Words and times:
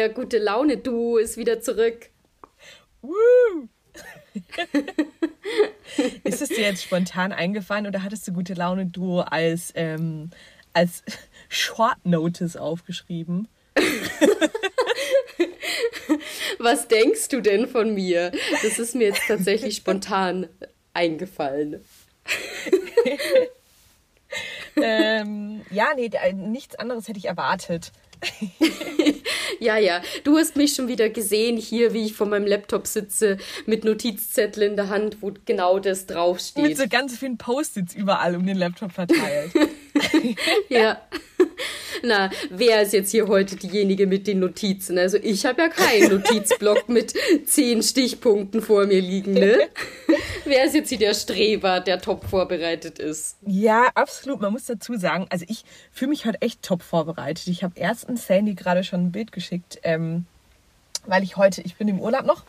euer 0.00 0.08
gute 0.08 0.38
Laune-Duo 0.38 1.18
ist 1.18 1.36
wieder 1.36 1.60
zurück. 1.60 2.08
Woo! 3.02 3.68
ist 6.24 6.40
es 6.40 6.48
dir 6.48 6.62
jetzt 6.62 6.84
spontan 6.84 7.32
eingefallen 7.32 7.86
oder 7.86 8.02
hattest 8.02 8.26
du 8.26 8.32
gute 8.32 8.54
Laune-Duo 8.54 9.20
als, 9.20 9.72
ähm, 9.74 10.30
als 10.72 11.02
Short 11.48 11.98
Notice 12.04 12.56
aufgeschrieben? 12.56 13.48
Was 16.58 16.88
denkst 16.88 17.28
du 17.28 17.40
denn 17.40 17.68
von 17.68 17.94
mir? 17.94 18.32
Das 18.62 18.78
ist 18.78 18.94
mir 18.94 19.08
jetzt 19.08 19.22
tatsächlich 19.26 19.76
spontan 19.76 20.48
eingefallen. 20.94 21.84
ähm, 24.76 25.62
ja, 25.70 25.88
nee, 25.94 26.10
nichts 26.32 26.76
anderes 26.76 27.08
hätte 27.08 27.18
ich 27.18 27.26
erwartet. 27.26 27.92
ja, 29.60 29.76
ja, 29.76 30.00
du 30.24 30.36
hast 30.36 30.56
mich 30.56 30.74
schon 30.74 30.88
wieder 30.88 31.08
gesehen 31.08 31.56
hier, 31.56 31.92
wie 31.92 32.06
ich 32.06 32.14
vor 32.14 32.26
meinem 32.26 32.46
Laptop 32.46 32.86
sitze 32.86 33.38
mit 33.66 33.84
Notizzettel 33.84 34.62
in 34.62 34.76
der 34.76 34.88
Hand, 34.88 35.18
wo 35.20 35.32
genau 35.44 35.78
das 35.78 36.06
draufsteht. 36.06 36.62
Mit 36.62 36.76
so 36.76 36.88
ganz 36.88 37.18
vielen 37.18 37.38
Post-its 37.38 37.94
überall 37.94 38.36
um 38.36 38.46
den 38.46 38.56
Laptop 38.56 38.92
verteilt. 38.92 39.52
ja. 40.68 41.00
Na, 42.02 42.30
wer 42.50 42.82
ist 42.82 42.92
jetzt 42.92 43.10
hier 43.10 43.28
heute 43.28 43.56
diejenige 43.56 44.06
mit 44.06 44.26
den 44.26 44.38
Notizen? 44.40 44.98
Also 44.98 45.18
ich 45.18 45.44
habe 45.44 45.62
ja 45.62 45.68
keinen 45.68 46.10
Notizblock 46.10 46.88
mit 46.88 47.12
zehn 47.46 47.82
Stichpunkten 47.82 48.62
vor 48.62 48.86
mir 48.86 49.00
liegen, 49.00 49.34
ne? 49.34 49.68
wer 50.44 50.64
ist 50.64 50.74
jetzt 50.74 50.88
hier 50.88 50.98
der 50.98 51.14
Streber, 51.14 51.80
der 51.80 52.00
top 52.00 52.24
vorbereitet 52.24 52.98
ist? 52.98 53.36
Ja, 53.46 53.88
absolut. 53.94 54.40
Man 54.40 54.52
muss 54.52 54.64
dazu 54.64 54.96
sagen, 54.96 55.26
also 55.30 55.44
ich 55.48 55.64
fühle 55.92 56.10
mich 56.10 56.24
heute 56.24 56.40
echt 56.40 56.62
top 56.62 56.82
vorbereitet. 56.82 57.46
Ich 57.48 57.62
habe 57.62 57.74
erstens 57.76 58.26
Sandy 58.26 58.54
gerade 58.54 58.84
schon 58.84 59.06
ein 59.06 59.12
Bild 59.12 59.32
geschickt, 59.32 59.78
ähm, 59.82 60.24
weil 61.06 61.22
ich 61.22 61.36
heute, 61.36 61.60
ich 61.62 61.76
bin 61.76 61.88
im 61.88 62.00
Urlaub 62.00 62.24
noch 62.24 62.44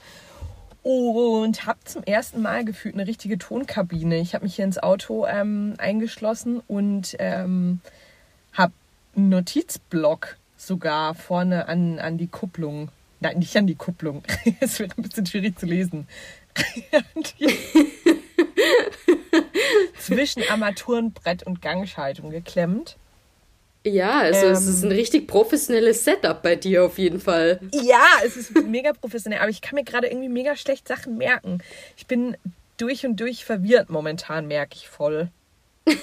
und 0.84 1.66
habe 1.66 1.80
zum 1.86 2.04
ersten 2.04 2.42
Mal 2.42 2.66
gefühlt 2.66 2.96
eine 2.96 3.08
richtige 3.08 3.38
Tonkabine. 3.38 4.18
Ich 4.18 4.34
habe 4.34 4.46
mich 4.46 4.56
hier 4.56 4.66
ins 4.66 4.80
Auto 4.80 5.26
ähm, 5.28 5.76
eingeschlossen 5.78 6.62
und 6.68 7.16
ähm, 7.20 7.82
habe 8.54 8.74
einen 9.16 9.30
Notizblock 9.30 10.38
sogar 10.58 11.16
vorne 11.16 11.68
an, 11.68 12.00
an 12.00 12.18
die 12.18 12.28
Kupplung. 12.28 12.90
Nein, 13.20 13.40
nicht 13.40 13.56
an 13.56 13.68
die 13.68 13.76
Kupplung. 13.76 14.24
Es 14.60 14.80
wird 14.80 14.98
ein 14.98 15.04
bisschen 15.04 15.26
schwierig 15.26 15.60
zu 15.60 15.66
lesen. 15.66 16.08
Zwischen 20.00 20.44
Armaturenbrett 20.50 21.44
und 21.44 21.62
Gangschaltung 21.62 22.32
geklemmt. 22.32 22.98
Ja, 23.84 24.20
also 24.20 24.46
ähm, 24.46 24.54
es 24.54 24.68
ist 24.68 24.84
ein 24.84 24.92
ähm. 24.92 24.98
richtig 24.98 25.28
professionelles 25.28 26.04
Setup 26.04 26.42
bei 26.42 26.56
dir 26.56 26.86
auf 26.86 26.98
jeden 26.98 27.20
Fall. 27.20 27.60
Ja, 27.74 28.06
es 28.24 28.38
ist 28.38 28.56
mega 28.66 28.94
professionell, 28.94 29.40
aber 29.40 29.50
ich 29.50 29.62
kann 29.62 29.76
mir 29.76 29.84
gerade 29.84 30.08
irgendwie 30.08 30.30
mega 30.30 30.56
schlecht 30.56 30.88
Sachen 30.88 31.18
merken. 31.18 31.60
Ich 31.98 32.06
bin 32.06 32.38
durch 32.78 33.06
und 33.06 33.20
durch 33.20 33.44
verwirrt 33.46 33.90
momentan, 33.90 34.48
merke 34.48 34.76
ich 34.76 34.88
voll. 34.88 35.30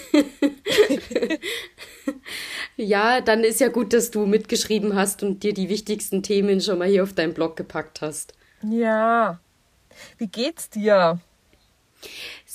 ja, 2.77 3.21
dann 3.21 3.45
ist 3.45 3.61
ja 3.61 3.69
gut, 3.69 3.93
dass 3.93 4.11
du 4.11 4.27
mitgeschrieben 4.27 4.97
hast 4.97 5.23
und 5.23 5.45
dir 5.45 5.55
die 5.55 5.69
wichtigsten 5.69 6.25
Themen 6.25 6.61
schon 6.61 6.79
mal 6.79 6.89
hier 6.89 7.05
auf 7.05 7.13
deinen 7.13 7.35
Blog 7.35 7.57
gepackt 7.57 8.01
hast. 8.01 8.35
Ja. 8.63 9.39
Wie 10.19 10.27
geht's 10.27 10.69
dir? 10.69 11.21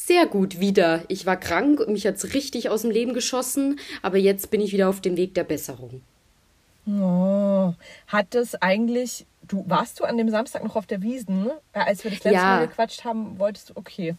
Sehr 0.06 0.26
gut 0.26 0.60
wieder. 0.60 1.06
Ich 1.08 1.26
war 1.26 1.38
krank 1.38 1.80
und 1.80 1.94
mich 1.94 2.06
hat's 2.06 2.34
richtig 2.34 2.70
aus 2.70 2.82
dem 2.82 2.92
Leben 2.92 3.14
geschossen, 3.14 3.80
aber 4.02 4.18
jetzt 4.18 4.52
bin 4.52 4.60
ich 4.60 4.74
wieder 4.74 4.90
auf 4.90 5.00
dem 5.00 5.16
Weg 5.16 5.34
der 5.34 5.46
Besserung. 5.46 6.02
Oh, 6.86 7.74
hat 8.08 8.28
das 8.32 8.56
eigentlich, 8.56 9.26
du 9.48 9.64
warst 9.70 10.02
du 10.02 10.04
an 10.04 10.18
dem 10.18 10.30
Samstag 10.30 10.62
noch 10.62 10.76
auf 10.76 10.86
der 10.88 11.02
Wiesen, 11.02 11.52
äh, 11.72 11.80
als 11.80 12.04
wir 12.04 12.12
das 12.12 12.22
letzte 12.26 12.34
ja. 12.38 12.44
Mal 12.44 12.68
gequatscht 12.68 13.06
haben, 13.06 13.40
wolltest 13.40 13.70
du, 13.70 13.74
okay. 13.76 14.16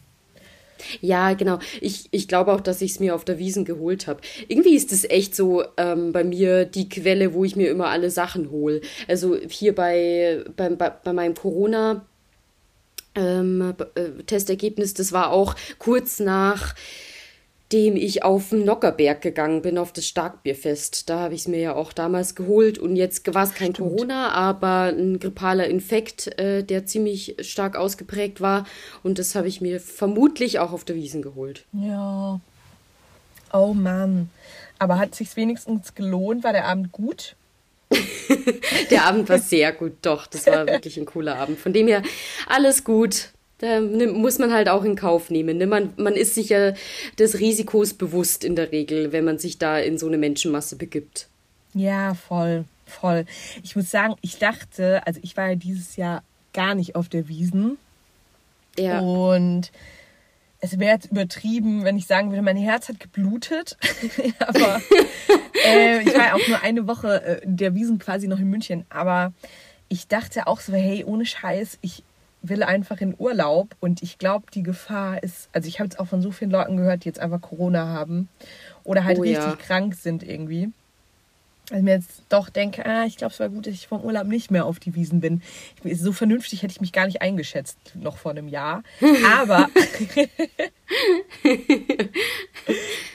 Ja, 1.01 1.33
genau. 1.33 1.59
Ich, 1.81 2.07
ich 2.09 2.27
glaube 2.27 2.51
auch, 2.53 2.61
dass 2.61 2.81
ich 2.81 2.93
es 2.93 2.99
mir 2.99 3.13
auf 3.13 3.23
der 3.23 3.37
Wiesen 3.37 3.63
geholt 3.63 4.07
habe. 4.07 4.21
Irgendwie 4.47 4.75
ist 4.75 4.91
es 4.91 5.03
echt 5.03 5.35
so 5.35 5.63
ähm, 5.77 6.11
bei 6.11 6.23
mir 6.23 6.65
die 6.65 6.89
Quelle, 6.89 7.35
wo 7.35 7.45
ich 7.45 7.55
mir 7.55 7.69
immer 7.69 7.89
alle 7.89 8.09
Sachen 8.09 8.49
hole. 8.49 8.81
Also 9.07 9.37
hier 9.37 9.75
bei, 9.75 10.43
bei, 10.57 10.69
bei, 10.69 10.89
bei 10.89 11.13
meinem 11.13 11.35
Corona. 11.35 12.03
Ähm, 13.15 13.73
äh, 13.95 14.23
Testergebnis, 14.23 14.93
das 14.93 15.11
war 15.11 15.31
auch 15.31 15.55
kurz 15.79 16.19
nach 16.19 16.75
dem 17.71 17.95
ich 17.95 18.23
auf 18.23 18.49
den 18.49 18.63
Nockerberg 18.63 19.21
gegangen 19.21 19.61
bin, 19.61 19.77
auf 19.77 19.91
das 19.91 20.05
Starkbierfest. 20.05 21.09
Da 21.09 21.19
habe 21.19 21.33
ich 21.33 21.41
es 21.41 21.47
mir 21.47 21.59
ja 21.59 21.75
auch 21.75 21.93
damals 21.93 22.35
geholt 22.35 22.77
und 22.77 22.95
jetzt 22.95 23.33
war 23.33 23.43
es 23.43 23.55
kein 23.55 23.73
Stimmt. 23.73 23.89
Corona, 23.89 24.31
aber 24.31 24.93
ein 24.95 25.19
grippaler 25.19 25.67
Infekt, 25.67 26.39
äh, 26.39 26.63
der 26.63 26.85
ziemlich 26.85 27.35
stark 27.41 27.75
ausgeprägt 27.75 28.39
war 28.39 28.65
und 29.01 29.17
das 29.17 29.33
habe 29.33 29.47
ich 29.47 29.61
mir 29.61 29.79
vermutlich 29.79 30.59
auch 30.59 30.73
auf 30.73 30.85
der 30.85 30.95
Wiesen 30.95 31.21
geholt. 31.21 31.65
Ja. 31.73 32.39
Oh 33.51 33.73
Mann. 33.73 34.29
Aber 34.77 34.99
hat 34.99 35.15
sich 35.15 35.35
wenigstens 35.35 35.95
gelohnt? 35.95 36.43
War 36.43 36.53
der 36.53 36.65
Abend 36.65 36.91
gut? 36.91 37.35
Der 38.89 39.05
Abend 39.05 39.29
war 39.29 39.39
sehr 39.39 39.71
gut, 39.71 39.93
doch. 40.01 40.27
Das 40.27 40.47
war 40.47 40.67
wirklich 40.67 40.97
ein 40.97 41.05
cooler 41.05 41.37
Abend. 41.37 41.59
Von 41.59 41.73
dem 41.73 41.87
her 41.87 42.01
alles 42.47 42.83
gut 42.83 43.29
da 43.59 43.79
muss 43.79 44.37
man 44.37 44.51
halt 44.51 44.67
auch 44.67 44.83
in 44.83 44.95
Kauf 44.95 45.29
nehmen. 45.29 45.57
Ne? 45.57 45.67
Man, 45.67 45.93
man 45.97 46.13
ist 46.13 46.35
sich 46.35 46.49
ja 46.49 46.73
des 47.17 47.39
Risikos 47.39 47.93
bewusst 47.93 48.43
in 48.43 48.55
der 48.55 48.71
Regel, 48.71 49.11
wenn 49.11 49.23
man 49.23 49.39
sich 49.39 49.57
da 49.57 49.79
in 49.79 49.97
so 49.97 50.07
eine 50.07 50.17
Menschenmasse 50.17 50.75
begibt. 50.75 51.29
Ja, 51.73 52.13
voll, 52.15 52.65
voll. 52.85 53.25
Ich 53.63 53.75
muss 53.75 53.89
sagen, 53.89 54.15
ich 54.21 54.39
dachte, 54.39 55.05
also 55.05 55.19
ich 55.23 55.37
war 55.37 55.49
ja 55.49 55.55
dieses 55.55 55.95
Jahr 55.95 56.23
gar 56.53 56.75
nicht 56.75 56.95
auf 56.95 57.07
der 57.07 57.27
Wiesen. 57.27 57.77
Ja. 58.77 58.99
Und 58.99 59.71
es 60.65 60.79
wäre 60.79 60.93
jetzt 60.93 61.11
übertrieben, 61.11 61.83
wenn 61.83 61.97
ich 61.97 62.07
sagen 62.07 62.31
würde, 62.31 62.41
mein 62.41 62.57
Herz 62.57 62.89
hat 62.89 62.99
geblutet. 62.99 63.77
Aber 64.39 64.81
äh, 65.65 66.01
ich 66.01 66.13
war 66.13 66.25
ja 66.25 66.33
auch 66.33 66.47
nur 66.47 66.61
eine 66.61 66.87
Woche 66.87 67.23
äh, 67.23 67.41
der 67.43 67.75
Wiesen 67.75 67.99
quasi 67.99 68.27
noch 68.27 68.39
in 68.39 68.49
München. 68.49 68.85
Aber 68.89 69.31
ich 69.89 70.07
dachte 70.07 70.47
auch 70.47 70.59
so, 70.59 70.73
hey, 70.73 71.03
ohne 71.05 71.25
Scheiß, 71.25 71.77
ich 71.81 72.03
will 72.41 72.63
einfach 72.63 73.01
in 73.01 73.15
Urlaub 73.17 73.75
und 73.79 74.03
ich 74.03 74.17
glaube, 74.17 74.45
die 74.53 74.63
Gefahr 74.63 75.21
ist, 75.23 75.49
also 75.53 75.67
ich 75.67 75.79
habe 75.79 75.89
es 75.89 75.97
auch 75.97 76.07
von 76.07 76.21
so 76.21 76.31
vielen 76.31 76.51
Leuten 76.51 76.77
gehört, 76.77 77.03
die 77.03 77.09
jetzt 77.09 77.19
einfach 77.19 77.41
Corona 77.41 77.87
haben 77.87 78.29
oder 78.83 79.03
halt 79.03 79.17
oh, 79.17 79.21
richtig 79.21 79.43
ja. 79.45 79.55
krank 79.55 79.95
sind 79.95 80.21
irgendwie. 80.21 80.71
Also 81.71 81.83
mir 81.83 81.95
jetzt 81.95 82.21
doch 82.29 82.49
denke, 82.49 82.85
ah, 82.85 83.05
ich 83.05 83.17
glaube, 83.17 83.33
es 83.33 83.39
war 83.39 83.49
gut, 83.49 83.65
dass 83.65 83.73
ich 83.73 83.87
vom 83.87 84.01
Urlaub 84.01 84.27
nicht 84.27 84.51
mehr 84.51 84.65
auf 84.65 84.79
die 84.79 84.93
Wiesen 84.93 85.19
bin. 85.19 85.41
Ich, 85.83 85.99
so 85.99 86.11
vernünftig 86.11 86.61
hätte 86.61 86.71
ich 86.71 86.81
mich 86.81 86.91
gar 86.91 87.07
nicht 87.07 87.21
eingeschätzt, 87.21 87.77
noch 87.95 88.17
vor 88.17 88.31
einem 88.31 88.47
Jahr. 88.47 88.83
Aber 89.39 89.69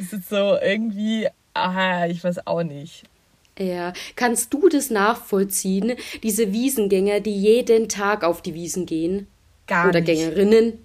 es 0.00 0.12
ist 0.12 0.28
so 0.28 0.56
irgendwie, 0.60 1.28
ah, 1.54 2.06
ich 2.06 2.24
weiß 2.24 2.46
auch 2.46 2.62
nicht. 2.64 3.04
Ja, 3.58 3.92
kannst 4.16 4.54
du 4.54 4.68
das 4.68 4.90
nachvollziehen, 4.90 5.94
diese 6.22 6.52
Wiesengänger, 6.52 7.20
die 7.20 7.36
jeden 7.36 7.88
Tag 7.88 8.24
auf 8.24 8.42
die 8.42 8.54
Wiesen 8.54 8.86
gehen? 8.86 9.26
Gar 9.66 9.90
Oder 9.90 10.00
nicht. 10.00 10.06
Gängerinnen? 10.06 10.84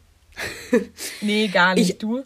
nee, 1.22 1.48
gar 1.48 1.76
nicht. 1.76 1.90
Ich, 1.90 1.98
du? 1.98 2.24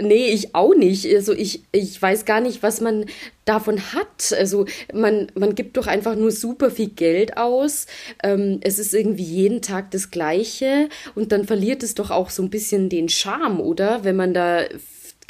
Nee, 0.00 0.30
ich 0.30 0.54
auch 0.54 0.74
nicht. 0.74 1.06
Also 1.14 1.32
ich, 1.32 1.62
ich 1.72 2.00
weiß 2.00 2.24
gar 2.24 2.40
nicht, 2.40 2.62
was 2.62 2.80
man 2.80 3.06
davon 3.44 3.80
hat. 3.92 4.32
Also 4.36 4.66
man, 4.92 5.28
man 5.34 5.54
gibt 5.54 5.76
doch 5.76 5.86
einfach 5.86 6.16
nur 6.16 6.30
super 6.30 6.70
viel 6.70 6.88
Geld 6.88 7.36
aus. 7.36 7.86
Ähm, 8.22 8.60
es 8.62 8.78
ist 8.78 8.94
irgendwie 8.94 9.24
jeden 9.24 9.62
Tag 9.62 9.90
das 9.90 10.10
Gleiche 10.10 10.88
und 11.14 11.32
dann 11.32 11.44
verliert 11.44 11.82
es 11.82 11.94
doch 11.94 12.10
auch 12.10 12.30
so 12.30 12.42
ein 12.42 12.50
bisschen 12.50 12.88
den 12.88 13.08
Charme, 13.08 13.60
oder? 13.60 14.04
Wenn 14.04 14.16
man 14.16 14.34
da 14.34 14.64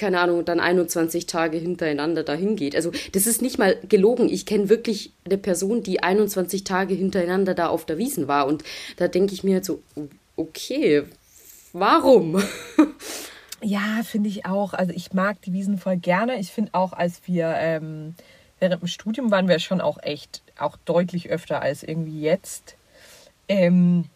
keine 0.01 0.19
Ahnung, 0.21 0.47
dann 0.47 0.61
21 0.61 1.27
Tage 1.27 1.59
hintereinander 1.59 2.23
dahin 2.23 2.57
geht. 2.57 2.75
Also 2.75 2.91
das 3.13 3.27
ist 3.27 3.43
nicht 3.43 3.59
mal 3.59 3.77
gelogen. 3.87 4.31
Ich 4.31 4.47
kenne 4.47 4.71
wirklich 4.71 5.13
eine 5.27 5.37
Person, 5.37 5.83
die 5.83 6.03
21 6.03 6.65
Tage 6.65 6.95
hintereinander 6.95 7.55
da 7.55 7.69
auf 7.69 7.85
der 7.85 7.99
Wiesen 7.99 8.27
war. 8.27 8.47
Und 8.47 8.65
da 8.97 9.09
denke 9.09 9.35
ich 9.35 9.45
mir 9.45 9.57
halt 9.57 9.67
so, 9.67 9.83
okay, 10.37 11.03
warum? 11.75 12.43
Ja, 13.63 14.03
finde 14.05 14.29
ich 14.29 14.47
auch. 14.47 14.73
Also 14.73 14.93
ich 14.93 15.13
mag 15.13 15.41
die 15.43 15.53
Wiesen 15.53 15.79
voll 15.79 15.97
gerne. 15.97 16.39
Ich 16.39 16.51
finde 16.51 16.75
auch, 16.75 16.93
als 16.93 17.23
wir 17.27 17.55
ähm, 17.57 18.15
während 18.59 18.83
dem 18.83 18.89
Studium 18.89 19.31
waren 19.31 19.49
wir 19.49 19.59
schon 19.59 19.81
auch 19.81 19.99
echt, 20.03 20.43
auch 20.59 20.77
deutlich 20.85 21.29
öfter 21.31 21.61
als 21.61 21.83
irgendwie 21.83 22.21
jetzt. 22.21 22.77
Ähm, 23.49 24.07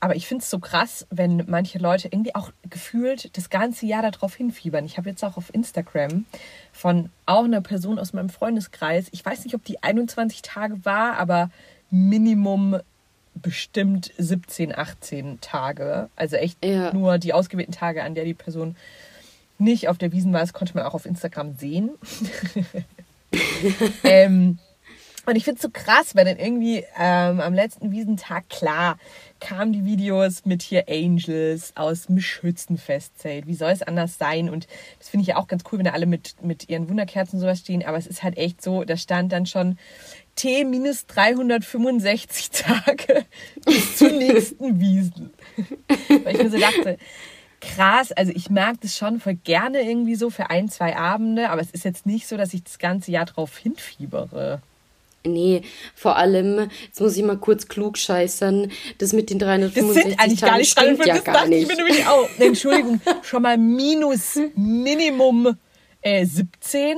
aber 0.00 0.16
ich 0.16 0.26
finde 0.26 0.42
es 0.42 0.50
so 0.50 0.58
krass, 0.58 1.06
wenn 1.10 1.44
manche 1.46 1.78
Leute 1.78 2.08
irgendwie 2.08 2.34
auch 2.34 2.50
gefühlt 2.68 3.36
das 3.36 3.50
ganze 3.50 3.84
Jahr 3.84 4.02
darauf 4.02 4.34
hinfiebern. 4.34 4.86
Ich 4.86 4.96
habe 4.96 5.10
jetzt 5.10 5.22
auch 5.22 5.36
auf 5.36 5.52
Instagram 5.52 6.24
von 6.72 7.10
auch 7.26 7.44
einer 7.44 7.60
Person 7.60 7.98
aus 7.98 8.14
meinem 8.14 8.30
Freundeskreis, 8.30 9.08
ich 9.12 9.24
weiß 9.24 9.44
nicht, 9.44 9.54
ob 9.54 9.62
die 9.64 9.82
21 9.82 10.40
Tage 10.40 10.84
war, 10.86 11.18
aber 11.18 11.50
Minimum 11.90 12.80
bestimmt 13.34 14.12
17, 14.18 14.76
18 14.76 15.40
Tage. 15.40 16.08
Also 16.16 16.36
echt 16.36 16.64
ja. 16.64 16.92
nur 16.92 17.18
die 17.18 17.32
ausgewählten 17.32 17.72
Tage, 17.72 18.02
an 18.02 18.14
der 18.14 18.24
die 18.24 18.34
Person 18.34 18.76
nicht 19.58 19.88
auf 19.88 19.98
der 19.98 20.12
Wiesen 20.12 20.32
war. 20.32 20.40
Das 20.40 20.52
konnte 20.52 20.74
man 20.74 20.84
auch 20.84 20.94
auf 20.94 21.06
Instagram 21.06 21.54
sehen. 21.54 21.90
ähm, 24.04 24.58
Und 25.26 25.36
ich 25.36 25.44
finde 25.44 25.58
es 25.58 25.62
so 25.62 25.70
krass, 25.70 26.16
weil 26.16 26.24
dann 26.24 26.38
irgendwie 26.38 26.84
ähm, 26.98 27.40
am 27.40 27.52
letzten 27.52 27.92
Wiesentag, 27.92 28.48
klar, 28.48 28.98
kamen 29.38 29.72
die 29.72 29.84
Videos 29.84 30.44
mit 30.44 30.62
hier 30.62 30.86
Angels 30.88 31.72
aus 31.76 32.06
dem 32.06 32.20
Schützenfestzelt. 32.20 33.46
Wie 33.46 33.54
soll 33.54 33.70
es 33.70 33.82
anders 33.82 34.18
sein? 34.18 34.48
Und 34.48 34.66
das 34.98 35.10
finde 35.10 35.22
ich 35.22 35.28
ja 35.28 35.36
auch 35.36 35.46
ganz 35.46 35.62
cool, 35.70 35.78
wenn 35.78 35.84
da 35.84 35.92
alle 35.92 36.06
mit, 36.06 36.42
mit 36.42 36.68
ihren 36.68 36.88
Wunderkerzen 36.88 37.38
sowas 37.38 37.60
stehen. 37.60 37.84
Aber 37.84 37.98
es 37.98 38.06
ist 38.06 38.22
halt 38.22 38.38
echt 38.38 38.62
so, 38.62 38.84
da 38.84 38.96
stand 38.96 39.30
dann 39.30 39.46
schon 39.46 39.78
T 40.40 40.64
minus 40.64 41.06
365 41.06 42.50
Tage 42.50 43.26
bis 43.66 43.98
zur 43.98 44.10
nächsten 44.10 44.80
Wiesen. 44.80 45.34
Weil 46.08 46.34
ich 46.34 46.42
mir 46.42 46.50
so 46.50 46.58
dachte, 46.58 46.96
krass, 47.60 48.10
also 48.12 48.32
ich 48.34 48.48
mag 48.48 48.80
das 48.80 48.96
schon 48.96 49.20
voll 49.20 49.34
gerne 49.34 49.82
irgendwie 49.82 50.14
so 50.14 50.30
für 50.30 50.48
ein, 50.48 50.70
zwei 50.70 50.96
Abende, 50.96 51.50
aber 51.50 51.60
es 51.60 51.70
ist 51.72 51.84
jetzt 51.84 52.06
nicht 52.06 52.26
so, 52.26 52.38
dass 52.38 52.54
ich 52.54 52.64
das 52.64 52.78
ganze 52.78 53.10
Jahr 53.10 53.26
drauf 53.26 53.58
hinfiebere. 53.58 54.62
Nee, 55.26 55.60
vor 55.94 56.16
allem, 56.16 56.70
jetzt 56.86 57.02
muss 57.02 57.18
ich 57.18 57.22
mal 57.22 57.36
kurz 57.36 57.68
klug 57.68 57.98
scheißern, 57.98 58.72
das 58.96 59.12
mit 59.12 59.28
den 59.28 59.38
365 59.38 59.94
das 59.94 60.02
sind 60.02 60.20
eigentlich 60.20 60.40
Tagen 60.40 60.52
gar 60.52 60.58
nicht 60.58 60.70
stimmt 60.70 61.06
ja 61.06 61.18
gar 61.18 61.46
nicht. 61.46 61.62
Ich 61.62 61.68
bin 61.68 61.76
nämlich 61.76 62.06
auch, 62.06 62.26
Entschuldigung, 62.38 62.98
schon 63.22 63.42
mal 63.42 63.58
minus 63.58 64.38
Minimum 64.54 65.54
äh, 66.00 66.24
17. 66.24 66.96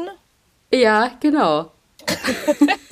Ja, 0.72 1.10
genau. 1.18 1.72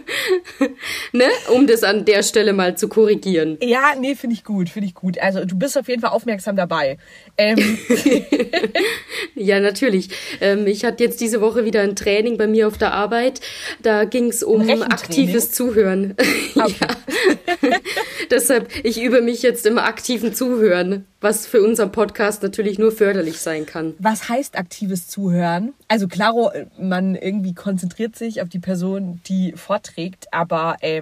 ne? 1.11 1.25
Um 1.53 1.67
das 1.67 1.83
an 1.83 2.05
der 2.05 2.23
Stelle 2.23 2.53
mal 2.53 2.77
zu 2.77 2.87
korrigieren. 2.87 3.57
Ja, 3.61 3.93
nee, 3.99 4.15
finde 4.15 4.35
ich 4.35 4.43
gut, 4.43 4.69
finde 4.69 4.87
ich 4.87 4.95
gut. 4.95 5.19
Also 5.19 5.45
du 5.45 5.57
bist 5.57 5.77
auf 5.77 5.87
jeden 5.87 6.01
Fall 6.01 6.11
aufmerksam 6.11 6.55
dabei. 6.55 6.97
Ähm. 7.37 7.57
ja, 9.35 9.59
natürlich. 9.59 10.09
Ähm, 10.39 10.67
ich 10.67 10.85
hatte 10.85 11.03
jetzt 11.03 11.21
diese 11.21 11.41
Woche 11.41 11.65
wieder 11.65 11.81
ein 11.81 11.95
Training 11.95 12.37
bei 12.37 12.47
mir 12.47 12.67
auf 12.67 12.77
der 12.77 12.93
Arbeit. 12.93 13.41
Da 13.81 14.05
ging 14.05 14.29
es 14.29 14.43
um 14.43 14.69
aktives 14.83 15.51
Zuhören. 15.51 16.15
Okay. 16.53 16.75
ja. 16.81 16.87
Deshalb, 18.31 18.69
ich 18.83 19.01
übe 19.01 19.21
mich 19.21 19.41
jetzt 19.41 19.65
im 19.65 19.77
aktiven 19.77 20.33
Zuhören, 20.33 21.05
was 21.19 21.45
für 21.45 21.61
unseren 21.61 21.91
Podcast 21.91 22.43
natürlich 22.43 22.79
nur 22.79 22.91
förderlich 22.91 23.39
sein 23.39 23.65
kann. 23.65 23.93
Was 23.99 24.29
heißt 24.29 24.57
aktives 24.57 25.07
Zuhören? 25.07 25.73
Also 25.87 26.07
klaro, 26.07 26.51
man 26.79 27.15
irgendwie 27.15 27.53
konzentriert 27.53 28.15
sich 28.15 28.41
auf 28.41 28.49
die 28.49 28.59
Person, 28.59 29.21
die 29.27 29.53
vorträgt, 29.53 30.27
aber 30.31 30.77
ähm, 30.81 31.00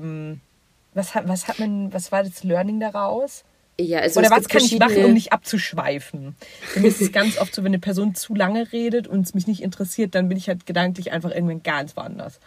was, 0.94 1.16
hat, 1.16 1.28
was 1.28 1.48
hat 1.48 1.60
man, 1.60 1.94
was 1.94 2.12
war 2.12 2.24
das 2.24 2.44
Learning 2.44 2.80
daraus? 2.80 3.44
Ja, 3.80 4.00
also 4.00 4.20
Oder 4.20 4.30
was 4.30 4.50
kann 4.50 4.62
ich 4.64 4.78
machen, 4.78 5.06
um 5.06 5.14
nicht 5.14 5.32
abzuschweifen? 5.32 6.36
Für 6.62 6.82
mich 6.82 6.96
ist 6.96 7.02
es 7.02 7.12
ganz 7.14 7.38
oft 7.38 7.56
so, 7.56 7.64
wenn 7.64 7.72
eine 7.72 7.80
Person 7.80 8.14
zu 8.14 8.36
lange 8.36 8.72
redet 8.74 9.08
und 9.08 9.26
es 9.26 9.34
mich 9.34 9.48
nicht 9.48 9.64
interessiert, 9.64 10.16
dann 10.16 10.28
bin 10.28 10.38
ich 10.38 10.50
halt 10.50 10.66
gedanklich 10.66 11.14
einfach 11.14 11.32
irgendwann 11.32 11.64
ganz 11.64 11.96
woanders. 11.96 12.40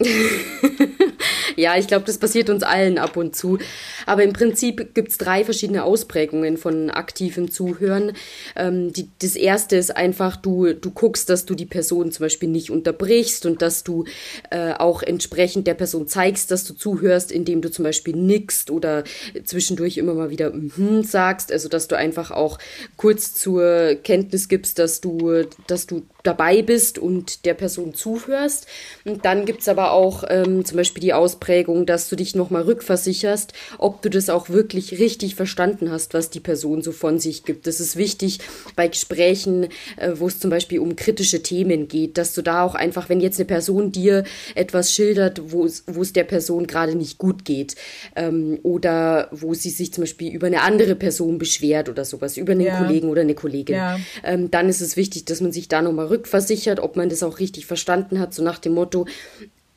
ja, 1.56 1.76
ich 1.76 1.86
glaube, 1.86 2.04
das 2.04 2.18
passiert 2.18 2.50
uns 2.50 2.62
allen 2.62 2.98
ab 2.98 3.16
und 3.16 3.36
zu. 3.36 3.58
Aber 4.06 4.24
im 4.24 4.32
Prinzip 4.32 4.94
gibt 4.94 5.10
es 5.10 5.18
drei 5.18 5.44
verschiedene 5.44 5.84
Ausprägungen 5.84 6.56
von 6.56 6.90
aktivem 6.90 7.50
Zuhören. 7.50 8.12
Ähm, 8.56 8.92
die, 8.92 9.08
das 9.20 9.36
erste 9.36 9.76
ist 9.76 9.96
einfach, 9.96 10.36
du, 10.36 10.72
du 10.72 10.90
guckst, 10.90 11.30
dass 11.30 11.46
du 11.46 11.54
die 11.54 11.66
Person 11.66 12.10
zum 12.10 12.24
Beispiel 12.24 12.48
nicht 12.48 12.70
unterbrichst 12.70 13.46
und 13.46 13.62
dass 13.62 13.84
du 13.84 14.04
äh, 14.50 14.72
auch 14.72 15.02
entsprechend 15.02 15.66
der 15.66 15.74
Person 15.74 16.08
zeigst, 16.08 16.50
dass 16.50 16.64
du 16.64 16.74
zuhörst, 16.74 17.30
indem 17.30 17.62
du 17.62 17.70
zum 17.70 17.84
Beispiel 17.84 18.16
nickst 18.16 18.70
oder 18.70 19.04
zwischendurch 19.44 19.96
immer 19.96 20.14
mal 20.14 20.30
wieder 20.30 20.52
mhm 20.52 21.04
sagst. 21.04 21.52
Also, 21.52 21.68
dass 21.68 21.86
du 21.88 21.96
einfach 21.96 22.30
auch 22.32 22.58
kurz 22.96 23.34
zur 23.34 23.94
Kenntnis 24.02 24.48
gibst, 24.48 24.78
dass 24.78 25.00
du, 25.00 25.44
dass 25.66 25.86
du 25.86 26.02
dabei 26.24 26.62
bist 26.62 26.98
und 26.98 27.44
der 27.44 27.54
Person 27.54 27.94
zuhörst. 27.94 28.66
Und 29.04 29.24
dann 29.24 29.44
gibt 29.44 29.60
es 29.60 29.68
aber 29.68 29.92
auch 29.92 30.24
ähm, 30.28 30.64
zum 30.64 30.78
Beispiel 30.78 31.02
die 31.02 31.12
Ausprägung, 31.12 31.86
dass 31.86 32.08
du 32.08 32.16
dich 32.16 32.34
nochmal 32.34 32.62
rückversicherst, 32.62 33.52
ob 33.78 34.02
du 34.02 34.10
das 34.10 34.30
auch 34.30 34.48
wirklich 34.48 34.98
richtig 34.98 35.36
verstanden 35.36 35.90
hast, 35.90 36.14
was 36.14 36.30
die 36.30 36.40
Person 36.40 36.82
so 36.82 36.92
von 36.92 37.18
sich 37.18 37.44
gibt. 37.44 37.66
Das 37.66 37.78
ist 37.78 37.96
wichtig 37.96 38.40
bei 38.74 38.88
Gesprächen, 38.88 39.68
äh, 39.96 40.12
wo 40.14 40.26
es 40.26 40.40
zum 40.40 40.50
Beispiel 40.50 40.80
um 40.80 40.96
kritische 40.96 41.42
Themen 41.42 41.88
geht, 41.88 42.16
dass 42.16 42.32
du 42.32 42.42
da 42.42 42.64
auch 42.64 42.74
einfach, 42.74 43.08
wenn 43.08 43.20
jetzt 43.20 43.38
eine 43.38 43.46
Person 43.46 43.92
dir 43.92 44.24
etwas 44.54 44.92
schildert, 44.92 45.52
wo 45.52 45.66
es 45.66 46.12
der 46.14 46.24
Person 46.24 46.66
gerade 46.66 46.94
nicht 46.94 47.18
gut 47.18 47.44
geht 47.44 47.76
ähm, 48.16 48.58
oder 48.62 49.28
wo 49.30 49.52
sie 49.52 49.70
sich 49.70 49.92
zum 49.92 50.02
Beispiel 50.02 50.32
über 50.32 50.46
eine 50.46 50.62
andere 50.62 50.94
Person 50.94 51.36
beschwert 51.36 51.90
oder 51.90 52.06
sowas, 52.06 52.38
über 52.38 52.52
einen 52.52 52.62
ja. 52.62 52.78
Kollegen 52.78 53.10
oder 53.10 53.20
eine 53.20 53.34
Kollegin, 53.34 53.76
ja. 53.76 53.98
ähm, 54.22 54.50
dann 54.50 54.70
ist 54.70 54.80
es 54.80 54.96
wichtig, 54.96 55.26
dass 55.26 55.42
man 55.42 55.52
sich 55.52 55.68
da 55.68 55.82
nochmal 55.82 56.06
rückversichert, 56.14 56.80
ob 56.80 56.96
man 56.96 57.08
das 57.08 57.22
auch 57.22 57.38
richtig 57.38 57.66
verstanden 57.66 58.18
hat, 58.18 58.32
so 58.32 58.42
nach 58.42 58.58
dem 58.58 58.74
Motto, 58.74 59.06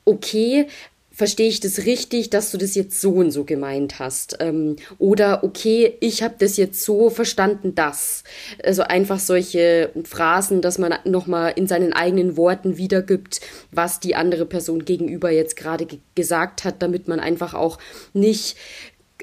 okay, 0.05 0.67
verstehe 1.17 1.47
ich 1.49 1.59
das 1.59 1.79
richtig, 1.79 2.29
dass 2.29 2.51
du 2.51 2.59
das 2.59 2.75
jetzt 2.75 3.01
so 3.01 3.13
und 3.13 3.31
so 3.31 3.43
gemeint 3.43 3.97
hast? 3.97 4.37
Ähm, 4.39 4.75
oder 4.99 5.43
okay, 5.43 5.97
ich 5.99 6.21
habe 6.21 6.35
das 6.37 6.57
jetzt 6.57 6.83
so 6.83 7.09
verstanden, 7.09 7.73
dass. 7.73 8.23
Also 8.63 8.83
einfach 8.83 9.17
solche 9.17 9.89
Phrasen, 10.03 10.61
dass 10.61 10.77
man 10.77 10.93
nochmal 11.05 11.53
in 11.55 11.65
seinen 11.65 11.91
eigenen 11.91 12.37
Worten 12.37 12.77
wiedergibt, 12.77 13.41
was 13.71 13.99
die 13.99 14.15
andere 14.15 14.45
Person 14.45 14.85
gegenüber 14.85 15.31
jetzt 15.31 15.57
gerade 15.57 15.87
gesagt 16.13 16.63
hat, 16.63 16.83
damit 16.83 17.07
man 17.07 17.19
einfach 17.19 17.55
auch 17.55 17.79
nicht 18.13 18.55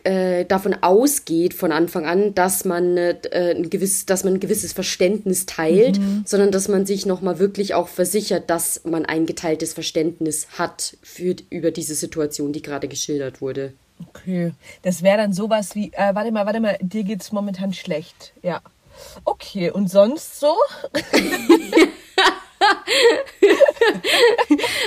äh, 0.04 0.44
davon 0.44 0.76
ausgeht 0.82 1.54
von 1.54 1.72
Anfang 1.72 2.06
an, 2.06 2.34
dass 2.34 2.64
man 2.64 2.96
äh, 2.96 3.16
ein 3.32 3.70
gewisses, 3.70 4.06
dass 4.06 4.22
man 4.22 4.34
ein 4.34 4.40
gewisses 4.40 4.72
Verständnis 4.72 5.46
teilt, 5.46 5.98
mhm. 5.98 6.22
sondern 6.26 6.52
dass 6.52 6.68
man 6.68 6.86
sich 6.86 7.06
nochmal 7.06 7.38
wirklich 7.38 7.74
auch 7.74 7.88
versichert, 7.88 8.50
dass 8.50 8.82
man 8.84 9.06
ein 9.06 9.26
geteiltes 9.26 9.72
Verständnis 9.72 10.46
hat 10.58 10.96
für 11.02 11.34
über 11.50 11.70
diese 11.70 11.94
Situation, 11.94 12.52
die 12.52 12.62
gerade 12.62 12.86
geschildert 12.86 13.40
wurde. 13.40 13.72
Okay, 14.08 14.52
das 14.82 15.02
wäre 15.02 15.18
dann 15.18 15.32
sowas 15.32 15.74
wie, 15.74 15.92
äh, 15.92 16.14
warte 16.14 16.32
mal, 16.32 16.46
warte 16.46 16.60
mal, 16.60 16.78
dir 16.82 17.04
geht's 17.04 17.32
momentan 17.32 17.72
schlecht, 17.72 18.32
ja. 18.42 18.60
Okay, 19.24 19.70
und 19.70 19.90
sonst 19.90 20.38
so? 20.38 20.54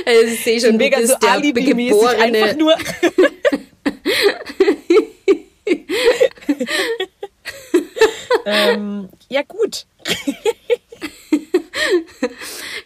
also 0.05 0.27
ich 0.27 0.43
sehe 0.43 0.61
schon, 0.61 0.77
mega 0.77 0.97
du 0.97 1.03
bist 1.03 1.17
so 1.21 1.27
der 1.27 1.41
geborene... 1.41 2.21
einfach 2.21 2.55
nur 2.55 2.75
ähm, 8.45 9.09
ja, 9.29 9.41
gut. 9.43 9.85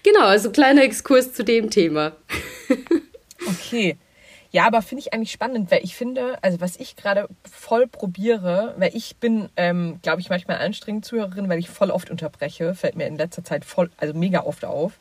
genau, 0.04 0.26
also 0.26 0.52
kleiner 0.52 0.84
Exkurs 0.84 1.34
zu 1.34 1.44
dem 1.44 1.70
Thema. 1.70 2.14
okay. 3.48 3.98
Ja, 4.54 4.68
aber 4.68 4.82
finde 4.82 5.04
ich 5.04 5.14
eigentlich 5.14 5.32
spannend, 5.32 5.72
weil 5.72 5.84
ich 5.84 5.96
finde, 5.96 6.38
also 6.42 6.60
was 6.60 6.76
ich 6.76 6.98
gerade 6.98 7.30
voll 7.50 7.88
probiere, 7.88 8.76
weil 8.78 8.94
ich 8.94 9.16
bin, 9.16 9.48
ähm, 9.56 10.00
glaube 10.02 10.20
ich, 10.20 10.30
manchmal 10.30 10.58
anstrengend 10.58 11.06
Zuhörerin, 11.06 11.48
weil 11.48 11.60
ich 11.60 11.70
voll 11.70 11.90
oft 11.90 12.10
unterbreche, 12.10 12.76
fällt 12.76 12.98
mir 12.98 13.08
in 13.08 13.16
letzter 13.16 13.46
Zeit 13.46 13.64
voll, 13.64 13.90
also 13.96 14.14
mega 14.14 14.42
oft 14.42 14.66
auf. 14.66 15.00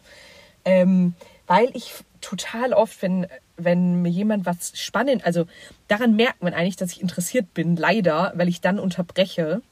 Ähm, 0.64 1.14
weil 1.48 1.70
ich 1.74 1.92
total 2.20 2.72
oft, 2.72 3.02
wenn, 3.02 3.26
wenn 3.64 4.02
mir 4.02 4.10
jemand 4.10 4.46
was 4.46 4.72
spannend, 4.78 5.24
also 5.24 5.46
daran 5.88 6.16
merkt 6.16 6.42
man 6.42 6.54
eigentlich, 6.54 6.76
dass 6.76 6.92
ich 6.92 7.00
interessiert 7.00 7.52
bin, 7.54 7.76
leider, 7.76 8.32
weil 8.34 8.48
ich 8.48 8.60
dann 8.60 8.78
unterbreche. 8.78 9.62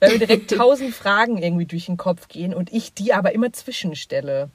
Weil 0.00 0.12
mir 0.12 0.18
direkt 0.18 0.50
tausend 0.56 0.94
Fragen 0.94 1.42
irgendwie 1.42 1.66
durch 1.66 1.86
den 1.86 1.96
Kopf 1.96 2.28
gehen 2.28 2.54
und 2.54 2.72
ich 2.72 2.94
die 2.94 3.12
aber 3.12 3.32
immer 3.32 3.52
zwischenstelle. 3.52 4.50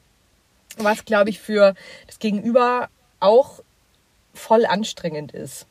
Was, 0.77 1.05
glaube 1.05 1.29
ich, 1.29 1.39
für 1.39 1.75
das 2.07 2.19
Gegenüber 2.19 2.89
auch 3.19 3.61
voll 4.33 4.65
anstrengend 4.65 5.31
ist. 5.31 5.67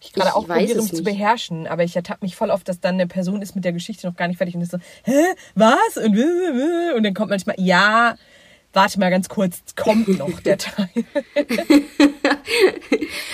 Ich 0.00 0.12
gerade 0.12 0.34
auch 0.34 0.46
probiere, 0.46 0.80
mich 0.80 0.94
zu 0.94 1.02
beherrschen, 1.02 1.66
aber 1.66 1.84
ich 1.84 1.94
ertappe 1.94 2.24
mich 2.24 2.34
voll 2.34 2.50
oft, 2.50 2.68
dass 2.68 2.80
dann 2.80 2.94
eine 2.94 3.06
Person 3.06 3.42
ist 3.42 3.54
mit 3.54 3.64
der 3.64 3.72
Geschichte 3.72 4.06
noch 4.06 4.16
gar 4.16 4.28
nicht 4.28 4.38
fertig 4.38 4.54
und 4.54 4.62
ist 4.62 4.72
so, 4.72 4.78
hä, 5.04 5.24
was? 5.54 5.96
Und, 5.96 6.18
und 6.96 7.02
dann 7.02 7.14
kommt 7.14 7.30
manchmal, 7.30 7.56
ja, 7.58 8.16
warte 8.72 8.98
mal 9.00 9.10
ganz 9.10 9.28
kurz, 9.28 9.58
kommt 9.76 10.08
noch 10.18 10.40
der 10.40 10.58
Teil. 10.58 10.88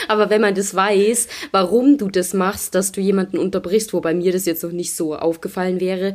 Aber 0.08 0.30
wenn 0.30 0.40
man 0.40 0.54
das 0.54 0.74
weiß, 0.74 1.28
warum 1.50 1.98
du 1.98 2.08
das 2.08 2.32
machst, 2.32 2.74
dass 2.74 2.92
du 2.92 3.00
jemanden 3.00 3.38
unterbrichst, 3.38 3.92
wobei 3.92 4.14
mir 4.14 4.32
das 4.32 4.46
jetzt 4.46 4.62
noch 4.62 4.72
nicht 4.72 4.94
so 4.94 5.16
aufgefallen 5.16 5.80
wäre, 5.80 6.14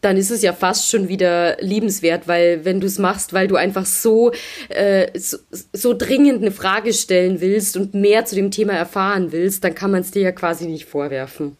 dann 0.00 0.16
ist 0.16 0.30
es 0.30 0.42
ja 0.42 0.52
fast 0.52 0.90
schon 0.90 1.08
wieder 1.08 1.56
liebenswert, 1.60 2.28
weil 2.28 2.64
wenn 2.64 2.80
du 2.80 2.86
es 2.86 2.98
machst, 2.98 3.32
weil 3.32 3.48
du 3.48 3.56
einfach 3.56 3.86
so, 3.86 4.32
äh, 4.68 5.18
so, 5.18 5.38
so 5.72 5.94
dringend 5.94 6.42
eine 6.42 6.52
Frage 6.52 6.92
stellen 6.92 7.40
willst 7.40 7.76
und 7.76 7.94
mehr 7.94 8.24
zu 8.24 8.34
dem 8.34 8.50
Thema 8.50 8.74
erfahren 8.74 9.32
willst, 9.32 9.64
dann 9.64 9.74
kann 9.74 9.90
man 9.90 10.02
es 10.02 10.10
dir 10.10 10.22
ja 10.22 10.32
quasi 10.32 10.66
nicht 10.66 10.84
vorwerfen. 10.84 11.56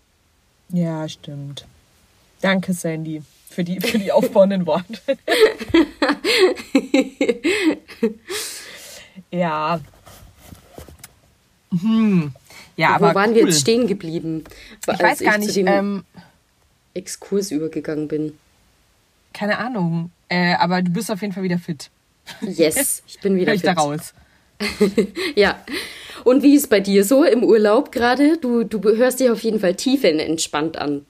Ja, 0.70 1.08
stimmt. 1.08 1.64
Danke, 2.40 2.72
Sandy 2.72 3.22
für 3.58 3.64
die, 3.64 3.80
für 3.80 3.98
die 3.98 4.12
aufbauenden 4.12 4.66
Worte. 4.66 5.00
ja. 9.32 9.80
Hm. 11.72 12.32
Ja, 12.76 12.90
Wo 12.90 12.94
aber 12.94 13.16
waren 13.16 13.30
cool. 13.30 13.34
wir 13.34 13.46
jetzt 13.46 13.60
stehen 13.62 13.88
geblieben? 13.88 14.44
Ich 14.80 14.86
weiß 14.86 15.18
gar 15.18 15.34
ich 15.34 15.40
nicht. 15.40 15.54
Zu 15.54 15.64
dem 15.64 15.66
ähm, 15.66 16.04
Exkurs 16.94 17.50
übergegangen 17.50 18.06
bin. 18.06 18.38
Keine 19.32 19.58
Ahnung. 19.58 20.12
Äh, 20.28 20.54
aber 20.54 20.80
du 20.80 20.92
bist 20.92 21.10
auf 21.10 21.20
jeden 21.20 21.32
Fall 21.32 21.42
wieder 21.42 21.58
fit. 21.58 21.90
Yes, 22.42 23.02
ich 23.08 23.18
bin 23.18 23.34
wieder 23.34 23.54
ich 23.54 23.62
da 23.62 23.72
raus. 23.72 24.14
ja. 25.34 25.60
Und 26.22 26.44
wie 26.44 26.54
ist 26.54 26.70
bei 26.70 26.78
dir 26.78 27.04
so 27.04 27.24
im 27.24 27.42
Urlaub 27.42 27.90
gerade? 27.90 28.36
Du, 28.36 28.62
du 28.62 28.80
hörst 28.80 29.18
dich 29.18 29.30
auf 29.30 29.42
jeden 29.42 29.58
Fall 29.58 29.74
tiefenentspannt 29.74 30.76
an. 30.76 31.04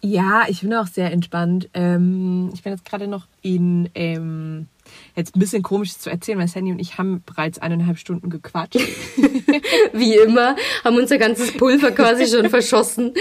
Ja, 0.00 0.44
ich 0.48 0.60
bin 0.60 0.72
auch 0.74 0.86
sehr 0.86 1.10
entspannt. 1.10 1.68
Ähm, 1.74 2.50
ich 2.54 2.62
bin 2.62 2.72
jetzt 2.72 2.84
gerade 2.84 3.08
noch 3.08 3.26
in, 3.42 3.90
ähm, 3.94 4.68
jetzt 5.16 5.34
ein 5.34 5.40
bisschen 5.40 5.62
komisch 5.62 5.96
zu 5.98 6.08
erzählen, 6.08 6.38
weil 6.38 6.46
Sandy 6.46 6.70
und 6.70 6.78
ich 6.78 6.98
haben 6.98 7.22
bereits 7.26 7.58
eineinhalb 7.58 7.98
Stunden 7.98 8.30
gequatscht. 8.30 8.78
Wie 9.92 10.14
immer, 10.14 10.54
haben 10.84 10.96
unser 10.96 11.18
ganzes 11.18 11.52
Pulver 11.52 11.90
quasi 11.90 12.28
schon 12.28 12.48
verschossen. 12.50 13.12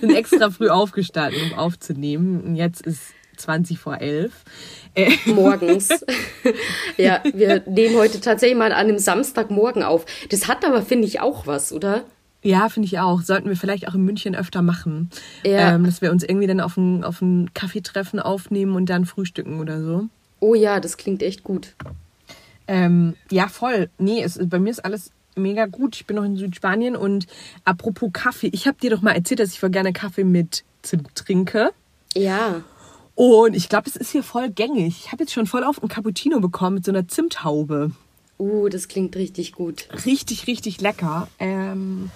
Bin 0.00 0.14
extra 0.14 0.50
früh 0.50 0.70
aufgestanden, 0.70 1.52
um 1.52 1.58
aufzunehmen. 1.58 2.40
Und 2.40 2.56
jetzt 2.56 2.80
ist 2.80 3.12
20 3.36 3.78
vor 3.78 4.00
11. 4.00 4.32
Äh. 4.94 5.12
Morgens. 5.26 5.90
ja, 6.96 7.22
wir 7.34 7.62
nehmen 7.66 7.96
heute 7.96 8.20
tatsächlich 8.20 8.56
mal 8.56 8.72
an 8.72 8.86
einem 8.86 8.98
Samstagmorgen 8.98 9.82
auf. 9.82 10.06
Das 10.30 10.48
hat 10.48 10.64
aber, 10.64 10.80
finde 10.80 11.06
ich, 11.06 11.20
auch 11.20 11.46
was, 11.46 11.72
oder? 11.72 12.04
Ja, 12.42 12.68
finde 12.68 12.86
ich 12.86 12.98
auch. 12.98 13.22
Sollten 13.22 13.48
wir 13.48 13.56
vielleicht 13.56 13.88
auch 13.88 13.94
in 13.94 14.04
München 14.04 14.34
öfter 14.36 14.62
machen. 14.62 15.10
Ja. 15.44 15.74
Ähm, 15.74 15.84
dass 15.84 16.00
wir 16.00 16.12
uns 16.12 16.22
irgendwie 16.22 16.46
dann 16.46 16.60
auf 16.60 16.76
ein, 16.76 17.02
auf 17.02 17.20
ein 17.20 17.52
Kaffeetreffen 17.54 18.20
aufnehmen 18.20 18.76
und 18.76 18.86
dann 18.86 19.04
frühstücken 19.04 19.60
oder 19.60 19.82
so. 19.82 20.06
Oh 20.40 20.54
ja, 20.54 20.80
das 20.80 20.96
klingt 20.96 21.22
echt 21.22 21.42
gut. 21.42 21.74
Ähm, 22.68 23.14
ja, 23.30 23.48
voll. 23.48 23.90
Nee, 23.98 24.22
es, 24.22 24.38
bei 24.42 24.58
mir 24.58 24.70
ist 24.70 24.84
alles 24.84 25.10
mega 25.34 25.66
gut. 25.66 25.96
Ich 25.96 26.06
bin 26.06 26.16
noch 26.16 26.24
in 26.24 26.36
Südspanien 26.36 26.96
und 26.96 27.26
apropos 27.64 28.10
Kaffee, 28.12 28.48
ich 28.52 28.66
habe 28.66 28.78
dir 28.80 28.90
doch 28.90 29.02
mal 29.02 29.12
erzählt, 29.12 29.40
dass 29.40 29.52
ich 29.52 29.60
voll 29.60 29.70
gerne 29.70 29.92
Kaffee 29.92 30.24
mit 30.24 30.64
Zimt 30.82 31.14
trinke. 31.14 31.70
Ja. 32.14 32.62
Und 33.14 33.56
ich 33.56 33.68
glaube, 33.68 33.88
es 33.88 33.96
ist 33.96 34.10
hier 34.10 34.22
voll 34.22 34.50
gängig. 34.50 35.04
Ich 35.04 35.12
habe 35.12 35.22
jetzt 35.22 35.32
schon 35.32 35.46
voll 35.46 35.64
auf 35.64 35.82
ein 35.82 35.88
Cappuccino 35.88 36.40
bekommen 36.40 36.76
mit 36.76 36.84
so 36.84 36.92
einer 36.92 37.08
Zimthaube. 37.08 37.92
Uh, 38.38 38.68
das 38.68 38.88
klingt 38.88 39.16
richtig 39.16 39.52
gut. 39.52 39.88
Richtig, 40.04 40.46
richtig 40.46 40.80
lecker. 40.82 41.28
Ähm, 41.38 42.10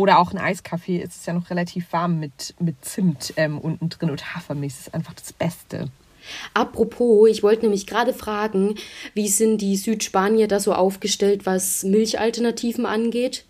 oder 0.00 0.18
auch 0.18 0.32
ein 0.32 0.38
Eiskaffee. 0.38 1.02
Es 1.02 1.16
ist 1.16 1.26
ja 1.26 1.32
noch 1.32 1.50
relativ 1.50 1.92
warm 1.92 2.18
mit, 2.18 2.54
mit 2.58 2.84
Zimt 2.84 3.34
ähm, 3.36 3.58
unten 3.58 3.88
drin 3.88 4.10
und 4.10 4.34
Hafermilch. 4.34 4.72
Das 4.72 4.86
ist 4.88 4.94
einfach 4.94 5.14
das 5.14 5.32
Beste. 5.32 5.88
Apropos, 6.54 7.28
ich 7.28 7.42
wollte 7.42 7.62
nämlich 7.62 7.86
gerade 7.86 8.12
fragen, 8.12 8.76
wie 9.14 9.28
sind 9.28 9.58
die 9.58 9.76
Südspanier 9.76 10.48
da 10.48 10.60
so 10.60 10.74
aufgestellt, 10.74 11.46
was 11.46 11.82
Milchalternativen 11.84 12.86
angeht? 12.86 13.44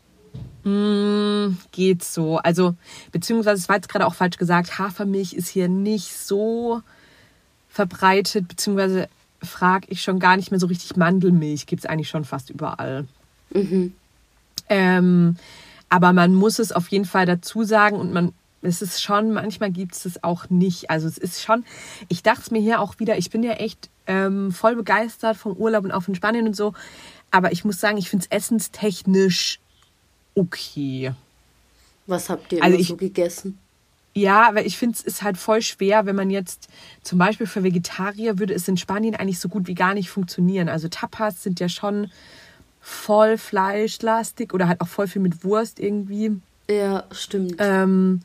Mm, 0.64 1.57
geht 1.73 2.04
so. 2.04 2.38
Also, 2.38 2.75
beziehungsweise, 3.12 3.61
es 3.61 3.69
war 3.69 3.76
jetzt 3.76 3.88
gerade 3.88 4.07
auch 4.07 4.14
falsch 4.14 4.37
gesagt, 4.37 4.78
Hafermilch 4.78 5.33
ist 5.33 5.49
hier 5.49 5.69
nicht 5.69 6.12
so 6.16 6.83
verbreitet, 7.69 8.49
beziehungsweise 8.49 9.09
frage 9.42 9.87
ich 9.90 10.02
schon 10.02 10.19
gar 10.19 10.37
nicht 10.37 10.50
mehr 10.50 10.61
so 10.61 10.66
richtig. 10.66 10.97
Mandelmilch 10.97 11.66
gibt 11.66 11.85
es 11.85 11.90
eigentlich 11.90 12.09
schon 12.09 12.25
fast 12.25 12.50
überall. 12.50 13.07
Mhm. 13.52 13.95
Ähm, 14.69 15.37
aber 15.90 16.12
man 16.12 16.35
muss 16.35 16.59
es 16.59 16.73
auf 16.73 16.88
jeden 16.88 17.04
Fall 17.04 17.26
dazu 17.26 17.64
sagen 17.64 17.97
und 17.97 18.12
man, 18.12 18.32
es 18.62 18.80
ist 18.80 19.02
schon, 19.02 19.32
manchmal 19.32 19.70
gibt 19.70 19.94
es 19.94 20.06
es 20.06 20.23
auch 20.23 20.49
nicht. 20.49 20.88
Also 20.88 21.09
es 21.09 21.18
ist 21.18 21.42
schon, 21.42 21.64
ich 22.09 22.23
dachte 22.23 22.42
es 22.42 22.50
mir 22.50 22.61
hier 22.61 22.80
auch 22.80 22.99
wieder, 22.99 23.18
ich 23.18 23.28
bin 23.30 23.42
ja 23.42 23.52
echt 23.52 23.90
ähm, 24.06 24.52
voll 24.52 24.76
begeistert 24.76 25.37
vom 25.37 25.56
Urlaub 25.56 25.85
und 25.85 25.92
auch 25.92 26.02
von 26.02 26.14
Spanien 26.14 26.47
und 26.47 26.56
so. 26.56 26.73
Aber 27.30 27.52
ich 27.52 27.64
muss 27.64 27.80
sagen, 27.80 27.99
ich 27.99 28.09
finde 28.09 28.26
es 28.28 28.37
essenstechnisch 28.37 29.61
okay. 30.35 31.12
Was 32.06 32.30
habt 32.30 32.52
ihr 32.52 32.62
also 32.62 32.78
ich, 32.78 32.88
so 32.88 32.97
gegessen? 32.97 33.59
Ja, 34.14 34.50
weil 34.54 34.66
ich 34.66 34.76
finde, 34.76 34.97
es 34.97 35.02
ist 35.02 35.23
halt 35.23 35.38
voll 35.38 35.62
schwer, 35.62 36.06
wenn 36.06 36.16
man 36.16 36.30
jetzt 36.30 36.68
zum 37.02 37.18
Beispiel 37.18 37.47
für 37.47 37.62
Vegetarier 37.62 38.38
würde 38.38 38.54
es 38.54 38.66
in 38.68 38.76
Spanien 38.76 39.14
eigentlich 39.14 39.38
so 39.38 39.49
gut 39.49 39.66
wie 39.66 39.75
gar 39.75 39.94
nicht 39.94 40.11
funktionieren. 40.11 40.68
Also 40.68 40.88
Tapas 40.88 41.42
sind 41.42 41.61
ja 41.61 41.68
schon 41.68 42.11
voll 42.80 43.38
fleischlastig 43.38 44.52
oder 44.52 44.68
halt 44.68 44.80
auch 44.80 44.88
voll 44.88 45.06
viel 45.06 45.22
mit 45.22 45.44
Wurst 45.44 45.78
irgendwie. 45.78 46.32
Ja, 46.68 47.04
stimmt. 47.12 47.56
Ähm, 47.58 48.20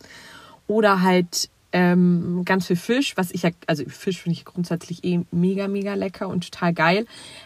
oder 0.67 1.01
halt 1.01 1.49
ähm, 1.71 2.43
ganz 2.45 2.67
viel 2.67 2.77
Fisch, 2.77 3.17
was 3.17 3.31
ich 3.31 3.43
ja, 3.43 3.49
also 3.67 3.83
Fisch 3.87 4.21
finde 4.21 4.37
ich 4.37 4.45
grundsätzlich 4.45 5.03
eh 5.03 5.21
mega, 5.31 5.67
mega 5.67 5.93
lecker 5.93 6.29
und 6.29 6.49
total 6.49 6.73
geil. 6.73 7.05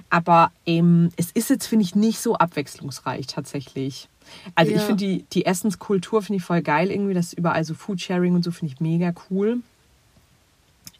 Aber 0.09 0.51
ähm, 0.67 1.09
es 1.17 1.31
ist 1.31 1.49
jetzt, 1.49 1.65
finde 1.65 1.83
ich, 1.83 1.95
nicht 1.95 2.19
so 2.19 2.35
abwechslungsreich 2.35 3.25
tatsächlich. 3.25 4.07
Also 4.53 4.71
ja. 4.71 4.77
ich 4.77 4.83
finde 4.83 5.03
die, 5.03 5.25
die 5.33 5.45
Essenskultur 5.47 6.21
finde 6.21 6.37
ich 6.37 6.43
voll 6.43 6.61
geil 6.61 6.91
irgendwie, 6.91 7.15
das 7.15 7.27
ist 7.27 7.39
überall 7.39 7.63
so 7.63 7.73
Foodsharing 7.73 8.35
und 8.35 8.43
so 8.43 8.51
finde 8.51 8.73
ich 8.73 8.79
mega 8.79 9.13
cool. 9.31 9.61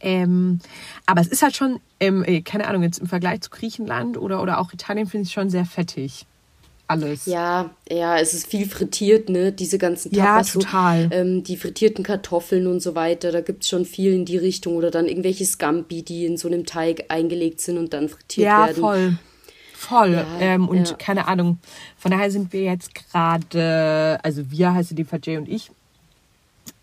Ähm, 0.02 0.60
aber 1.06 1.22
es 1.22 1.28
ist 1.28 1.42
halt 1.42 1.56
schon, 1.56 1.80
ähm, 2.00 2.24
äh, 2.24 2.42
keine 2.42 2.68
Ahnung, 2.68 2.84
jetzt 2.84 3.00
im 3.00 3.08
Vergleich 3.08 3.42
zu 3.42 3.50
Griechenland 3.50 4.18
oder, 4.18 4.42
oder 4.42 4.60
auch 4.60 4.74
Italien 4.74 5.08
finde 5.08 5.28
ich 5.28 5.34
schon 5.34 5.50
sehr 5.50 5.66
fettig. 5.66 6.26
Alles. 6.88 7.28
Ja, 7.28 7.70
ja, 7.88 8.18
es 8.18 8.34
ist 8.34 8.48
viel 8.48 8.68
frittiert, 8.68 9.30
ne? 9.30 9.52
Diese 9.52 9.78
ganzen 9.78 10.12
Tapas. 10.12 10.56
Ja, 10.56 10.60
total. 10.60 11.04
So, 11.04 11.16
ähm, 11.16 11.44
die 11.44 11.56
frittierten 11.56 12.04
Kartoffeln 12.04 12.66
und 12.66 12.80
so 12.80 12.96
weiter, 12.96 13.32
da 13.32 13.42
gibt 13.42 13.62
es 13.62 13.70
schon 13.70 13.86
viel 13.86 14.12
in 14.12 14.26
die 14.26 14.38
Richtung. 14.38 14.76
Oder 14.76 14.90
dann 14.90 15.08
irgendwelche 15.08 15.46
Scampi, 15.46 16.02
die 16.02 16.26
in 16.26 16.38
so 16.38 16.48
einem 16.48 16.66
Teig 16.66 17.06
eingelegt 17.10 17.62
sind 17.62 17.78
und 17.78 17.94
dann 17.94 18.10
frittiert 18.10 18.48
ja, 18.48 18.66
werden. 18.66 18.78
Ja, 18.78 18.82
voll. 18.82 19.18
Voll. 19.76 20.14
Ja, 20.14 20.26
ähm, 20.40 20.68
und 20.68 20.90
ja. 20.90 20.96
keine 20.96 21.28
Ahnung. 21.28 21.60
Von 21.96 22.10
daher 22.10 22.32
sind 22.32 22.54
wir 22.54 22.64
jetzt 22.64 22.96
gerade, 22.96 24.20
also 24.24 24.50
wir 24.50 24.74
heißt 24.74 24.90
in 24.90 24.98
dem 24.98 25.06
Fall 25.06 25.22
Jay 25.24 25.38
und 25.38 25.48
ich, 25.48 25.70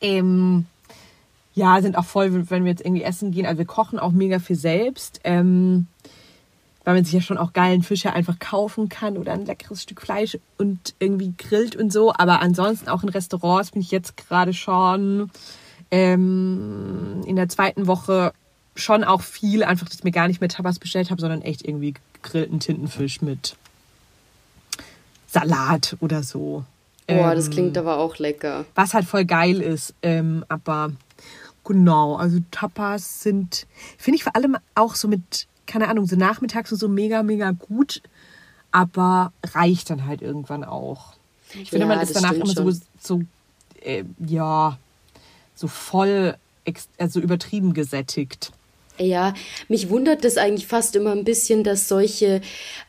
ähm, 0.00 0.66
ja, 1.56 1.82
sind 1.82 1.98
auch 1.98 2.04
voll, 2.04 2.48
wenn 2.50 2.64
wir 2.64 2.70
jetzt 2.70 2.84
irgendwie 2.84 3.02
essen 3.02 3.32
gehen. 3.32 3.46
Also 3.46 3.58
wir 3.58 3.64
kochen 3.64 3.98
auch 3.98 4.12
mega 4.12 4.38
viel 4.38 4.56
selbst. 4.56 5.20
Ähm, 5.25 5.88
weil 6.84 6.94
man 6.94 7.04
sich 7.04 7.14
ja 7.14 7.20
schon 7.20 7.36
auch 7.36 7.52
geilen 7.52 7.82
Fisch 7.82 8.04
ja 8.04 8.12
einfach 8.12 8.38
kaufen 8.38 8.88
kann 8.88 9.18
oder 9.18 9.32
ein 9.32 9.44
leckeres 9.44 9.82
Stück 9.82 10.00
Fleisch 10.00 10.38
und 10.56 10.94
irgendwie 11.00 11.34
grillt 11.36 11.75
und 11.75 11.92
so. 11.92 12.12
Aber 12.14 12.40
ansonsten 12.40 12.88
auch 12.88 13.02
in 13.02 13.08
Restaurants 13.08 13.72
bin 13.72 13.82
ich 13.82 13.90
jetzt 13.90 14.16
gerade 14.16 14.52
schon 14.52 15.32
ähm, 15.90 17.22
in 17.26 17.34
der 17.34 17.48
zweiten 17.48 17.88
Woche 17.88 18.32
schon 18.76 19.02
auch 19.02 19.22
viel, 19.22 19.64
einfach, 19.64 19.88
dass 19.88 19.98
ich 19.98 20.04
mir 20.04 20.12
gar 20.12 20.28
nicht 20.28 20.40
mehr 20.40 20.48
Tapas 20.48 20.78
bestellt 20.78 21.10
habe, 21.10 21.20
sondern 21.20 21.42
echt 21.42 21.66
irgendwie 21.66 21.94
gegrillten 22.22 22.60
Tintenfisch 22.60 23.20
mit 23.20 23.56
Salat 25.26 25.96
oder 25.98 26.22
so. 26.22 26.64
Boah, 27.08 27.30
ähm, 27.30 27.36
das 27.36 27.50
klingt 27.50 27.76
aber 27.76 27.98
auch 27.98 28.18
lecker. 28.18 28.64
Was 28.76 28.94
halt 28.94 29.06
voll 29.06 29.25
geil 29.25 29.60
ist. 29.60 29.92
Ähm, 30.02 30.44
aber 30.48 30.92
genau, 31.66 32.16
also 32.16 32.38
Tapas 32.50 33.20
sind, 33.20 33.66
finde 33.99 34.16
ich 34.16 34.25
vor 34.25 34.35
allem 34.35 34.56
auch 34.75 34.94
so 34.94 35.08
mit, 35.08 35.46
keine 35.66 35.88
Ahnung, 35.88 36.06
so 36.06 36.16
nachmittags 36.16 36.73
und 36.73 36.78
so 36.78 36.88
mega, 36.88 37.23
mega 37.23 37.50
gut. 37.50 38.02
Aber 38.73 39.32
reicht 39.44 39.90
dann 39.90 40.06
halt 40.06 40.23
irgendwann 40.23 40.64
auch. 40.64 41.14
Ich 41.54 41.70
finde, 41.70 41.87
ja, 41.87 41.87
man 41.87 42.00
ist 42.00 42.16
danach 42.16 42.32
immer 42.32 42.46
so, 42.46 42.70
so 43.00 43.23
äh, 43.80 44.04
ja, 44.18 44.78
so 45.54 45.68
voll, 45.68 46.37
also 46.99 47.20
übertrieben 47.20 47.75
gesättigt. 47.75 48.52
Ja, 48.99 49.35
mich 49.69 49.91
wundert 49.91 50.25
das 50.25 50.38
eigentlich 50.38 50.67
fast 50.67 50.97
immer 50.97 51.12
ein 51.12 51.25
bisschen, 51.25 51.65
dass 51.65 51.87
solche, 51.87 52.41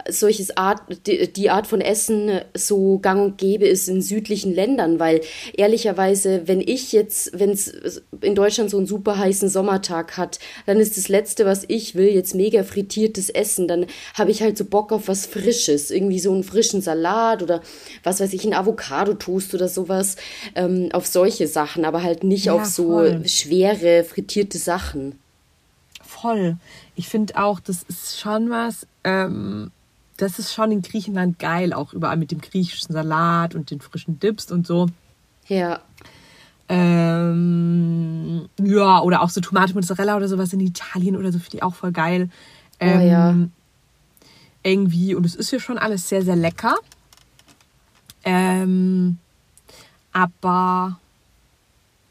solches 0.07 0.55
Art, 0.55 0.81
die, 1.05 1.31
die, 1.31 1.49
Art 1.49 1.67
von 1.67 1.81
Essen 1.81 2.39
so 2.53 2.99
gang 2.99 3.21
und 3.21 3.37
gäbe 3.37 3.67
ist 3.67 3.89
in 3.89 4.01
südlichen 4.01 4.53
Ländern, 4.53 4.99
weil 4.99 5.21
ehrlicherweise, 5.57 6.43
wenn 6.45 6.61
ich 6.61 6.93
jetzt, 6.93 7.37
wenn 7.37 7.49
es 7.49 8.01
in 8.21 8.35
Deutschland 8.35 8.69
so 8.69 8.77
einen 8.77 8.87
super 8.87 9.17
heißen 9.17 9.49
Sommertag 9.49 10.15
hat, 10.15 10.39
dann 10.65 10.79
ist 10.79 10.95
das 10.97 11.09
Letzte, 11.09 11.45
was 11.45 11.65
ich 11.67 11.95
will, 11.95 12.07
jetzt 12.07 12.35
mega 12.35 12.63
frittiertes 12.63 13.29
Essen. 13.29 13.67
Dann 13.67 13.85
habe 14.13 14.31
ich 14.31 14.41
halt 14.41 14.57
so 14.57 14.63
Bock 14.63 14.93
auf 14.93 15.09
was 15.09 15.25
Frisches, 15.25 15.91
irgendwie 15.91 16.19
so 16.19 16.31
einen 16.31 16.43
frischen 16.43 16.81
Salat 16.81 17.43
oder 17.43 17.61
was 18.03 18.21
weiß 18.21 18.31
ich, 18.31 18.45
ein 18.45 18.53
Avocado-Toast 18.53 19.53
oder 19.53 19.67
sowas, 19.67 20.15
ähm, 20.55 20.89
auf 20.93 21.05
solche 21.05 21.47
Sachen, 21.47 21.83
aber 21.83 22.01
halt 22.01 22.23
nicht 22.23 22.45
ja, 22.45 22.53
auf 22.53 22.65
so 22.65 22.91
voll. 22.91 23.27
schwere 23.27 24.05
frittierte 24.05 24.57
Sachen 24.57 25.19
voll. 26.21 26.57
Ich 26.95 27.09
finde 27.09 27.37
auch, 27.37 27.59
das 27.59 27.83
ist 27.83 28.19
schon 28.19 28.49
was, 28.49 28.87
ähm, 29.03 29.71
das 30.17 30.39
ist 30.39 30.53
schon 30.53 30.71
in 30.71 30.81
Griechenland 30.81 31.39
geil, 31.39 31.73
auch 31.73 31.93
überall 31.93 32.17
mit 32.17 32.31
dem 32.31 32.41
griechischen 32.41 32.93
Salat 32.93 33.55
und 33.55 33.71
den 33.71 33.81
frischen 33.81 34.19
Dips 34.19 34.51
und 34.51 34.65
so. 34.65 34.87
Ja. 35.47 35.79
Ähm, 36.69 38.49
ja, 38.61 39.01
oder 39.01 39.21
auch 39.21 39.29
so 39.29 39.39
Tomate 39.39 39.73
Mozzarella 39.73 40.17
oder 40.17 40.27
sowas 40.27 40.51
in 40.53 40.59
Italien 40.59 41.15
oder 41.15 41.31
so, 41.31 41.39
finde 41.39 41.57
ich 41.57 41.63
auch 41.63 41.75
voll 41.75 41.91
geil. 41.91 42.29
Ähm, 42.79 42.99
oh 42.99 43.05
ja. 43.05 43.35
Irgendwie, 44.63 45.15
und 45.15 45.25
es 45.25 45.35
ist 45.35 45.51
ja 45.51 45.59
schon 45.59 45.77
alles 45.77 46.09
sehr, 46.09 46.23
sehr 46.23 46.35
lecker. 46.35 46.75
Ähm, 48.23 49.17
aber 50.11 50.99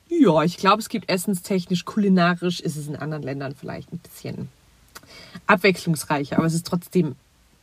ja, 0.09 0.43
ich 0.43 0.57
glaube, 0.57 0.81
es 0.81 0.89
gibt 0.89 1.09
essenstechnisch, 1.09 1.85
kulinarisch 1.85 2.61
ist 2.61 2.77
es 2.77 2.89
in 2.89 2.97
anderen 2.97 3.23
Ländern 3.23 3.55
vielleicht 3.55 3.93
ein 3.93 3.99
bisschen 3.99 4.49
abwechslungsreicher, 5.47 6.37
aber 6.37 6.47
es 6.47 6.55
ist 6.55 6.67
trotzdem, 6.67 7.17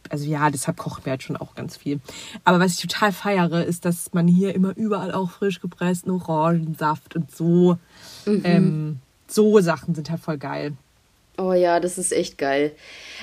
also 0.10 0.26
ja, 0.26 0.50
deshalb 0.50 0.78
kochen 0.78 1.06
wir 1.06 1.12
halt 1.12 1.24
schon 1.24 1.38
auch 1.38 1.56
ganz 1.56 1.78
viel. 1.78 2.00
Aber 2.44 2.60
was 2.60 2.74
ich 2.74 2.82
total 2.82 3.12
feiere, 3.12 3.64
ist, 3.64 3.86
dass 3.86 4.14
man 4.14 4.28
hier 4.28 4.54
immer 4.54 4.76
überall 4.76 5.14
auch 5.14 5.32
frisch 5.32 5.62
gepressten 5.62 6.12
Orangensaft 6.12 7.16
und 7.16 7.36
so, 7.36 7.78
mhm. 8.26 8.42
ähm, 8.44 9.00
so 9.28 9.60
Sachen 9.62 9.96
sind 9.96 10.10
halt 10.10 10.22
voll 10.22 10.38
geil. 10.38 10.74
Oh 11.38 11.54
ja, 11.54 11.80
das 11.80 11.98
ist 11.98 12.12
echt 12.12 12.38
geil. 12.38 12.74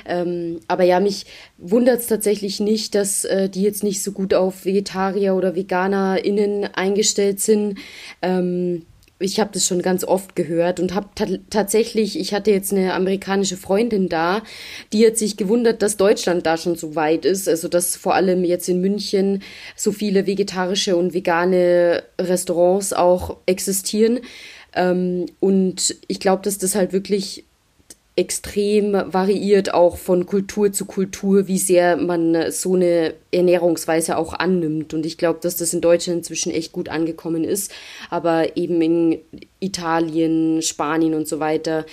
Ähm, 0.05 0.61
aber 0.67 0.83
ja, 0.83 0.99
mich 0.99 1.27
wundert 1.59 2.01
es 2.01 2.09
tatsächlich 2.09 2.59
nicht, 2.59 2.97
dass 2.97 3.25
äh, 3.25 3.49
die 3.49 3.63
jetzt 3.63 3.85
nicht 3.85 4.03
so 4.03 4.11
gut 4.11 4.35
auf 4.35 4.65
Vegetarier 4.65 5.37
oder 5.37 5.55
VeganerInnen 5.55 6.75
eingestellt 6.75 7.39
sind. 7.39 7.79
Ähm, 8.21 8.85
ich 9.21 9.39
habe 9.39 9.51
das 9.53 9.67
schon 9.67 9.83
ganz 9.83 10.03
oft 10.03 10.35
gehört 10.35 10.81
und 10.81 10.95
habe 10.95 11.09
ta 11.15 11.27
tatsächlich, 11.51 12.19
ich 12.19 12.33
hatte 12.33 12.51
jetzt 12.51 12.73
eine 12.73 12.95
amerikanische 12.95 13.59
Freundin 13.59 14.09
da, 14.09 14.43
die 14.93 15.07
hat 15.07 15.19
sich 15.19 15.37
gewundert, 15.37 15.83
dass 15.83 15.99
Deutschland 15.99 16.47
da 16.47 16.57
schon 16.57 16.75
so 16.75 16.97
weit 16.97 17.27
ist. 17.27 17.47
Also 17.49 17.69
dass 17.69 17.97
vor 17.97 18.15
allem 18.15 18.45
jetzt 18.45 18.69
in 18.69 18.81
München 18.81 19.43
so 19.77 19.93
viele 19.93 20.27
vegetarische 20.27 20.97
und 20.97 21.13
vegane 21.13 22.03
Restaurants 22.19 22.95
auch 22.95 23.37
existieren. 23.45 24.21
Ähm, 24.75 25.27
und 25.39 25.97
ich 26.09 26.19
glaube, 26.19 26.43
dass 26.43 26.57
das 26.59 26.75
halt 26.75 26.93
wirklich 26.93 27.45
extrem 28.21 28.93
variiert 28.93 29.73
auch 29.73 29.97
von 29.97 30.27
Kultur 30.27 30.73
zu 30.73 30.85
Kultur, 30.85 31.49
wie 31.49 31.57
sehr 31.57 31.97
man 31.97 32.53
so 32.53 32.75
eine 32.75 33.15
Ernährungsweise 33.33 34.19
auch 34.19 34.35
annimmt. 34.35 34.93
Und 34.93 35.07
ich 35.07 35.17
glaube, 35.17 35.39
dass 35.41 35.57
das 35.57 35.73
in 35.73 35.81
Deutschland 35.81 36.19
inzwischen 36.19 36.53
echt 36.53 36.73
gut 36.73 36.91
angekommen 36.91 37.45
ist. 37.45 37.73
Aber 38.11 38.59
eben 38.59 38.83
in 38.83 39.19
Italien, 39.59 40.61
Spanien 40.61 41.15
und 41.15 41.29
so 41.29 41.41
weiter, 41.41 41.87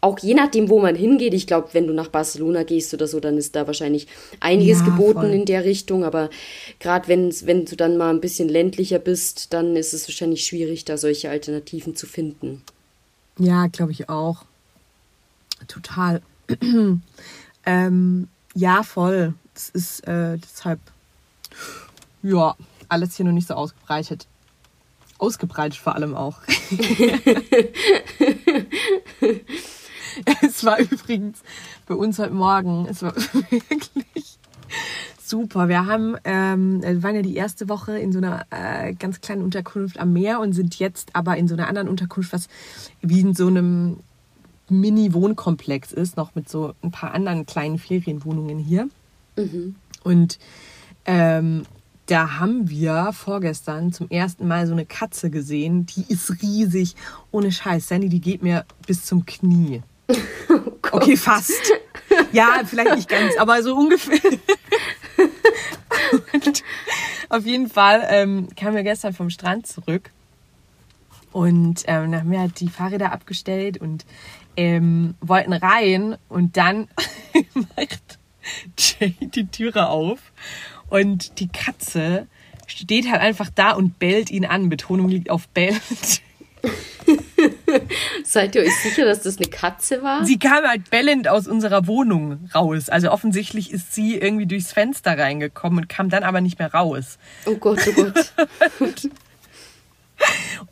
auch 0.00 0.20
je 0.20 0.34
nachdem, 0.34 0.68
wo 0.68 0.78
man 0.78 0.94
hingeht, 0.94 1.34
ich 1.34 1.48
glaube, 1.48 1.70
wenn 1.72 1.88
du 1.88 1.92
nach 1.92 2.08
Barcelona 2.08 2.62
gehst 2.62 2.94
oder 2.94 3.08
so, 3.08 3.18
dann 3.18 3.36
ist 3.36 3.56
da 3.56 3.66
wahrscheinlich 3.66 4.06
einiges 4.38 4.78
ja, 4.78 4.84
geboten 4.84 5.22
voll. 5.22 5.30
in 5.30 5.44
der 5.44 5.64
Richtung. 5.64 6.04
Aber 6.04 6.30
gerade 6.78 7.08
wenn, 7.08 7.34
wenn 7.46 7.64
du 7.64 7.74
dann 7.74 7.96
mal 7.96 8.10
ein 8.10 8.20
bisschen 8.20 8.48
ländlicher 8.48 9.00
bist, 9.00 9.52
dann 9.52 9.74
ist 9.74 9.92
es 9.92 10.06
wahrscheinlich 10.06 10.46
schwierig, 10.46 10.84
da 10.84 10.98
solche 10.98 11.30
Alternativen 11.30 11.96
zu 11.96 12.06
finden. 12.06 12.62
Ja, 13.38 13.66
glaube 13.66 13.90
ich 13.90 14.08
auch. 14.08 14.44
Total. 15.68 16.22
ähm, 17.66 18.28
ja, 18.54 18.82
voll. 18.82 19.34
Das 19.54 19.68
ist 19.70 20.06
äh, 20.06 20.38
deshalb, 20.38 20.80
ja, 22.22 22.56
alles 22.88 23.16
hier 23.16 23.24
noch 23.24 23.32
nicht 23.32 23.48
so 23.48 23.54
ausgebreitet. 23.54 24.26
Ausgebreitet 25.18 25.78
vor 25.78 25.94
allem 25.94 26.14
auch. 26.14 26.38
es 30.42 30.64
war 30.64 30.78
übrigens 30.80 31.42
bei 31.86 31.94
uns 31.94 32.18
heute 32.18 32.34
Morgen, 32.34 32.86
es 32.88 33.02
war 33.02 33.14
wirklich 33.50 34.38
super. 35.24 35.68
Wir 35.68 35.86
haben, 35.86 36.16
ähm, 36.24 36.82
wir 36.82 37.02
waren 37.02 37.14
ja 37.14 37.22
die 37.22 37.36
erste 37.36 37.68
Woche 37.68 37.98
in 37.98 38.12
so 38.12 38.18
einer 38.18 38.46
äh, 38.50 38.94
ganz 38.94 39.20
kleinen 39.20 39.42
Unterkunft 39.42 39.98
am 39.98 40.12
Meer 40.12 40.40
und 40.40 40.52
sind 40.52 40.78
jetzt 40.78 41.10
aber 41.14 41.36
in 41.36 41.48
so 41.48 41.54
einer 41.54 41.68
anderen 41.68 41.88
Unterkunft, 41.88 42.32
was 42.32 42.48
wie 43.00 43.20
in 43.20 43.34
so 43.34 43.46
einem 43.46 43.98
Mini-Wohnkomplex 44.68 45.92
ist, 45.92 46.16
noch 46.16 46.34
mit 46.34 46.48
so 46.48 46.74
ein 46.82 46.90
paar 46.90 47.12
anderen 47.14 47.46
kleinen 47.46 47.78
Ferienwohnungen 47.78 48.58
hier. 48.58 48.88
Mhm. 49.36 49.76
Und 50.02 50.38
ähm, 51.04 51.64
da 52.06 52.38
haben 52.38 52.68
wir 52.68 53.12
vorgestern 53.12 53.92
zum 53.92 54.10
ersten 54.10 54.46
Mal 54.46 54.66
so 54.66 54.72
eine 54.72 54.84
Katze 54.84 55.30
gesehen. 55.30 55.86
Die 55.86 56.04
ist 56.08 56.42
riesig. 56.42 56.94
Ohne 57.30 57.50
Scheiß. 57.50 57.88
Sandy, 57.88 58.08
die 58.08 58.20
geht 58.20 58.42
mir 58.42 58.64
bis 58.86 59.04
zum 59.04 59.26
Knie. 59.26 59.82
Oh 60.92 60.98
okay, 60.98 61.16
fast. 61.16 61.72
Ja, 62.30 62.60
vielleicht 62.64 62.94
nicht 62.94 63.08
ganz, 63.08 63.36
aber 63.38 63.62
so 63.64 63.74
ungefähr. 63.74 64.20
auf 67.28 67.44
jeden 67.44 67.68
Fall 67.68 68.06
ähm, 68.08 68.48
kamen 68.54 68.76
wir 68.76 68.84
gestern 68.84 69.12
vom 69.12 69.30
Strand 69.30 69.66
zurück 69.66 70.10
und 71.32 71.82
ähm, 71.88 72.14
haben 72.14 72.30
wir 72.30 72.38
halt 72.38 72.60
die 72.60 72.68
Fahrräder 72.68 73.12
abgestellt 73.12 73.78
und 73.78 74.06
ähm, 74.56 75.14
wollten 75.20 75.52
rein 75.52 76.16
und 76.28 76.56
dann 76.56 76.88
macht 77.54 78.18
Jay 78.76 79.14
die 79.20 79.46
Türe 79.46 79.88
auf 79.88 80.18
und 80.88 81.40
die 81.40 81.48
Katze 81.48 82.26
steht 82.66 83.10
halt 83.10 83.20
einfach 83.20 83.50
da 83.54 83.72
und 83.72 83.98
bellt 83.98 84.30
ihn 84.30 84.44
an. 84.44 84.68
Betonung 84.68 85.08
liegt 85.08 85.30
auf 85.30 85.48
bellt. 85.48 86.22
Seid 88.24 88.54
ihr 88.54 88.62
euch 88.62 88.74
sicher, 88.82 89.04
dass 89.04 89.22
das 89.22 89.36
eine 89.36 89.48
Katze 89.48 90.02
war? 90.02 90.24
Sie 90.24 90.38
kam 90.38 90.64
halt 90.64 90.88
bellend 90.90 91.28
aus 91.28 91.46
unserer 91.46 91.86
Wohnung 91.86 92.48
raus. 92.54 92.88
Also 92.88 93.10
offensichtlich 93.10 93.70
ist 93.70 93.94
sie 93.94 94.16
irgendwie 94.16 94.46
durchs 94.46 94.72
Fenster 94.72 95.18
reingekommen 95.18 95.80
und 95.80 95.88
kam 95.88 96.08
dann 96.08 96.22
aber 96.22 96.40
nicht 96.40 96.58
mehr 96.58 96.72
raus. 96.72 97.18
Oh 97.46 97.56
Gott, 97.56 97.80
oh 97.86 97.92
Gott. 97.92 98.32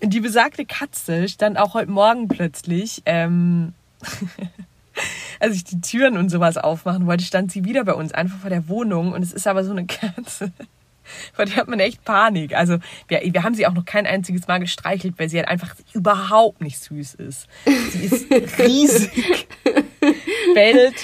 Und 0.01 0.13
die 0.13 0.21
besagte 0.21 0.65
Katze 0.65 1.29
stand 1.29 1.59
auch 1.59 1.75
heute 1.75 1.91
Morgen 1.91 2.29
plötzlich, 2.29 3.03
ähm, 3.07 3.73
als 5.41 5.57
ich 5.57 5.65
die 5.65 5.81
Türen 5.81 6.17
und 6.17 6.29
sowas 6.29 6.57
aufmachen 6.57 7.07
wollte, 7.07 7.25
stand 7.25 7.53
sie 7.53 7.65
wieder 7.65 7.85
bei 7.85 7.95
uns, 7.95 8.13
einfach 8.13 8.39
vor 8.39 8.51
der 8.51 8.69
Wohnung. 8.69 9.13
Und 9.13 9.23
es 9.23 9.33
ist 9.33 9.47
aber 9.47 9.65
so 9.65 9.71
eine 9.71 9.87
Katze, 9.87 10.53
vor 11.33 11.45
der 11.45 11.57
hat 11.57 11.69
man 11.69 11.81
echt 11.81 12.05
Panik. 12.05 12.55
Also 12.55 12.79
wir, 13.09 13.21
wir 13.23 13.43
haben 13.43 13.55
sie 13.55 13.67
auch 13.67 13.75
noch 13.75 13.85
kein 13.85 14.07
einziges 14.07 14.47
Mal 14.49 14.59
gestreichelt, 14.59 15.15
weil 15.19 15.29
sie 15.29 15.39
halt 15.39 15.49
einfach 15.49 15.75
überhaupt 15.93 16.61
nicht 16.61 16.83
süß 16.83 17.15
ist. 17.15 17.47
Sie 17.65 18.05
ist 18.05 18.31
riesig, 18.59 19.47
bellt, 20.55 20.97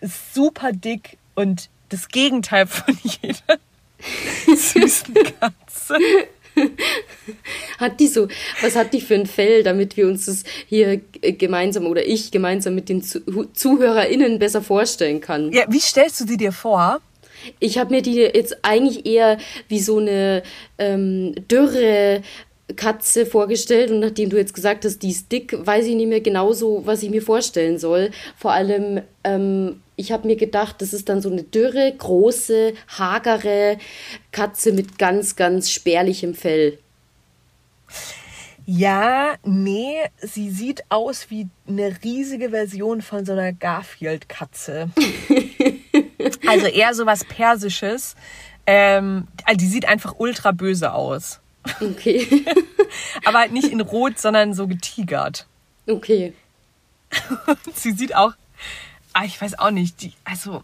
ist 0.00 0.34
super 0.34 0.72
dick 0.72 1.18
und 1.34 1.68
das 1.88 2.08
Gegenteil 2.08 2.66
von 2.66 2.98
jeder 3.02 3.58
süßen 4.46 5.14
Katze. 5.40 5.98
hat 7.78 8.00
die 8.00 8.06
so, 8.06 8.28
was 8.60 8.76
hat 8.76 8.92
die 8.92 9.00
für 9.00 9.14
ein 9.14 9.26
Fell, 9.26 9.62
damit 9.62 9.96
wir 9.96 10.06
uns 10.06 10.26
das 10.26 10.44
hier 10.66 11.00
gemeinsam 11.22 11.86
oder 11.86 12.06
ich 12.06 12.30
gemeinsam 12.30 12.74
mit 12.74 12.88
den 12.88 13.02
ZuhörerInnen 13.02 14.38
besser 14.38 14.62
vorstellen 14.62 15.20
kann? 15.20 15.52
Ja, 15.52 15.64
wie 15.68 15.80
stellst 15.80 16.20
du 16.20 16.26
sie 16.26 16.36
dir 16.36 16.52
vor? 16.52 17.00
Ich 17.60 17.78
habe 17.78 17.94
mir 17.94 18.02
die 18.02 18.16
jetzt 18.16 18.58
eigentlich 18.62 19.06
eher 19.06 19.38
wie 19.68 19.80
so 19.80 19.98
eine 19.98 20.42
ähm, 20.78 21.34
dürre 21.48 22.22
Katze 22.74 23.26
vorgestellt 23.26 23.90
und 23.90 24.00
nachdem 24.00 24.28
du 24.28 24.36
jetzt 24.36 24.54
gesagt 24.54 24.84
hast, 24.84 24.98
die 25.02 25.10
ist 25.10 25.30
dick, 25.30 25.56
weiß 25.56 25.86
ich 25.86 25.94
nicht 25.94 26.08
mehr 26.08 26.20
genauso, 26.20 26.82
was 26.84 27.02
ich 27.02 27.10
mir 27.10 27.22
vorstellen 27.22 27.78
soll. 27.78 28.10
Vor 28.36 28.52
allem, 28.52 29.02
ähm, 29.22 29.80
ich 29.94 30.10
habe 30.10 30.26
mir 30.26 30.36
gedacht, 30.36 30.82
das 30.82 30.92
ist 30.92 31.08
dann 31.08 31.22
so 31.22 31.30
eine 31.30 31.44
dürre, 31.44 31.94
große, 31.96 32.74
hagere 32.88 33.78
Katze 34.32 34.72
mit 34.72 34.98
ganz, 34.98 35.36
ganz 35.36 35.70
spärlichem 35.70 36.34
Fell. 36.34 36.78
Ja, 38.68 39.36
nee, 39.44 39.98
sie 40.18 40.50
sieht 40.50 40.82
aus 40.88 41.30
wie 41.30 41.46
eine 41.68 41.96
riesige 42.02 42.50
Version 42.50 43.00
von 43.00 43.24
so 43.24 43.30
einer 43.30 43.52
Garfield-Katze. 43.52 44.90
also 46.48 46.66
eher 46.66 46.92
so 46.92 47.06
was 47.06 47.24
Persisches. 47.24 48.16
Ähm, 48.66 49.28
also 49.44 49.56
die 49.56 49.68
sieht 49.68 49.86
einfach 49.86 50.16
ultra 50.18 50.50
böse 50.50 50.92
aus. 50.92 51.40
Okay. 51.80 52.44
Aber 53.24 53.38
halt 53.38 53.52
nicht 53.52 53.68
in 53.68 53.80
Rot, 53.80 54.18
sondern 54.18 54.54
so 54.54 54.66
getigert. 54.66 55.46
Okay. 55.86 56.32
sie 57.74 57.92
sieht 57.92 58.14
auch, 58.14 58.34
ah, 59.12 59.24
ich 59.24 59.40
weiß 59.40 59.58
auch 59.58 59.70
nicht, 59.70 60.02
die, 60.02 60.12
also. 60.24 60.62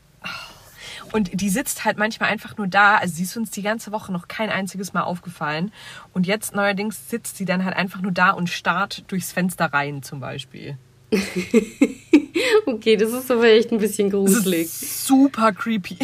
Und 1.12 1.40
die 1.40 1.50
sitzt 1.50 1.84
halt 1.84 1.98
manchmal 1.98 2.30
einfach 2.30 2.56
nur 2.56 2.66
da. 2.66 2.96
Also 2.96 3.16
sie 3.16 3.24
ist 3.24 3.36
uns 3.36 3.50
die 3.50 3.60
ganze 3.60 3.92
Woche 3.92 4.12
noch 4.12 4.28
kein 4.28 4.48
einziges 4.48 4.94
Mal 4.94 5.02
aufgefallen. 5.02 5.70
Und 6.14 6.26
jetzt 6.26 6.54
neuerdings 6.54 7.10
sitzt 7.10 7.36
sie 7.36 7.44
dann 7.44 7.64
halt 7.64 7.76
einfach 7.76 8.00
nur 8.00 8.12
da 8.12 8.30
und 8.30 8.48
starrt 8.48 9.04
durchs 9.08 9.30
Fenster 9.30 9.66
rein 9.66 10.02
zum 10.02 10.20
Beispiel. 10.20 10.78
okay, 12.66 12.96
das 12.96 13.12
ist 13.12 13.30
aber 13.30 13.44
echt 13.44 13.70
ein 13.72 13.78
bisschen 13.78 14.08
gruselig. 14.08 14.70
super 14.70 15.52
creepy. 15.52 15.98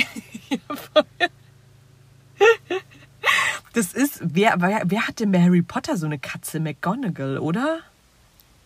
Das 3.79 3.93
ist, 3.93 4.19
wer, 4.21 4.57
wer, 4.59 4.83
wer 4.87 5.07
hat 5.07 5.21
denn 5.21 5.31
bei 5.31 5.41
Harry 5.41 5.62
Potter 5.62 5.97
so 5.97 6.07
eine 6.07 6.19
Katze? 6.19 6.59
McGonagall, 6.59 7.38
oder? 7.38 7.79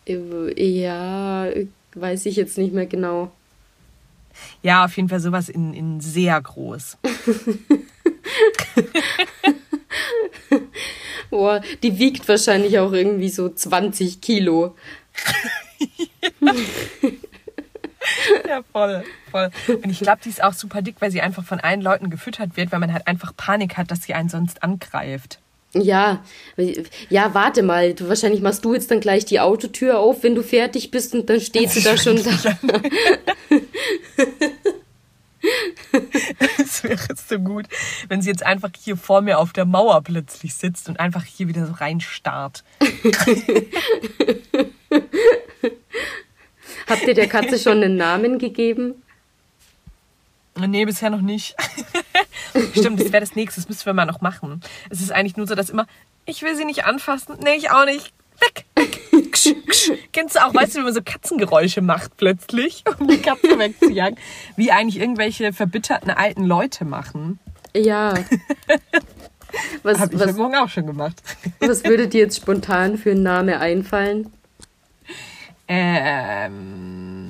Ja, 0.07 1.45
weiß 1.93 2.25
ich 2.25 2.35
jetzt 2.35 2.57
nicht 2.57 2.73
mehr 2.73 2.87
genau. 2.87 3.31
Ja, 4.63 4.85
auf 4.85 4.97
jeden 4.97 5.09
Fall 5.09 5.19
sowas 5.19 5.49
in, 5.49 5.75
in 5.75 6.01
sehr 6.01 6.41
groß. 6.41 6.97
Boah, 11.29 11.61
die 11.83 11.99
wiegt 11.99 12.27
wahrscheinlich 12.27 12.79
auch 12.79 12.91
irgendwie 12.91 13.29
so 13.29 13.49
20 13.49 14.19
Kilo. 14.19 14.75
ja, 18.47 18.61
voll, 18.71 19.03
voll. 19.31 19.49
Und 19.67 19.89
ich 19.89 19.99
glaube, 19.99 20.19
die 20.23 20.29
ist 20.29 20.43
auch 20.43 20.53
super 20.53 20.81
dick, 20.81 20.95
weil 20.99 21.11
sie 21.11 21.21
einfach 21.21 21.43
von 21.43 21.59
allen 21.59 21.81
Leuten 21.81 22.09
gefüttert 22.09 22.57
wird, 22.57 22.71
weil 22.71 22.79
man 22.79 22.93
halt 22.93 23.07
einfach 23.07 23.35
Panik 23.35 23.77
hat, 23.77 23.91
dass 23.91 24.03
sie 24.03 24.13
einen 24.13 24.29
sonst 24.29 24.63
angreift. 24.63 25.39
Ja, 25.75 26.23
ja, 27.09 27.33
warte 27.33 27.63
mal. 27.63 27.95
Du, 27.95 28.07
wahrscheinlich 28.07 28.41
machst 28.41 28.63
du 28.63 28.75
jetzt 28.75 28.91
dann 28.91 28.99
gleich 28.99 29.25
die 29.25 29.39
Autotür 29.39 29.97
auf, 29.99 30.21
wenn 30.21 30.35
du 30.35 30.43
fertig 30.43 30.91
bist 30.91 31.15
und 31.15 31.27
dann 31.29 31.41
steht 31.41 31.71
sie 31.71 31.81
da 31.81 31.97
schon 31.97 32.21
da. 32.23 32.31
Es 36.59 36.83
wäre 36.83 37.15
so 37.15 37.39
gut, 37.39 37.65
wenn 38.07 38.21
sie 38.21 38.29
jetzt 38.29 38.45
einfach 38.45 38.69
hier 38.79 38.95
vor 38.97 39.21
mir 39.21 39.39
auf 39.39 39.51
der 39.51 39.65
Mauer 39.65 40.03
plötzlich 40.03 40.53
sitzt 40.53 40.89
und 40.89 40.99
einfach 40.99 41.23
hier 41.23 41.47
wieder 41.47 41.65
so 41.65 41.73
reinstarrt. 41.73 42.63
Habt 46.87 47.03
ihr 47.03 47.13
der 47.13 47.27
Katze 47.27 47.57
schon 47.57 47.83
einen 47.83 47.95
Namen 47.95 48.39
gegeben? 48.39 48.95
Nee, 50.55 50.85
bisher 50.85 51.09
noch 51.09 51.21
nicht. 51.21 51.55
Stimmt, 52.77 52.99
das 52.99 53.11
wäre 53.11 53.21
das 53.21 53.35
nächste, 53.35 53.59
das 53.61 53.69
müssen 53.69 53.85
wir 53.85 53.93
mal 53.93 54.05
noch 54.05 54.21
machen. 54.21 54.61
Es 54.89 55.01
ist 55.01 55.11
eigentlich 55.11 55.37
nur 55.37 55.47
so, 55.47 55.55
dass 55.55 55.69
immer, 55.69 55.87
ich 56.25 56.43
will 56.43 56.55
sie 56.55 56.65
nicht 56.65 56.85
anfassen. 56.85 57.37
Nee, 57.43 57.55
ich 57.55 57.71
auch 57.71 57.85
nicht. 57.85 58.13
Weg, 58.39 58.65
weg. 58.75 58.99
Kennst 60.11 60.35
du 60.35 60.45
auch, 60.45 60.53
weißt 60.53 60.75
du, 60.75 60.79
wie 60.79 60.83
man 60.83 60.93
so 60.93 61.01
Katzengeräusche 61.03 61.81
macht 61.81 62.17
plötzlich, 62.17 62.83
um 62.99 63.07
die 63.07 63.17
Katze 63.17 63.57
wegzujagen? 63.57 64.17
Wie 64.55 64.71
eigentlich 64.71 65.01
irgendwelche 65.01 65.53
verbitterten 65.53 66.11
alten 66.11 66.43
Leute 66.43 66.85
machen. 66.85 67.39
Ja. 67.75 68.13
Was, 69.83 69.99
Hab 69.99 70.11
ich 70.11 70.19
was, 70.19 70.35
Morgen 70.35 70.55
auch 70.55 70.69
schon 70.69 70.87
gemacht. 70.87 71.21
Was 71.59 71.83
würde 71.83 72.07
dir 72.07 72.21
jetzt 72.21 72.37
spontan 72.37 72.97
für 72.97 73.11
einen 73.11 73.21
Namen 73.21 73.53
einfallen? 73.53 74.33
Ähm. 75.67 77.23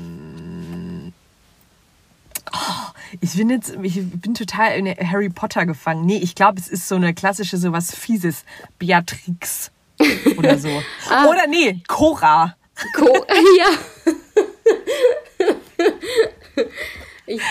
Oh, 2.51 2.91
ich 3.21 3.35
bin 3.35 3.49
jetzt, 3.49 3.77
ich 3.81 3.95
bin 4.11 4.33
total 4.33 4.77
in 4.77 4.87
Harry 4.87 5.29
Potter 5.29 5.65
gefangen. 5.65 6.05
Nee, 6.05 6.17
ich 6.17 6.35
glaube, 6.35 6.59
es 6.59 6.67
ist 6.67 6.87
so 6.87 6.95
eine 6.95 7.13
klassische, 7.13 7.57
so 7.57 7.71
was 7.71 7.95
Fieses. 7.95 8.45
Beatrix. 8.79 9.71
Oder 10.37 10.57
so. 10.57 10.69
ah. 11.09 11.25
Oder 11.27 11.47
nee, 11.47 11.81
Cora. 11.87 12.55
Co 12.95 13.05
ja. 13.57 13.69
ich, 17.27 17.41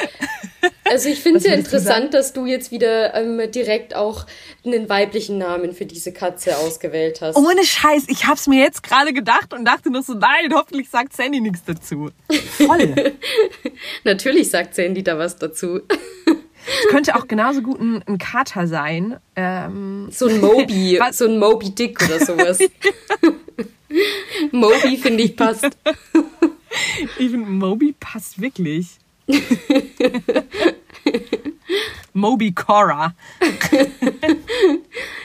also 0.93 1.09
ich 1.09 1.21
finde 1.21 1.39
es 1.39 1.47
ja 1.47 1.55
interessant, 1.55 2.13
dass 2.13 2.35
du 2.35 2.45
jetzt 2.45 2.71
wieder 2.71 3.15
ähm, 3.15 3.51
direkt 3.51 3.97
auch 3.97 4.27
einen 4.63 4.91
weiblichen 4.91 5.39
Namen 5.39 5.73
für 5.73 5.87
diese 5.87 6.13
Katze 6.13 6.59
ausgewählt 6.59 7.23
hast. 7.23 7.37
Ohne 7.37 7.65
Scheiß, 7.65 8.05
ich 8.09 8.27
habe 8.27 8.35
es 8.35 8.47
mir 8.47 8.61
jetzt 8.61 8.83
gerade 8.83 9.15
gedacht 9.15 9.55
und 9.55 9.65
dachte 9.65 9.91
nur 9.91 10.03
so, 10.03 10.13
nein, 10.13 10.53
hoffentlich 10.53 10.91
sagt 10.91 11.17
Sandy 11.17 11.41
nichts 11.41 11.65
dazu. 11.65 12.11
Voll. 12.59 13.15
Natürlich 14.05 14.51
sagt 14.51 14.75
Sandy 14.75 15.03
da 15.03 15.17
was 15.17 15.37
dazu. 15.37 15.81
Es 15.87 16.91
könnte 16.91 17.17
auch 17.17 17.27
genauso 17.27 17.63
gut 17.63 17.81
ein, 17.81 18.05
ein 18.07 18.19
Kater 18.19 18.67
sein. 18.67 19.17
Ähm, 19.35 20.09
so 20.11 20.27
ein 20.27 20.43
Moby, 20.43 21.01
so 21.13 21.25
ein 21.25 21.39
Moby 21.39 21.71
Dick 21.71 22.03
oder 22.05 22.23
sowas. 22.23 22.59
Moby 24.53 24.99
finde 24.99 25.23
ich 25.23 25.37
passt. 25.37 25.71
Ich 27.19 27.31
finde 27.31 27.49
Moby 27.49 27.95
passt 27.99 28.39
wirklich. 28.43 28.99
Moby 32.13 32.53
Cora. 32.53 33.15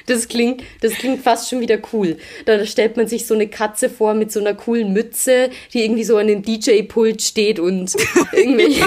Das 0.06 0.28
klingt, 0.30 0.63
das 0.82 0.93
klingt 0.93 1.21
fast 1.21 1.50
schon 1.50 1.60
wieder 1.60 1.80
cool. 1.91 2.17
Da 2.45 2.65
stellt 2.65 2.95
man 2.95 3.08
sich 3.08 3.28
so 3.28 3.34
eine 3.34 3.47
Katze 3.47 3.89
vor 3.89 4.13
mit 4.13 4.32
so 4.32 4.39
einer 4.39 4.54
coolen 4.54 4.93
Mütze, 4.93 5.50
die 5.73 5.84
irgendwie 5.84 6.06
so 6.06 6.17
an 6.17 6.28
dem 6.28 6.43
DJ-Pult 6.43 7.21
steht 7.21 7.60
und 7.60 7.93
irgendwelche 8.32 8.86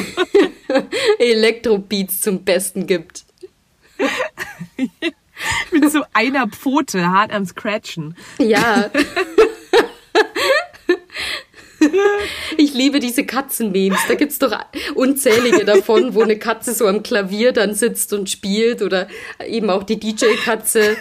Elektrobeats 1.18 2.20
zum 2.20 2.44
Besten 2.44 2.86
gibt. 2.86 3.24
mit 5.70 5.90
so 5.90 6.02
einer 6.12 6.48
Pfote 6.48 7.06
hart 7.06 7.32
am 7.32 7.44
Scratchen. 7.44 8.16
Ja. 8.38 8.90
Ich 12.56 12.74
liebe 12.74 13.00
diese 13.00 13.24
Katzenmemes. 13.24 14.00
Da 14.08 14.14
gibt 14.14 14.32
es 14.32 14.38
doch 14.38 14.56
unzählige 14.94 15.64
davon, 15.64 16.14
wo 16.14 16.22
eine 16.22 16.38
Katze 16.38 16.74
so 16.74 16.86
am 16.86 17.02
Klavier 17.02 17.52
dann 17.52 17.74
sitzt 17.74 18.12
und 18.12 18.28
spielt 18.28 18.82
oder 18.82 19.08
eben 19.46 19.70
auch 19.70 19.82
die 19.82 19.98
DJ-Katze. 19.98 20.96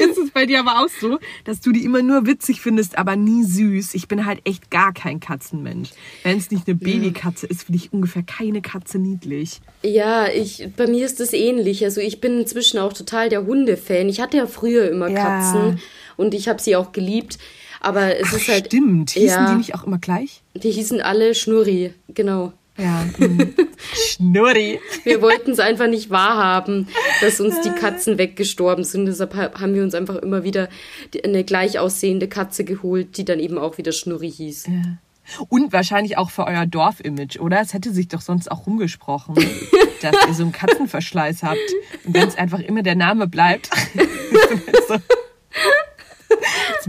Ist 0.00 0.18
es 0.18 0.30
bei 0.30 0.46
dir 0.46 0.60
aber 0.60 0.82
auch 0.82 0.88
so, 1.00 1.18
dass 1.44 1.60
du 1.60 1.72
die 1.72 1.84
immer 1.84 2.02
nur 2.02 2.26
witzig 2.26 2.60
findest, 2.60 2.96
aber 2.96 3.16
nie 3.16 3.44
süß? 3.44 3.94
Ich 3.94 4.08
bin 4.08 4.24
halt 4.24 4.40
echt 4.44 4.70
gar 4.70 4.94
kein 4.94 5.20
Katzenmensch. 5.20 5.90
Wenn 6.22 6.38
es 6.38 6.50
nicht 6.50 6.66
eine 6.66 6.76
Babykatze 6.76 7.46
ist, 7.46 7.64
finde 7.64 7.78
ich 7.78 7.92
ungefähr 7.92 8.22
keine 8.22 8.62
Katze 8.62 8.98
niedlich. 8.98 9.60
Ja, 9.82 10.28
ich, 10.28 10.68
bei 10.76 10.86
mir 10.86 11.04
ist 11.04 11.20
es 11.20 11.32
ähnlich. 11.32 11.84
Also 11.84 12.00
ich 12.00 12.20
bin 12.20 12.40
inzwischen 12.40 12.78
auch 12.78 12.92
total 12.92 13.28
der 13.28 13.44
Hundefan. 13.44 14.08
Ich 14.08 14.20
hatte 14.20 14.38
ja 14.38 14.46
früher 14.46 14.90
immer 14.90 15.08
ja. 15.08 15.22
Katzen 15.22 15.80
und 16.16 16.32
ich 16.32 16.48
habe 16.48 16.62
sie 16.62 16.76
auch 16.76 16.92
geliebt. 16.92 17.38
Aber 17.80 18.16
es 18.18 18.28
Ach, 18.30 18.36
ist 18.36 18.48
halt. 18.48 18.66
Stimmt. 18.66 19.10
Hießen 19.10 19.28
ja, 19.28 19.50
die 19.50 19.56
nicht 19.56 19.74
auch 19.74 19.84
immer 19.84 19.98
gleich? 19.98 20.42
Die 20.54 20.70
hießen 20.70 21.00
alle 21.00 21.34
Schnurri, 21.34 21.94
genau. 22.08 22.52
Ja. 22.76 23.04
Mhm. 23.18 23.54
Schnurri. 24.06 24.80
Wir 25.04 25.20
wollten 25.22 25.50
es 25.50 25.58
einfach 25.58 25.88
nicht 25.88 26.10
wahrhaben, 26.10 26.88
dass 27.20 27.40
uns 27.40 27.60
die 27.62 27.70
Katzen 27.70 28.18
weggestorben 28.18 28.84
sind. 28.84 29.06
Deshalb 29.06 29.34
haben 29.34 29.74
wir 29.74 29.82
uns 29.82 29.94
einfach 29.94 30.16
immer 30.16 30.44
wieder 30.44 30.68
eine 31.24 31.44
gleich 31.44 31.78
aussehende 31.78 32.28
Katze 32.28 32.64
geholt, 32.64 33.16
die 33.16 33.24
dann 33.24 33.40
eben 33.40 33.58
auch 33.58 33.78
wieder 33.78 33.92
Schnurri 33.92 34.30
hieß. 34.30 34.66
Ja. 34.66 34.98
Und 35.48 35.72
wahrscheinlich 35.72 36.18
auch 36.18 36.30
für 36.30 36.46
euer 36.46 36.66
Dorfimage, 36.66 37.38
oder? 37.38 37.60
Es 37.60 37.72
hätte 37.72 37.92
sich 37.92 38.08
doch 38.08 38.20
sonst 38.20 38.50
auch 38.50 38.66
rumgesprochen, 38.66 39.34
dass 40.02 40.14
ihr 40.26 40.34
so 40.34 40.42
einen 40.42 40.52
Katzenverschleiß 40.52 41.42
habt. 41.42 41.58
Und 42.04 42.14
wenn 42.14 42.28
es 42.28 42.36
einfach 42.36 42.60
immer 42.60 42.82
der 42.82 42.96
Name 42.96 43.26
bleibt. 43.26 43.70
so. 44.88 44.96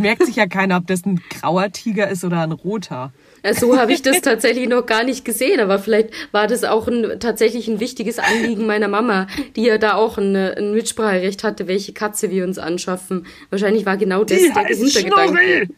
Merkt 0.01 0.25
sich 0.25 0.35
ja 0.35 0.47
keiner, 0.47 0.77
ob 0.77 0.87
das 0.87 1.05
ein 1.05 1.21
grauer 1.29 1.71
Tiger 1.71 2.09
ist 2.09 2.23
oder 2.23 2.41
ein 2.41 2.51
roter. 2.51 3.11
So 3.53 3.77
habe 3.77 3.91
ich 3.91 4.03
das 4.03 4.21
tatsächlich 4.21 4.69
noch 4.69 4.85
gar 4.85 5.03
nicht 5.03 5.25
gesehen, 5.25 5.59
aber 5.59 5.79
vielleicht 5.79 6.09
war 6.31 6.47
das 6.47 6.63
auch 6.63 6.87
ein, 6.87 7.19
tatsächlich 7.19 7.67
ein 7.67 7.79
wichtiges 7.79 8.19
Anliegen 8.19 8.67
meiner 8.67 8.87
Mama, 8.87 9.27
die 9.55 9.63
ja 9.63 9.79
da 9.79 9.95
auch 9.95 10.17
ein, 10.17 10.35
ein 10.35 10.73
Mitspracherecht 10.73 11.43
hatte, 11.43 11.67
welche 11.67 11.93
Katze 11.93 12.29
wir 12.29 12.43
uns 12.43 12.59
anschaffen. 12.59 13.25
Wahrscheinlich 13.49 13.85
war 13.85 13.97
genau 13.97 14.23
das 14.23 14.37
die 14.37 14.53
der 14.53 14.65
Hintergedanke. 14.65 15.69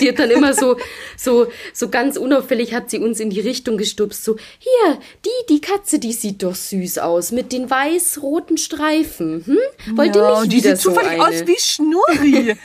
sie 0.00 0.08
hat 0.08 0.18
dann 0.18 0.30
immer 0.30 0.54
so, 0.54 0.76
so, 1.16 1.46
so 1.72 1.88
ganz 1.88 2.16
unauffällig 2.16 2.74
hat 2.74 2.90
sie 2.90 2.98
uns 2.98 3.20
in 3.20 3.30
die 3.30 3.40
Richtung 3.40 3.78
gestupst. 3.78 4.24
So, 4.24 4.36
hier, 4.58 4.98
die, 5.24 5.30
die 5.48 5.60
Katze, 5.60 5.98
die 5.98 6.12
sieht 6.12 6.42
doch 6.42 6.54
süß 6.54 6.98
aus 6.98 7.30
mit 7.30 7.52
den 7.52 7.70
weiß-roten 7.70 8.58
Streifen. 8.58 9.44
Hm? 9.46 9.58
Wollt 9.96 10.16
ja, 10.16 10.22
ihr 10.22 10.40
nicht 10.40 10.52
die 10.52 10.56
wieder 10.56 10.76
sieht 10.76 10.82
so 10.82 10.90
zufällig 10.90 11.22
eine? 11.22 11.24
aus 11.24 11.46
wie 11.46 11.58
Schnurri. 11.60 12.56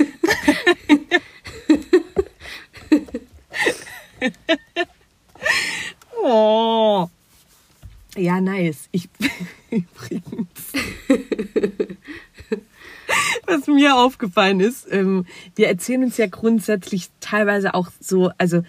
oh. 6.24 7.08
Ja, 8.18 8.40
nice. 8.40 8.88
Ich 8.92 9.10
übrigens. 9.70 10.72
was 13.48 13.68
mir 13.68 13.96
aufgefallen 13.96 14.60
ist, 14.60 14.88
ähm, 14.92 15.26
wir 15.56 15.68
erzählen 15.68 16.04
uns 16.04 16.18
ja 16.18 16.28
grundsätzlich 16.28 17.10
teilweise 17.20 17.74
auch 17.74 17.90
so, 18.00 18.32
also 18.38 18.62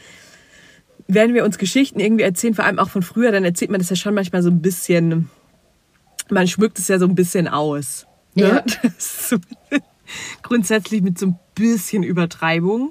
wenn 1.09 1.35
wir 1.35 1.45
uns 1.45 1.59
Geschichten 1.59 2.01
irgendwie 2.01 2.25
erzählen, 2.25 2.55
vor 2.55 2.65
allem 2.65 2.79
auch 2.79 2.89
von 2.91 3.03
früher, 3.03 3.33
dann 3.33 3.45
erzählt 3.45 3.71
man 3.71 3.81
das 3.81 3.91
ja 3.91 3.97
schon 3.97 4.15
manchmal 4.15 4.43
so 4.43 4.51
ein 4.51 4.61
bisschen, 4.61 5.31
man 6.29 6.49
schmückt 6.49 6.79
es 6.79 6.89
ja 6.89 6.99
so 6.99 7.07
ein 7.07 7.15
bisschen 7.15 7.49
aus. 7.49 8.07
Ne? 8.35 8.65
Ja. 8.83 8.91
So, 8.99 9.37
grundsätzlich 10.43 11.03
mit 11.03 11.19
so 11.19 11.27
ein 11.27 11.39
bisschen 11.55 12.03
Übertreibung. 12.03 12.89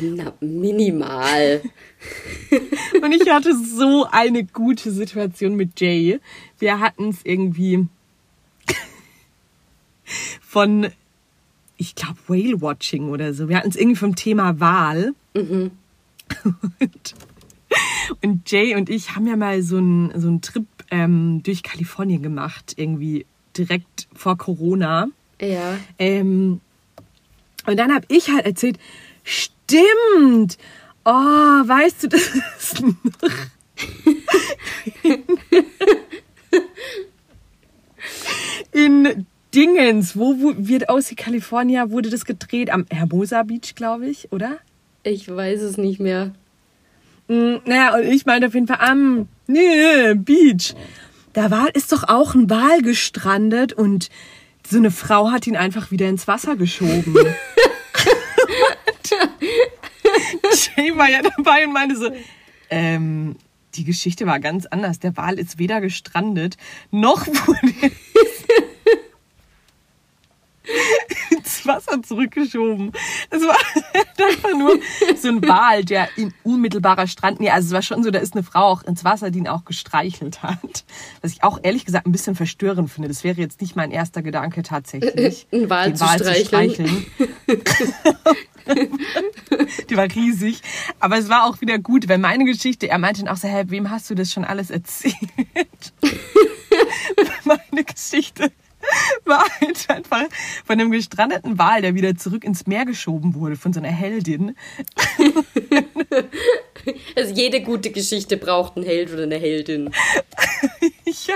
Na, 0.00 0.32
minimal. 0.40 1.62
Und 3.02 3.12
ich 3.12 3.28
hatte 3.30 3.54
so 3.56 4.06
eine 4.10 4.44
gute 4.44 4.90
Situation 4.90 5.54
mit 5.54 5.80
Jay. 5.80 6.20
Wir 6.58 6.80
hatten 6.80 7.10
es 7.10 7.18
irgendwie 7.24 7.86
von 10.40 10.88
ich 11.78 11.94
glaube, 11.94 12.18
Whale-Watching 12.26 13.08
oder 13.08 13.32
so. 13.32 13.48
Wir 13.48 13.56
hatten 13.56 13.68
es 13.68 13.76
irgendwie 13.76 13.96
vom 13.96 14.16
Thema 14.16 14.60
Wahl. 14.60 15.14
Mhm. 15.34 15.70
Und, 16.80 17.14
und, 18.22 18.50
Jay 18.50 18.74
und 18.74 18.90
ich 18.90 19.14
haben 19.14 19.26
ja 19.26 19.36
mal 19.36 19.62
so 19.62 19.78
einen, 19.78 20.12
so 20.20 20.28
einen 20.28 20.42
Trip 20.42 20.66
ähm, 20.90 21.42
durch 21.44 21.62
Kalifornien 21.62 22.22
gemacht, 22.22 22.74
irgendwie 22.76 23.24
direkt 23.56 24.08
vor 24.12 24.36
Corona. 24.36 25.08
Ja. 25.40 25.78
Ähm, 25.98 26.60
und 27.66 27.76
dann 27.76 27.94
habe 27.94 28.04
ich 28.08 28.28
halt 28.30 28.44
erzählt, 28.44 28.78
stimmt, 29.22 30.58
oh, 31.04 31.12
weißt 31.12 32.04
du, 32.04 32.08
das 32.08 32.30
ist 32.58 32.82
noch... 32.82 32.94
in 38.72 39.26
Dingens, 39.54 40.16
wo, 40.16 40.34
wo 40.40 40.54
wird 40.56 40.88
aus 40.88 41.12
California 41.16 41.90
wurde 41.90 42.10
das 42.10 42.24
gedreht? 42.24 42.70
Am 42.70 42.86
Hermosa 42.90 43.42
Beach, 43.42 43.74
glaube 43.74 44.06
ich, 44.06 44.30
oder? 44.32 44.58
Ich 45.02 45.28
weiß 45.28 45.62
es 45.62 45.78
nicht 45.78 46.00
mehr. 46.00 46.32
Mm, 47.28 47.56
naja, 47.64 47.94
und 47.94 48.04
ich 48.04 48.26
meine 48.26 48.46
auf 48.46 48.54
jeden 48.54 48.66
Fall 48.66 48.80
am 48.80 49.28
nee, 49.46 50.14
Beach. 50.14 50.74
Da 51.32 51.50
war, 51.50 51.74
ist 51.74 51.92
doch 51.92 52.04
auch 52.08 52.34
ein 52.34 52.50
Wal 52.50 52.82
gestrandet 52.82 53.72
und 53.72 54.10
so 54.66 54.76
eine 54.76 54.90
Frau 54.90 55.30
hat 55.30 55.46
ihn 55.46 55.56
einfach 55.56 55.90
wieder 55.90 56.08
ins 56.08 56.28
Wasser 56.28 56.56
geschoben. 56.56 57.14
Jay 60.76 60.96
war 60.96 61.08
ja 61.08 61.20
dabei 61.22 61.66
und 61.66 61.72
meinte 61.72 61.96
so, 61.96 62.10
ähm, 62.68 63.36
die 63.74 63.84
Geschichte 63.84 64.26
war 64.26 64.40
ganz 64.40 64.66
anders. 64.66 64.98
Der 64.98 65.16
Wal 65.16 65.38
ist 65.38 65.58
weder 65.58 65.80
gestrandet, 65.80 66.56
noch 66.90 67.26
wurde 67.46 67.92
Wasser 71.68 72.02
zurückgeschoben. 72.02 72.92
Es 73.30 73.42
war 73.42 73.56
einfach 74.26 74.58
nur 74.58 74.80
so 75.16 75.28
ein 75.28 75.46
Wal, 75.46 75.84
der 75.84 76.08
in 76.16 76.34
unmittelbarer 76.42 77.06
Strand, 77.06 77.38
nee, 77.38 77.50
also 77.50 77.68
es 77.68 77.72
war 77.72 77.82
schon 77.82 78.02
so, 78.02 78.10
da 78.10 78.18
ist 78.18 78.34
eine 78.34 78.42
Frau 78.42 78.64
auch 78.64 78.82
ins 78.82 79.04
Wasser, 79.04 79.30
die 79.30 79.38
ihn 79.38 79.48
auch 79.48 79.64
gestreichelt 79.64 80.42
hat. 80.42 80.84
Was 81.22 81.32
ich 81.32 81.44
auch 81.44 81.60
ehrlich 81.62 81.84
gesagt 81.84 82.06
ein 82.06 82.12
bisschen 82.12 82.34
verstörend 82.34 82.90
finde. 82.90 83.08
Das 83.08 83.22
wäre 83.22 83.36
jetzt 83.36 83.60
nicht 83.60 83.76
mein 83.76 83.92
erster 83.92 84.22
Gedanke 84.22 84.62
tatsächlich. 84.62 85.46
Ein 85.52 85.70
Wal, 85.70 85.94
zu, 85.94 86.04
Wal 86.04 86.18
streicheln. 86.18 86.42
zu 86.42 86.46
streicheln. 86.46 87.06
die 89.88 89.96
war 89.96 90.04
riesig. 90.14 90.62
Aber 91.00 91.18
es 91.18 91.28
war 91.28 91.46
auch 91.46 91.60
wieder 91.60 91.78
gut, 91.78 92.08
weil 92.08 92.18
meine 92.18 92.44
Geschichte, 92.44 92.88
er 92.88 92.98
meinte 92.98 93.22
dann 93.22 93.32
auch 93.32 93.38
so, 93.38 93.48
hä, 93.48 93.64
wem 93.68 93.90
hast 93.90 94.10
du 94.10 94.14
das 94.14 94.32
schon 94.32 94.44
alles 94.44 94.70
erzählt? 94.70 95.14
meine 97.44 97.84
Geschichte 97.84 98.50
war 99.24 99.44
halt 99.60 99.88
einfach 99.90 100.24
von 100.64 100.80
einem 100.80 100.90
gestrandeten 100.90 101.58
Wal, 101.58 101.82
der 101.82 101.94
wieder 101.94 102.16
zurück 102.16 102.44
ins 102.44 102.66
Meer 102.66 102.84
geschoben 102.84 103.34
wurde, 103.34 103.56
von 103.56 103.72
so 103.72 103.80
einer 103.80 103.90
Heldin. 103.90 104.56
Also 107.16 107.34
jede 107.34 107.60
gute 107.60 107.90
Geschichte 107.90 108.38
braucht 108.38 108.76
einen 108.76 108.86
Held 108.86 109.12
oder 109.12 109.24
eine 109.24 109.36
Heldin. 109.36 109.90
ja. 111.04 111.34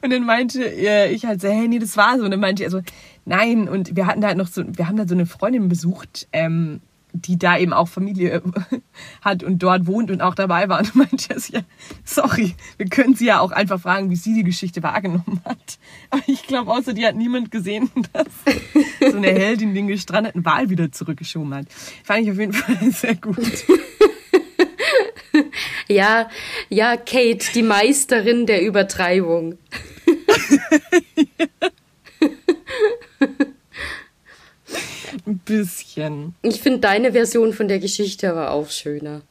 Und 0.00 0.10
dann 0.10 0.24
meinte 0.24 0.64
ich 0.64 1.26
halt 1.26 1.40
so, 1.42 1.48
hey, 1.48 1.68
nee, 1.68 1.78
das 1.78 1.96
war 1.96 2.16
so. 2.16 2.24
Und 2.24 2.30
dann 2.30 2.40
meinte 2.40 2.62
ich 2.62 2.66
also, 2.66 2.80
nein. 3.24 3.68
Und 3.68 3.94
wir 3.96 4.06
hatten 4.06 4.20
da 4.20 4.28
halt 4.28 4.38
noch 4.38 4.46
so, 4.46 4.62
wir 4.66 4.88
haben 4.88 4.96
da 4.96 5.06
so 5.06 5.14
eine 5.14 5.26
Freundin 5.26 5.68
besucht, 5.68 6.28
ähm, 6.32 6.80
die 7.22 7.38
da 7.38 7.58
eben 7.58 7.72
auch 7.72 7.88
Familie 7.88 8.42
hat 9.22 9.42
und 9.42 9.58
dort 9.62 9.86
wohnt 9.86 10.10
und 10.10 10.20
auch 10.20 10.34
dabei 10.34 10.68
war. 10.68 10.80
Und 10.80 10.94
meinte 10.94 11.34
er, 11.34 11.40
ja, 11.50 11.60
sorry, 12.04 12.54
wir 12.76 12.86
können 12.86 13.14
sie 13.14 13.26
ja 13.26 13.40
auch 13.40 13.52
einfach 13.52 13.80
fragen, 13.80 14.10
wie 14.10 14.16
sie 14.16 14.34
die 14.34 14.44
Geschichte 14.44 14.82
wahrgenommen 14.82 15.40
hat. 15.44 15.78
Aber 16.10 16.22
ich 16.26 16.46
glaube, 16.46 16.72
außer 16.72 16.92
die 16.92 17.06
hat 17.06 17.16
niemand 17.16 17.50
gesehen, 17.50 17.90
dass 18.12 18.26
so 19.12 19.16
eine 19.16 19.28
Heldin 19.28 19.74
den 19.74 19.88
gestrandeten 19.88 20.44
Wal 20.44 20.70
wieder 20.70 20.92
zurückgeschoben 20.92 21.54
hat. 21.54 21.66
Fand 22.04 22.24
ich 22.24 22.30
auf 22.30 22.38
jeden 22.38 22.52
Fall 22.52 22.90
sehr 22.90 23.14
gut. 23.14 23.64
Ja, 25.88 26.28
ja, 26.68 26.96
Kate, 26.96 27.52
die 27.54 27.62
Meisterin 27.62 28.46
der 28.46 28.62
Übertreibung. 28.62 29.58
Ein 35.24 35.38
bisschen. 35.38 36.34
Ich 36.42 36.60
finde 36.60 36.80
deine 36.80 37.12
Version 37.12 37.52
von 37.52 37.68
der 37.68 37.78
Geschichte 37.78 38.30
aber 38.30 38.50
auch 38.50 38.70
schöner. 38.70 39.22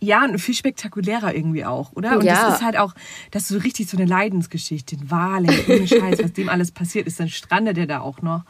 Ja, 0.00 0.24
und 0.24 0.38
viel 0.38 0.54
spektakulärer 0.54 1.34
irgendwie 1.34 1.64
auch, 1.64 1.92
oder? 1.94 2.18
Und 2.18 2.24
ja. 2.24 2.46
das 2.46 2.56
ist 2.56 2.64
halt 2.64 2.76
auch, 2.76 2.94
das 3.32 3.42
ist 3.42 3.48
so 3.48 3.58
richtig 3.58 3.88
so 3.88 3.96
eine 3.96 4.06
Leidensgeschichte. 4.06 4.96
Ein 4.96 5.10
Wale, 5.10 5.48
ohne 5.68 5.88
Scheiß, 5.88 6.22
was 6.22 6.32
dem 6.32 6.48
alles 6.48 6.70
passiert 6.70 7.06
ist, 7.08 7.18
dann 7.18 7.28
strandet 7.28 7.78
er 7.78 7.86
da 7.86 8.00
auch 8.00 8.22
noch. 8.22 8.44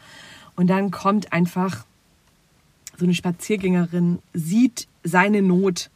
Und 0.55 0.67
dann 0.67 0.91
kommt 0.91 1.33
einfach 1.33 1.85
so 2.97 3.05
eine 3.05 3.15
Spaziergängerin, 3.15 4.19
sieht 4.33 4.87
seine 5.03 5.41
Not 5.41 5.89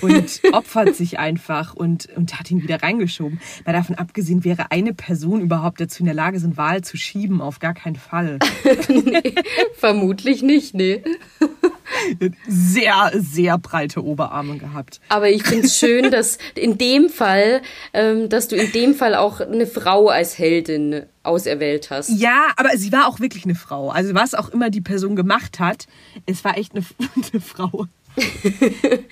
und 0.00 0.40
opfert 0.52 0.94
sich 0.96 1.18
einfach 1.18 1.74
und, 1.74 2.08
und 2.16 2.38
hat 2.38 2.50
ihn 2.50 2.62
wieder 2.62 2.82
reingeschoben. 2.82 3.40
Mal 3.64 3.72
davon 3.72 3.96
abgesehen, 3.96 4.44
wäre 4.44 4.70
eine 4.70 4.92
Person 4.92 5.40
überhaupt 5.40 5.80
dazu 5.80 6.00
in 6.00 6.06
der 6.06 6.14
Lage, 6.14 6.38
so 6.38 6.46
einen 6.46 6.56
Wal 6.56 6.82
zu 6.82 6.96
schieben? 6.96 7.40
Auf 7.40 7.58
gar 7.58 7.74
keinen 7.74 7.96
Fall. 7.96 8.38
nee, 8.88 9.34
vermutlich 9.76 10.42
nicht, 10.42 10.74
nee. 10.74 11.02
Sehr, 12.48 13.12
sehr 13.14 13.58
breite 13.58 14.04
Oberarme 14.04 14.58
gehabt. 14.58 15.00
Aber 15.08 15.30
ich 15.30 15.44
finde 15.44 15.66
es 15.66 15.78
schön, 15.78 16.10
dass 16.10 16.38
in 16.54 16.78
dem 16.78 17.08
Fall, 17.08 17.62
ähm, 17.92 18.28
dass 18.28 18.48
du 18.48 18.56
in 18.56 18.72
dem 18.72 18.94
Fall 18.94 19.14
auch 19.14 19.40
eine 19.40 19.66
Frau 19.66 20.08
als 20.08 20.38
Heldin 20.38 21.06
auserwählt 21.22 21.90
hast. 21.90 22.10
Ja, 22.10 22.48
aber 22.56 22.76
sie 22.76 22.92
war 22.92 23.06
auch 23.06 23.20
wirklich 23.20 23.44
eine 23.44 23.54
Frau. 23.54 23.90
Also 23.90 24.14
was 24.14 24.34
auch 24.34 24.50
immer 24.50 24.70
die 24.70 24.80
Person 24.80 25.16
gemacht 25.16 25.60
hat, 25.60 25.86
es 26.26 26.44
war 26.44 26.58
echt 26.58 26.74
eine, 26.74 26.84
eine 27.32 27.40
Frau. 27.40 27.86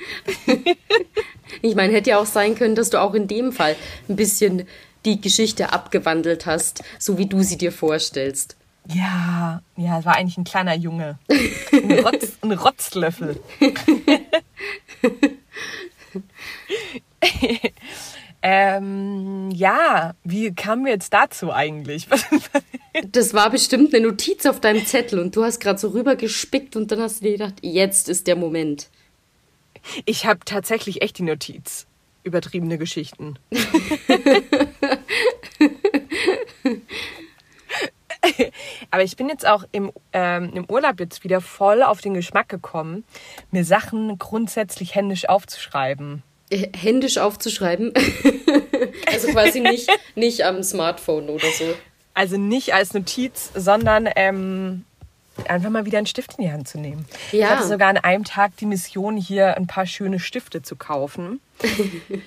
ich 1.62 1.74
meine, 1.74 1.92
hätte 1.92 2.10
ja 2.10 2.18
auch 2.18 2.26
sein 2.26 2.54
können, 2.54 2.74
dass 2.74 2.90
du 2.90 3.00
auch 3.00 3.14
in 3.14 3.28
dem 3.28 3.52
Fall 3.52 3.76
ein 4.08 4.16
bisschen 4.16 4.66
die 5.04 5.20
Geschichte 5.20 5.72
abgewandelt 5.72 6.46
hast, 6.46 6.82
so 6.98 7.18
wie 7.18 7.26
du 7.26 7.42
sie 7.42 7.58
dir 7.58 7.72
vorstellst. 7.72 8.56
Ja, 8.88 9.62
ja, 9.76 9.98
es 9.98 10.04
war 10.04 10.16
eigentlich 10.16 10.38
ein 10.38 10.44
kleiner 10.44 10.74
Junge. 10.74 11.18
Ein, 11.28 11.98
Rotz, 12.04 12.32
ein 12.40 12.52
Rotzlöffel. 12.52 13.40
ähm, 18.42 19.50
ja, 19.52 20.14
wie 20.24 20.52
kamen 20.52 20.84
wir 20.84 20.92
jetzt 20.92 21.12
dazu 21.14 21.52
eigentlich? 21.52 22.08
das 23.12 23.34
war 23.34 23.50
bestimmt 23.50 23.94
eine 23.94 24.08
Notiz 24.08 24.46
auf 24.46 24.60
deinem 24.60 24.84
Zettel 24.84 25.20
und 25.20 25.36
du 25.36 25.44
hast 25.44 25.60
gerade 25.60 25.78
so 25.78 25.88
rübergespickt 25.88 26.74
und 26.74 26.90
dann 26.90 27.00
hast 27.00 27.20
du 27.20 27.26
dir 27.26 27.32
gedacht, 27.32 27.54
jetzt 27.62 28.08
ist 28.08 28.26
der 28.26 28.34
Moment. 28.36 28.88
Ich 30.04 30.26
habe 30.26 30.40
tatsächlich 30.44 31.02
echt 31.02 31.18
die 31.18 31.22
Notiz. 31.22 31.86
Übertriebene 32.24 32.78
Geschichten. 32.78 33.38
Aber 38.90 39.02
ich 39.02 39.16
bin 39.16 39.28
jetzt 39.28 39.46
auch 39.46 39.64
im, 39.72 39.90
ähm, 40.12 40.52
im 40.54 40.64
Urlaub 40.66 41.00
jetzt 41.00 41.24
wieder 41.24 41.40
voll 41.40 41.82
auf 41.82 42.00
den 42.00 42.14
Geschmack 42.14 42.48
gekommen, 42.48 43.02
mir 43.50 43.64
Sachen 43.64 44.18
grundsätzlich 44.18 44.94
händisch 44.94 45.28
aufzuschreiben. 45.28 46.22
Händisch 46.52 47.18
aufzuschreiben? 47.18 47.92
also 49.12 49.28
quasi 49.28 49.60
nicht, 49.60 49.90
nicht 50.14 50.44
am 50.44 50.62
Smartphone 50.62 51.28
oder 51.28 51.50
so. 51.58 51.64
Also 52.14 52.36
nicht 52.36 52.74
als 52.74 52.92
Notiz, 52.92 53.50
sondern 53.54 54.08
ähm, 54.16 54.84
einfach 55.48 55.70
mal 55.70 55.86
wieder 55.86 55.98
einen 55.98 56.06
Stift 56.06 56.38
in 56.38 56.44
die 56.44 56.52
Hand 56.52 56.68
zu 56.68 56.78
nehmen. 56.78 57.06
Ja. 57.30 57.38
Ich 57.38 57.50
hatte 57.50 57.68
sogar 57.68 57.88
an 57.88 57.96
einem 57.96 58.24
Tag 58.24 58.56
die 58.58 58.66
Mission, 58.66 59.16
hier 59.16 59.56
ein 59.56 59.66
paar 59.66 59.86
schöne 59.86 60.18
Stifte 60.18 60.62
zu 60.62 60.76
kaufen. 60.76 61.40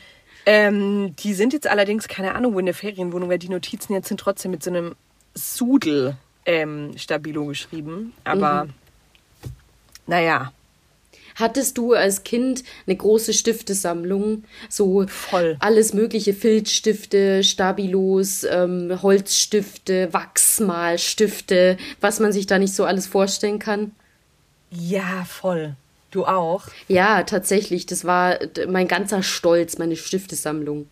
ähm, 0.45 1.15
die 1.17 1.33
sind 1.33 1.53
jetzt 1.53 1.67
allerdings, 1.67 2.07
keine 2.07 2.33
Ahnung, 2.35 2.53
wo 2.53 2.59
in 2.59 2.65
der 2.65 2.75
Ferienwohnung, 2.75 3.29
weil 3.29 3.39
die 3.39 3.49
Notizen 3.49 3.93
jetzt 3.93 4.07
sind 4.07 4.19
trotzdem 4.19 4.51
mit 4.51 4.63
so 4.63 4.71
einem 4.71 4.95
Sudel 5.33 6.17
ähm, 6.45 6.97
Stabilo 6.97 7.45
geschrieben. 7.45 8.13
Aber 8.23 8.65
mhm. 8.65 8.73
naja, 10.07 10.51
Hattest 11.35 11.77
du 11.77 11.93
als 11.93 12.23
Kind 12.23 12.63
eine 12.87 12.95
große 12.95 13.33
Stiftesammlung? 13.33 14.43
So 14.69 15.05
Voll. 15.07 15.57
alles 15.59 15.93
mögliche 15.93 16.33
Filzstifte, 16.33 17.43
Stabilos, 17.43 18.45
ähm, 18.49 19.01
Holzstifte, 19.01 20.13
Wachsmalstifte, 20.13 21.77
was 22.01 22.19
man 22.19 22.31
sich 22.31 22.47
da 22.47 22.57
nicht 22.57 22.73
so 22.73 22.85
alles 22.85 23.05
vorstellen 23.07 23.59
kann? 23.59 23.91
Ja, 24.71 25.25
voll. 25.25 25.75
Du 26.11 26.25
auch? 26.25 26.63
Ja, 26.87 27.23
tatsächlich. 27.23 27.85
Das 27.85 28.05
war 28.05 28.39
mein 28.69 28.87
ganzer 28.87 29.21
Stolz, 29.21 29.77
meine 29.77 29.97
Stiftesammlung. 29.97 30.87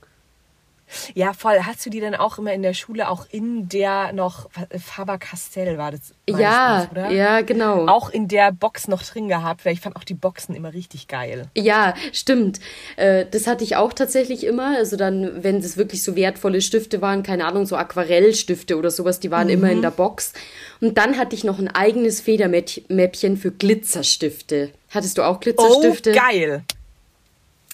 Ja, 1.13 1.33
voll. 1.33 1.59
Hast 1.65 1.85
du 1.85 1.89
die 1.89 1.99
dann 1.99 2.15
auch 2.15 2.37
immer 2.37 2.53
in 2.53 2.61
der 2.61 2.73
Schule, 2.73 3.09
auch 3.09 3.25
in 3.29 3.69
der 3.69 4.13
noch, 4.13 4.49
Faber-Castell 4.77 5.77
war 5.77 5.91
das? 5.91 6.13
Ja, 6.29 6.87
oder? 6.91 7.09
ja, 7.11 7.41
genau. 7.41 7.87
Auch 7.87 8.09
in 8.09 8.27
der 8.27 8.51
Box 8.51 8.87
noch 8.87 9.03
drin 9.03 9.27
gehabt, 9.27 9.65
weil 9.65 9.73
ich 9.73 9.81
fand 9.81 9.95
auch 9.95 10.03
die 10.03 10.13
Boxen 10.13 10.55
immer 10.55 10.73
richtig 10.73 11.07
geil. 11.07 11.47
Ja, 11.55 11.93
stimmt. 12.11 12.59
Äh, 12.95 13.25
das 13.29 13.47
hatte 13.47 13.63
ich 13.63 13.75
auch 13.75 13.93
tatsächlich 13.93 14.45
immer. 14.45 14.77
Also 14.77 14.95
dann, 14.95 15.43
wenn 15.43 15.57
es 15.57 15.77
wirklich 15.77 16.03
so 16.03 16.15
wertvolle 16.15 16.61
Stifte 16.61 17.01
waren, 17.01 17.23
keine 17.23 17.45
Ahnung, 17.45 17.65
so 17.65 17.75
Aquarellstifte 17.75 18.77
oder 18.77 18.91
sowas, 18.91 19.19
die 19.19 19.31
waren 19.31 19.47
mhm. 19.47 19.53
immer 19.53 19.71
in 19.71 19.81
der 19.81 19.91
Box. 19.91 20.33
Und 20.81 20.97
dann 20.97 21.17
hatte 21.17 21.35
ich 21.35 21.43
noch 21.43 21.59
ein 21.59 21.69
eigenes 21.69 22.21
Federmäppchen 22.21 23.37
für 23.37 23.51
Glitzerstifte. 23.51 24.71
Hattest 24.89 25.17
du 25.17 25.23
auch 25.23 25.39
Glitzerstifte? 25.39 26.11
Oh, 26.11 26.13
geil. 26.13 26.63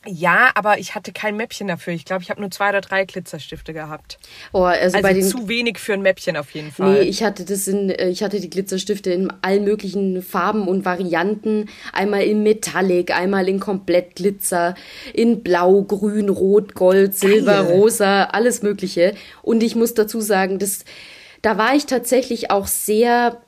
Ja, 0.05 0.51
aber 0.55 0.79
ich 0.79 0.95
hatte 0.95 1.12
kein 1.12 1.35
Mäppchen 1.35 1.67
dafür. 1.67 1.93
Ich 1.93 2.05
glaube, 2.05 2.23
ich 2.23 2.29
habe 2.29 2.39
nur 2.39 2.49
zwei 2.51 2.69
oder 2.69 2.79
drei 2.79 3.03
Glitzerstifte 3.03 3.73
gehabt. 3.73 4.17
Oh, 4.53 4.63
also, 4.63 4.97
also 4.97 5.01
bei 5.01 5.13
den 5.13 5.23
zu 5.23 5.49
wenig 5.49 5.77
für 5.77 5.93
ein 5.93 6.01
Mäppchen 6.01 6.38
auf 6.38 6.51
jeden 6.51 6.71
Fall. 6.71 6.93
Nee, 6.93 7.01
ich 7.01 7.21
hatte 7.21 7.43
das 7.43 7.67
in, 7.67 7.89
äh, 7.89 8.07
ich 8.07 8.23
hatte 8.23 8.39
die 8.39 8.49
Glitzerstifte 8.49 9.12
in 9.12 9.31
allen 9.41 9.65
möglichen 9.65 10.21
Farben 10.21 10.69
und 10.69 10.85
Varianten. 10.85 11.69
Einmal 11.91 12.23
in 12.23 12.43
Metallic, 12.43 13.12
einmal 13.12 13.49
in 13.49 13.59
Komplettglitzer, 13.59 14.75
in 15.13 15.43
Blau, 15.43 15.83
Grün, 15.83 16.29
Rot, 16.29 16.75
Gold, 16.75 17.15
Silber, 17.15 17.63
Geil. 17.63 17.73
Rosa, 17.73 18.23
alles 18.25 18.62
Mögliche. 18.62 19.15
Und 19.41 19.62
ich 19.63 19.75
muss 19.75 19.95
dazu 19.95 20.21
sagen, 20.21 20.59
das, 20.59 20.85
da 21.41 21.57
war 21.57 21.75
ich 21.75 21.88
tatsächlich 21.88 22.51
auch 22.51 22.67
sehr 22.67 23.41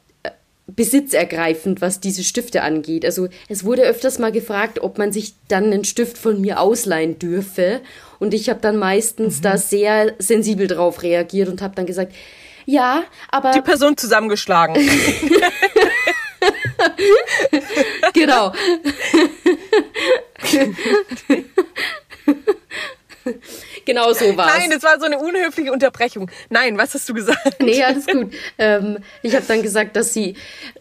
besitzergreifend, 0.75 1.81
was 1.81 1.99
diese 1.99 2.23
Stifte 2.23 2.61
angeht. 2.61 3.05
Also 3.05 3.27
es 3.49 3.63
wurde 3.63 3.83
öfters 3.83 4.19
mal 4.19 4.31
gefragt, 4.31 4.79
ob 4.81 4.97
man 4.97 5.11
sich 5.11 5.35
dann 5.47 5.65
einen 5.65 5.83
Stift 5.83 6.17
von 6.17 6.41
mir 6.41 6.59
ausleihen 6.59 7.19
dürfe. 7.19 7.81
Und 8.19 8.33
ich 8.33 8.49
habe 8.49 8.59
dann 8.61 8.77
meistens 8.77 9.39
mhm. 9.39 9.43
da 9.43 9.57
sehr 9.57 10.13
sensibel 10.19 10.67
drauf 10.67 11.03
reagiert 11.03 11.49
und 11.49 11.61
habe 11.61 11.75
dann 11.75 11.85
gesagt, 11.85 12.13
ja, 12.65 13.03
aber... 13.29 13.51
Die 13.51 13.61
Person 13.61 13.97
zusammengeschlagen. 13.97 14.75
genau. 18.13 18.53
genau 23.85 24.13
so 24.13 24.35
war 24.37 24.47
Nein, 24.57 24.69
das 24.71 24.83
war 24.83 24.99
so 24.99 25.05
eine 25.05 25.19
unhöfliche 25.19 25.71
Unterbrechung. 25.71 26.29
Nein, 26.49 26.77
was 26.77 26.93
hast 26.93 27.07
du 27.09 27.13
gesagt? 27.13 27.61
Nee, 27.61 27.83
alles 27.83 28.05
gut. 28.05 28.33
ähm, 28.57 28.99
ich 29.21 29.35
habe 29.35 29.45
dann 29.47 29.61
gesagt, 29.61 29.95
dass 29.95 30.13
sie, 30.13 30.35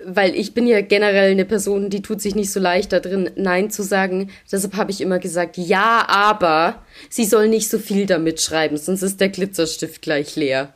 weil 0.04 0.34
ich 0.34 0.54
bin 0.54 0.66
ja 0.66 0.80
generell 0.80 1.30
eine 1.30 1.44
Person, 1.44 1.90
die 1.90 2.02
tut 2.02 2.20
sich 2.20 2.34
nicht 2.34 2.52
so 2.52 2.60
leicht 2.60 2.92
da 2.92 3.00
drin, 3.00 3.30
Nein 3.36 3.70
zu 3.70 3.82
sagen. 3.82 4.30
Deshalb 4.50 4.76
habe 4.76 4.90
ich 4.90 5.00
immer 5.00 5.18
gesagt, 5.18 5.56
ja, 5.56 6.06
aber 6.08 6.82
sie 7.08 7.24
soll 7.24 7.48
nicht 7.48 7.68
so 7.68 7.78
viel 7.78 8.06
damit 8.06 8.40
schreiben, 8.40 8.76
sonst 8.76 9.02
ist 9.02 9.20
der 9.20 9.28
Glitzerstift 9.28 10.02
gleich 10.02 10.36
leer. 10.36 10.72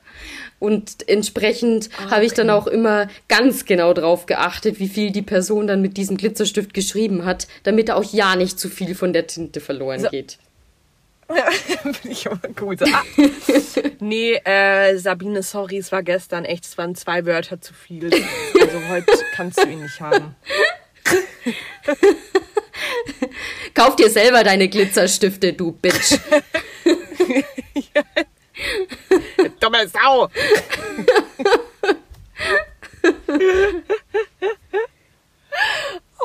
Und 0.58 1.08
entsprechend 1.08 1.90
okay. 1.98 2.10
habe 2.10 2.24
ich 2.24 2.32
dann 2.32 2.48
auch 2.48 2.66
immer 2.66 3.08
ganz 3.28 3.64
genau 3.66 3.92
drauf 3.92 4.26
geachtet, 4.26 4.78
wie 4.78 4.88
viel 4.88 5.10
die 5.10 5.22
Person 5.22 5.66
dann 5.66 5.82
mit 5.82 5.96
diesem 5.96 6.16
Glitzerstift 6.16 6.72
geschrieben 6.72 7.24
hat, 7.24 7.48
damit 7.64 7.90
auch 7.90 8.04
ja 8.12 8.34
nicht 8.36 8.58
zu 8.58 8.68
viel 8.68 8.94
von 8.94 9.12
der 9.12 9.26
Tinte 9.26 9.60
verloren 9.60 10.00
so. 10.00 10.08
geht. 10.08 10.38
Bin 12.02 12.10
ich 12.10 12.26
aber 12.30 12.48
gut. 12.48 12.82
Ah. 12.82 13.02
nee, 14.00 14.34
äh, 14.44 14.96
Sabine, 14.98 15.42
sorry, 15.42 15.78
es 15.78 15.92
war 15.92 16.02
gestern 16.02 16.44
echt, 16.44 16.64
es 16.64 16.76
waren 16.78 16.94
zwei 16.94 17.24
Wörter 17.26 17.60
zu 17.60 17.72
viel. 17.74 18.04
Also 18.04 18.88
heute 18.88 19.12
kannst 19.34 19.58
du 19.58 19.68
ihn 19.68 19.82
nicht 19.82 20.00
haben. 20.00 20.34
Kauf 23.74 23.96
dir 23.96 24.10
selber 24.10 24.44
deine 24.44 24.68
Glitzerstifte, 24.68 25.52
du 25.52 25.72
Bitch. 25.72 26.18
Dumme 29.60 29.88
Sau! 29.88 30.30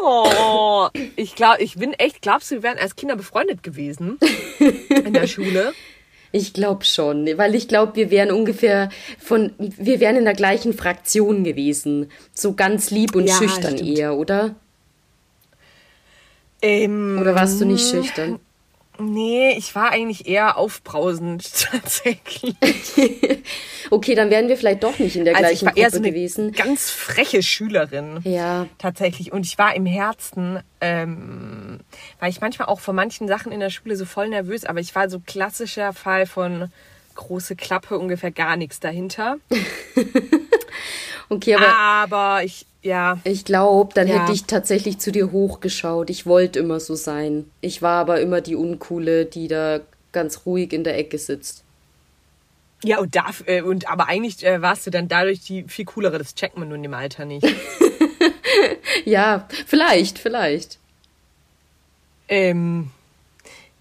Oh, 0.04 0.90
ich 1.16 1.36
glaube, 1.36 1.62
ich 1.62 1.76
bin 1.76 1.94
echt, 1.94 2.22
glaubst 2.22 2.52
du, 2.52 2.56
wir 2.56 2.64
wären 2.64 2.78
als 2.78 2.96
Kinder 2.96 3.16
befreundet 3.16 3.64
gewesen 3.64 4.18
in 4.90 5.14
der 5.14 5.28
Schule? 5.28 5.74
Ich 6.32 6.54
glaube 6.54 6.86
schon, 6.86 7.26
weil 7.38 7.56
ich 7.56 7.68
glaube, 7.68 7.96
wir 7.96 8.12
wären 8.12 8.32
ungefähr 8.32 8.90
von, 9.18 9.52
wir 9.58 10.00
wären 10.00 10.16
in 10.16 10.26
der 10.26 10.36
gleichen 10.36 10.74
Fraktion 10.74 11.44
gewesen. 11.44 12.12
So 12.34 12.54
ganz 12.54 12.92
lieb 12.92 13.16
und 13.16 13.26
ja, 13.26 13.34
schüchtern 13.34 13.78
stimmt. 13.78 13.98
eher, 13.98 14.16
oder? 14.16 14.56
Ähm, 16.62 17.18
oder 17.20 17.34
warst 17.34 17.60
du 17.60 17.66
nicht 17.66 17.90
schüchtern? 17.90 18.40
Nee, 19.00 19.56
ich 19.58 19.74
war 19.76 19.92
eigentlich 19.92 20.28
eher 20.28 20.58
aufbrausend 20.58 21.50
tatsächlich. 21.72 22.56
okay, 23.90 24.16
dann 24.16 24.30
wären 24.30 24.48
wir 24.48 24.58
vielleicht 24.58 24.84
doch 24.84 25.00
nicht 25.00 25.16
in 25.16 25.26
der 25.26 25.36
also 25.36 25.48
gleichen 25.48 25.56
ich 25.56 25.66
war 25.66 25.72
Gruppe 25.72 25.82
eher 25.82 25.92
so 25.92 25.98
eine 25.98 26.10
gewesen. 26.10 26.52
Ganz 26.52 26.90
freche 26.90 27.42
Schülerin. 27.42 28.20
Ja. 28.24 28.68
Tatsächlich. 28.78 29.32
Und 29.32 29.46
ich 29.46 29.58
war 29.58 29.76
im 29.76 29.86
Herzen, 29.86 30.60
ähm, 30.82 31.80
war 32.20 32.30
ich 32.30 32.42
manchmal 32.42 32.68
auch 32.68 32.80
vor 32.80 32.94
manchen 32.94 33.28
Sachen 33.28 33.52
in 33.52 33.60
der 33.60 33.70
Schule 33.70 33.96
so 33.96 34.06
voll 34.06 34.30
nervös, 34.30 34.66
aber 34.66 34.80
ich 34.80 34.94
war 34.96 35.10
so 35.10 35.20
klassischer 35.20 35.94
Fall 35.94 36.26
von 36.26 36.72
große 37.16 37.56
Klappe, 37.56 37.98
ungefähr 37.98 38.32
gar 38.32 38.56
nichts 38.56 38.80
dahinter. 38.80 39.38
okay, 41.30 41.56
aber. 41.56 41.76
Aber 41.76 42.44
ich 42.44 42.66
ja. 42.82 43.20
Ich 43.24 43.46
glaube, 43.46 43.94
dann 43.94 44.08
ja. 44.08 44.22
hätte 44.22 44.32
ich 44.32 44.46
tatsächlich 44.46 45.00
zu 45.00 45.12
dir 45.12 45.32
hochgeschaut. 45.32 46.10
Ich 46.10 46.26
wollte 46.26 46.60
immer 46.60 46.80
so 46.80 46.96
sein. 46.96 47.50
Ich 47.62 47.82
war 47.82 48.00
aber 48.00 48.22
immer 48.22 48.42
die 48.42 48.56
Uncoole, 48.56 49.26
die 49.26 49.48
da 49.48 49.82
ganz 50.12 50.46
ruhig 50.46 50.72
in 50.74 50.84
der 50.84 50.98
Ecke 50.98 51.18
sitzt. 51.18 51.64
Ja, 52.84 53.00
und, 53.00 53.16
darf, 53.16 53.44
äh, 53.46 53.62
und 53.62 53.90
aber 53.90 54.08
eigentlich 54.08 54.46
äh, 54.46 54.62
warst 54.62 54.88
du 54.88 54.92
dann 54.92 55.10
dadurch 55.10 55.42
die 55.42 55.64
viel 55.64 55.86
coolere. 55.86 56.18
Das 56.18 56.36
checkt 56.36 56.58
man 56.58 56.70
nun 56.70 56.78
in 56.78 56.84
dem 56.84 56.94
Alter 56.94 57.26
nicht. 57.26 57.46
ja, 59.06 59.48
vielleicht, 59.68 60.18
vielleicht. 60.18 60.80
Ähm, 62.30 62.92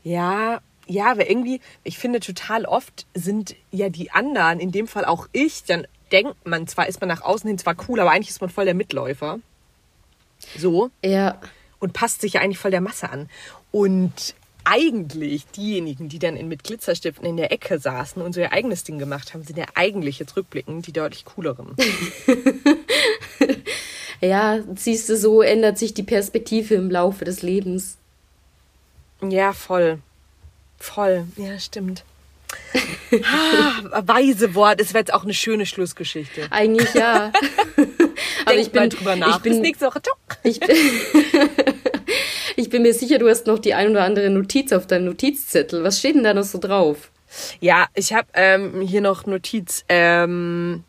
ja, 0.03 0.61
ja, 0.89 1.13
aber 1.13 1.31
irgendwie, 1.31 1.61
ich 1.85 1.99
finde 1.99 2.19
total 2.19 2.65
oft 2.65 3.07
sind 3.15 3.55
ja 3.71 3.91
die 3.91 4.11
anderen, 4.11 4.59
in 4.59 4.73
dem 4.73 4.89
Fall 4.89 5.05
auch 5.05 5.29
ich, 5.33 5.63
dann 5.65 5.87
denkt 6.13 6.47
man 6.47 6.67
zwar, 6.67 6.89
ist 6.89 7.01
man 7.01 7.09
nach 7.09 7.23
außen 7.23 7.49
hin 7.49 7.59
zwar 7.59 7.77
cool, 7.89 8.01
aber 8.01 8.11
eigentlich 8.11 8.31
ist 8.31 8.41
man 8.41 8.51
voll 8.51 8.65
der 8.65 8.75
Mitläufer. 8.75 9.39
So. 10.57 10.91
Ja. 11.05 11.41
Und 11.81 11.93
passt 11.93 12.21
sich 12.21 12.35
ja 12.35 12.41
eigentlich 12.41 12.59
voll 12.59 12.71
der 12.71 12.81
Masse 12.81 13.11
an. 13.11 13.29
Und 13.71 14.35
eigentlich 14.65 15.47
diejenigen, 15.47 16.09
die 16.09 16.19
dann 16.19 16.37
in, 16.37 16.49
mit 16.49 16.65
Glitzerstiften 16.65 17.25
in 17.25 17.37
der 17.37 17.53
Ecke 17.53 17.79
saßen 17.79 18.21
und 18.21 18.35
so 18.35 18.41
ihr 18.41 18.53
eigenes 18.53 18.85
Ding 18.85 18.99
gemacht 18.99 19.33
haben, 19.33 19.43
sind 19.43 19.57
ja 19.57 19.67
eigentlich 19.75 20.19
jetzt 20.19 20.37
rückblickend 20.37 20.87
die 20.87 20.93
deutlich 20.93 21.25
cooleren. 21.25 21.75
ja, 24.21 24.59
siehst 24.75 25.09
du, 25.09 25.17
so 25.17 25.43
ändert 25.43 25.79
sich 25.79 25.95
die 25.95 26.03
Perspektive 26.03 26.75
im 26.75 26.91
Laufe 26.91 27.25
des 27.25 27.43
Lebens. 27.43 27.97
Ja, 29.23 29.53
voll. 29.53 30.01
Voll. 30.79 31.27
Ja, 31.37 31.59
stimmt 31.59 32.05
ah, 33.25 34.03
weise 34.07 34.55
Wort. 34.55 34.81
Es 34.81 34.89
wäre 34.95 35.01
jetzt 35.01 35.15
auch 35.15 35.25
eine 35.25 35.35
schöne 35.35 35.67
Schlussgeschichte. 35.67 36.47
Eigentlich 36.51 36.93
ja. 36.95 37.33
Aber 38.45 38.57
ich 38.57 38.71
bin 38.71 38.91
drüber 38.91 39.17
nach. 39.17 39.37
Ich 39.37 39.43
bin, 39.43 39.53
Bis 39.55 39.63
nächste 39.63 39.87
Woche. 39.87 40.01
Ich 40.43 40.61
bin, 40.61 40.77
ich 42.57 42.71
bin 42.71 42.83
mir 42.83 42.95
sicher, 42.95 43.19
du 43.19 43.29
hast 43.29 43.47
noch 43.47 43.59
die 43.59 43.75
ein 43.75 43.91
oder 43.91 44.05
andere 44.05 44.31
Notiz 44.31 44.73
auf 44.73 44.87
deinem 44.87 45.07
Notizzettel. 45.07 45.85
Was 45.85 45.99
steht 45.99 46.15
denn 46.15 46.25
da 46.25 46.35
noch 46.35 46.45
so 46.45 46.59
drauf? 46.59 47.11
Ja, 47.61 47.87
ich 47.95 48.13
habe 48.13 48.29
ähm, 48.35 48.81
hier 48.81 49.01
noch 49.01 49.27
Notiz. 49.27 49.85
Ähm, 49.89 50.85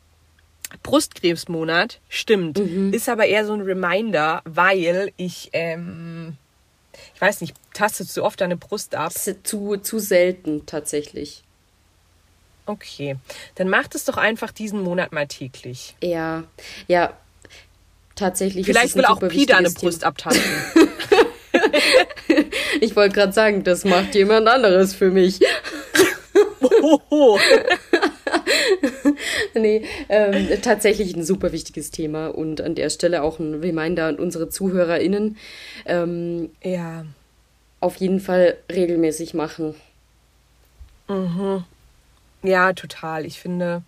Brustkrebsmonat, 0.83 1.99
stimmt. 2.09 2.59
Mhm. 2.59 2.93
Ist 2.93 3.09
aber 3.09 3.25
eher 3.25 3.45
so 3.45 3.53
ein 3.53 3.61
Reminder, 3.61 4.41
weil 4.45 5.11
ich, 5.17 5.49
ähm, 5.53 6.37
ich 7.15 7.21
weiß 7.21 7.41
nicht, 7.41 7.55
tastest 7.73 8.15
du 8.15 8.23
oft 8.23 8.39
deine 8.39 8.55
Brust 8.55 8.95
ab? 8.95 9.11
Zu, 9.11 9.77
zu 9.77 9.99
selten 9.99 10.65
tatsächlich. 10.65 11.43
Okay, 12.69 13.17
dann 13.55 13.67
macht 13.67 13.95
es 13.95 14.05
doch 14.05 14.17
einfach 14.17 14.51
diesen 14.51 14.81
Monat 14.81 15.11
mal 15.11 15.25
täglich. 15.25 15.95
Ja, 16.03 16.43
ja, 16.87 17.13
tatsächlich. 18.13 18.67
Vielleicht 18.67 18.95
will 18.95 19.05
auch 19.05 19.19
Pi 19.27 19.47
deine 19.47 19.71
Brust 19.71 20.03
abtasten. 20.03 20.43
ich 22.79 22.95
wollte 22.95 23.15
gerade 23.15 23.33
sagen, 23.33 23.63
das 23.63 23.85
macht 23.85 24.13
jemand 24.13 24.47
anderes 24.47 24.93
für 24.93 25.09
mich. 25.09 25.39
nee, 29.55 29.83
ähm, 30.09 30.47
tatsächlich 30.61 31.15
ein 31.15 31.25
super 31.25 31.51
wichtiges 31.51 31.89
Thema 31.89 32.27
und 32.27 32.61
an 32.61 32.75
der 32.75 32.91
Stelle 32.91 33.23
auch 33.23 33.39
ein 33.39 33.55
Reminder 33.55 34.05
an 34.05 34.17
unsere 34.17 34.49
ZuhörerInnen. 34.49 35.37
Ähm, 35.87 36.51
ja. 36.63 37.07
Auf 37.79 37.95
jeden 37.95 38.19
Fall 38.19 38.57
regelmäßig 38.71 39.33
machen. 39.33 39.73
Mhm. 41.07 41.63
Ja, 42.43 42.73
total. 42.73 43.25
Ich 43.25 43.39
finde, 43.39 43.83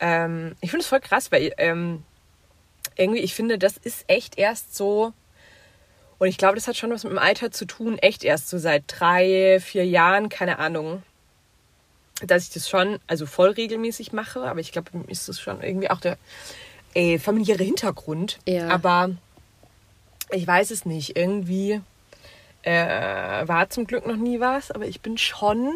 ähm, 0.00 0.56
ich 0.60 0.70
finde 0.70 0.82
es 0.82 0.88
voll 0.88 1.00
krass, 1.00 1.30
weil 1.32 1.52
ähm, 1.58 2.02
irgendwie, 2.96 3.20
ich 3.20 3.34
finde, 3.34 3.58
das 3.58 3.76
ist 3.76 4.04
echt 4.06 4.38
erst 4.38 4.74
so, 4.74 5.12
und 6.18 6.28
ich 6.28 6.38
glaube, 6.38 6.54
das 6.54 6.68
hat 6.68 6.76
schon 6.76 6.90
was 6.90 7.04
mit 7.04 7.12
dem 7.12 7.18
Alter 7.18 7.50
zu 7.50 7.64
tun, 7.66 7.98
echt 7.98 8.24
erst 8.24 8.48
so 8.48 8.58
seit 8.58 8.84
drei, 8.86 9.60
vier 9.60 9.84
Jahren, 9.84 10.28
keine 10.28 10.58
Ahnung, 10.58 11.02
dass 12.24 12.44
ich 12.44 12.50
das 12.50 12.68
schon, 12.68 12.98
also 13.06 13.26
voll 13.26 13.50
regelmäßig 13.50 14.12
mache, 14.12 14.42
aber 14.42 14.60
ich 14.60 14.72
glaube, 14.72 14.90
ist 15.08 15.28
das 15.28 15.40
schon 15.40 15.62
irgendwie 15.62 15.90
auch 15.90 16.00
der 16.00 16.16
ey, 16.94 17.18
familiäre 17.18 17.64
Hintergrund. 17.64 18.38
Ja. 18.46 18.68
Aber 18.68 19.10
ich 20.30 20.46
weiß 20.46 20.70
es 20.70 20.86
nicht, 20.86 21.16
irgendwie 21.16 21.80
äh, 22.62 23.46
war 23.48 23.68
zum 23.68 23.86
Glück 23.86 24.06
noch 24.06 24.16
nie 24.16 24.40
was, 24.40 24.70
aber 24.70 24.86
ich 24.86 25.00
bin 25.00 25.18
schon 25.18 25.74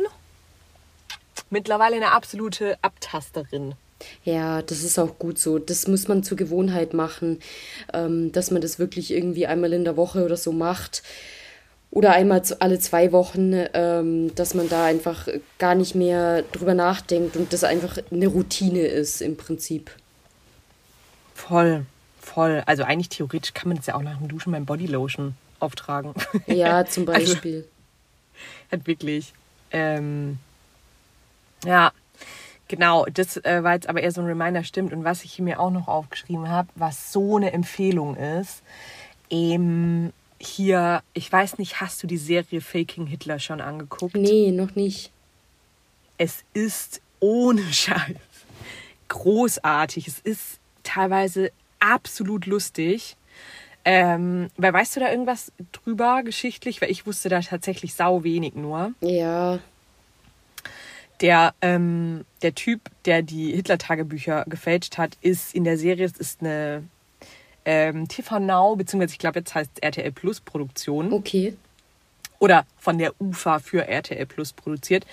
mittlerweile 1.50 1.96
eine 1.96 2.12
absolute 2.12 2.78
Abtasterin. 2.82 3.74
Ja, 4.24 4.62
das 4.62 4.82
ist 4.82 4.98
auch 4.98 5.18
gut 5.18 5.38
so. 5.38 5.58
Das 5.58 5.88
muss 5.88 6.08
man 6.08 6.22
zur 6.22 6.36
Gewohnheit 6.36 6.94
machen, 6.94 7.40
ähm, 7.92 8.32
dass 8.32 8.50
man 8.50 8.62
das 8.62 8.78
wirklich 8.78 9.10
irgendwie 9.10 9.46
einmal 9.46 9.72
in 9.72 9.84
der 9.84 9.96
Woche 9.96 10.24
oder 10.24 10.36
so 10.36 10.52
macht. 10.52 11.02
Oder 11.90 12.12
einmal 12.12 12.42
alle 12.60 12.78
zwei 12.78 13.12
Wochen, 13.12 13.52
ähm, 13.72 14.34
dass 14.34 14.54
man 14.54 14.68
da 14.68 14.84
einfach 14.84 15.26
gar 15.58 15.74
nicht 15.74 15.94
mehr 15.94 16.42
drüber 16.52 16.74
nachdenkt 16.74 17.36
und 17.36 17.52
das 17.52 17.64
einfach 17.64 17.98
eine 18.10 18.26
Routine 18.26 18.80
ist 18.80 19.22
im 19.22 19.36
Prinzip. 19.36 19.90
Voll, 21.34 21.86
voll. 22.20 22.62
Also 22.66 22.82
eigentlich 22.82 23.08
theoretisch 23.08 23.54
kann 23.54 23.68
man 23.68 23.78
das 23.78 23.86
ja 23.86 23.94
auch 23.94 24.02
nach 24.02 24.18
dem 24.18 24.28
Duschen 24.28 24.52
beim 24.52 24.66
Bodylotion 24.66 25.34
auftragen. 25.60 26.12
Ja, 26.46 26.84
zum 26.84 27.08
also, 27.08 27.32
Beispiel. 27.32 27.56
Also, 27.56 27.68
halt 28.70 28.86
wirklich. 28.86 29.32
Ähm, 29.70 30.38
ja, 31.64 31.92
genau. 32.68 33.06
Das 33.06 33.36
äh, 33.38 33.62
war 33.62 33.74
jetzt 33.74 33.88
aber 33.88 34.02
eher 34.02 34.12
so 34.12 34.20
ein 34.20 34.26
Reminder, 34.26 34.64
stimmt. 34.64 34.92
Und 34.92 35.04
was 35.04 35.24
ich 35.24 35.38
mir 35.38 35.60
auch 35.60 35.70
noch 35.70 35.88
aufgeschrieben 35.88 36.48
habe, 36.48 36.68
was 36.74 37.12
so 37.12 37.36
eine 37.36 37.52
Empfehlung 37.52 38.16
ist, 38.16 38.62
eben 39.30 40.12
hier, 40.40 41.02
ich 41.14 41.30
weiß 41.30 41.58
nicht, 41.58 41.80
hast 41.80 42.02
du 42.02 42.06
die 42.06 42.18
Serie 42.18 42.60
Faking 42.60 43.06
Hitler 43.06 43.38
schon 43.38 43.60
angeguckt? 43.60 44.16
Nee, 44.16 44.52
noch 44.52 44.74
nicht. 44.74 45.10
Es 46.16 46.44
ist 46.54 47.00
ohne 47.20 47.62
Scheiß 47.72 48.16
großartig. 49.08 50.06
Es 50.06 50.18
ist 50.20 50.60
teilweise 50.82 51.50
absolut 51.80 52.46
lustig. 52.46 53.16
Ähm, 53.84 54.48
weil 54.56 54.72
weißt 54.72 54.96
du 54.96 55.00
da 55.00 55.10
irgendwas 55.10 55.52
drüber 55.72 56.22
geschichtlich? 56.22 56.80
Weil 56.80 56.90
ich 56.90 57.06
wusste 57.06 57.28
da 57.28 57.40
tatsächlich 57.40 57.94
sau 57.94 58.22
wenig 58.22 58.54
nur. 58.54 58.92
Ja. 59.00 59.58
Der, 61.20 61.54
ähm, 61.60 62.24
der 62.42 62.54
Typ, 62.54 62.80
der 63.04 63.22
die 63.22 63.52
Hitler-Tagebücher 63.52 64.44
gefälscht 64.46 64.98
hat, 64.98 65.16
ist 65.20 65.54
in 65.54 65.64
der 65.64 65.78
Serie, 65.78 66.06
es 66.06 66.12
ist 66.12 66.40
eine 66.40 66.84
ähm, 67.64 68.08
TV 68.08 68.38
Now, 68.38 68.76
beziehungsweise 68.76 69.12
ich 69.12 69.18
glaube, 69.18 69.40
jetzt 69.40 69.54
heißt 69.54 69.70
es 69.74 69.82
RTL 69.82 70.12
Plus 70.12 70.40
Produktion. 70.40 71.12
Okay. 71.12 71.56
Oder 72.38 72.66
von 72.78 72.98
der 72.98 73.12
UFA 73.20 73.58
für 73.58 73.86
RTL 73.86 74.26
Plus 74.26 74.52
produziert. 74.52 75.04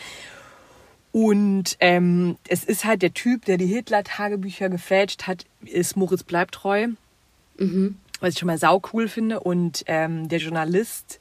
Und 1.12 1.78
ähm, 1.80 2.38
es 2.48 2.64
ist 2.64 2.86
halt 2.86 3.02
der 3.02 3.14
Typ, 3.14 3.46
der 3.46 3.58
die 3.58 3.68
Hitler-Tagebücher 3.68 4.70
gefälscht 4.70 5.24
hat, 5.24 5.46
ist 5.64 5.96
Moritz 5.96 6.24
Bleibtreu. 6.24 6.90
Mhm. 7.58 7.98
Was 8.20 8.34
ich 8.34 8.40
schon 8.40 8.48
mal 8.48 8.58
sau 8.58 8.82
cool 8.94 9.08
finde. 9.08 9.40
Und 9.40 9.84
ähm, 9.88 10.28
der 10.30 10.40
Journalist 10.40 11.20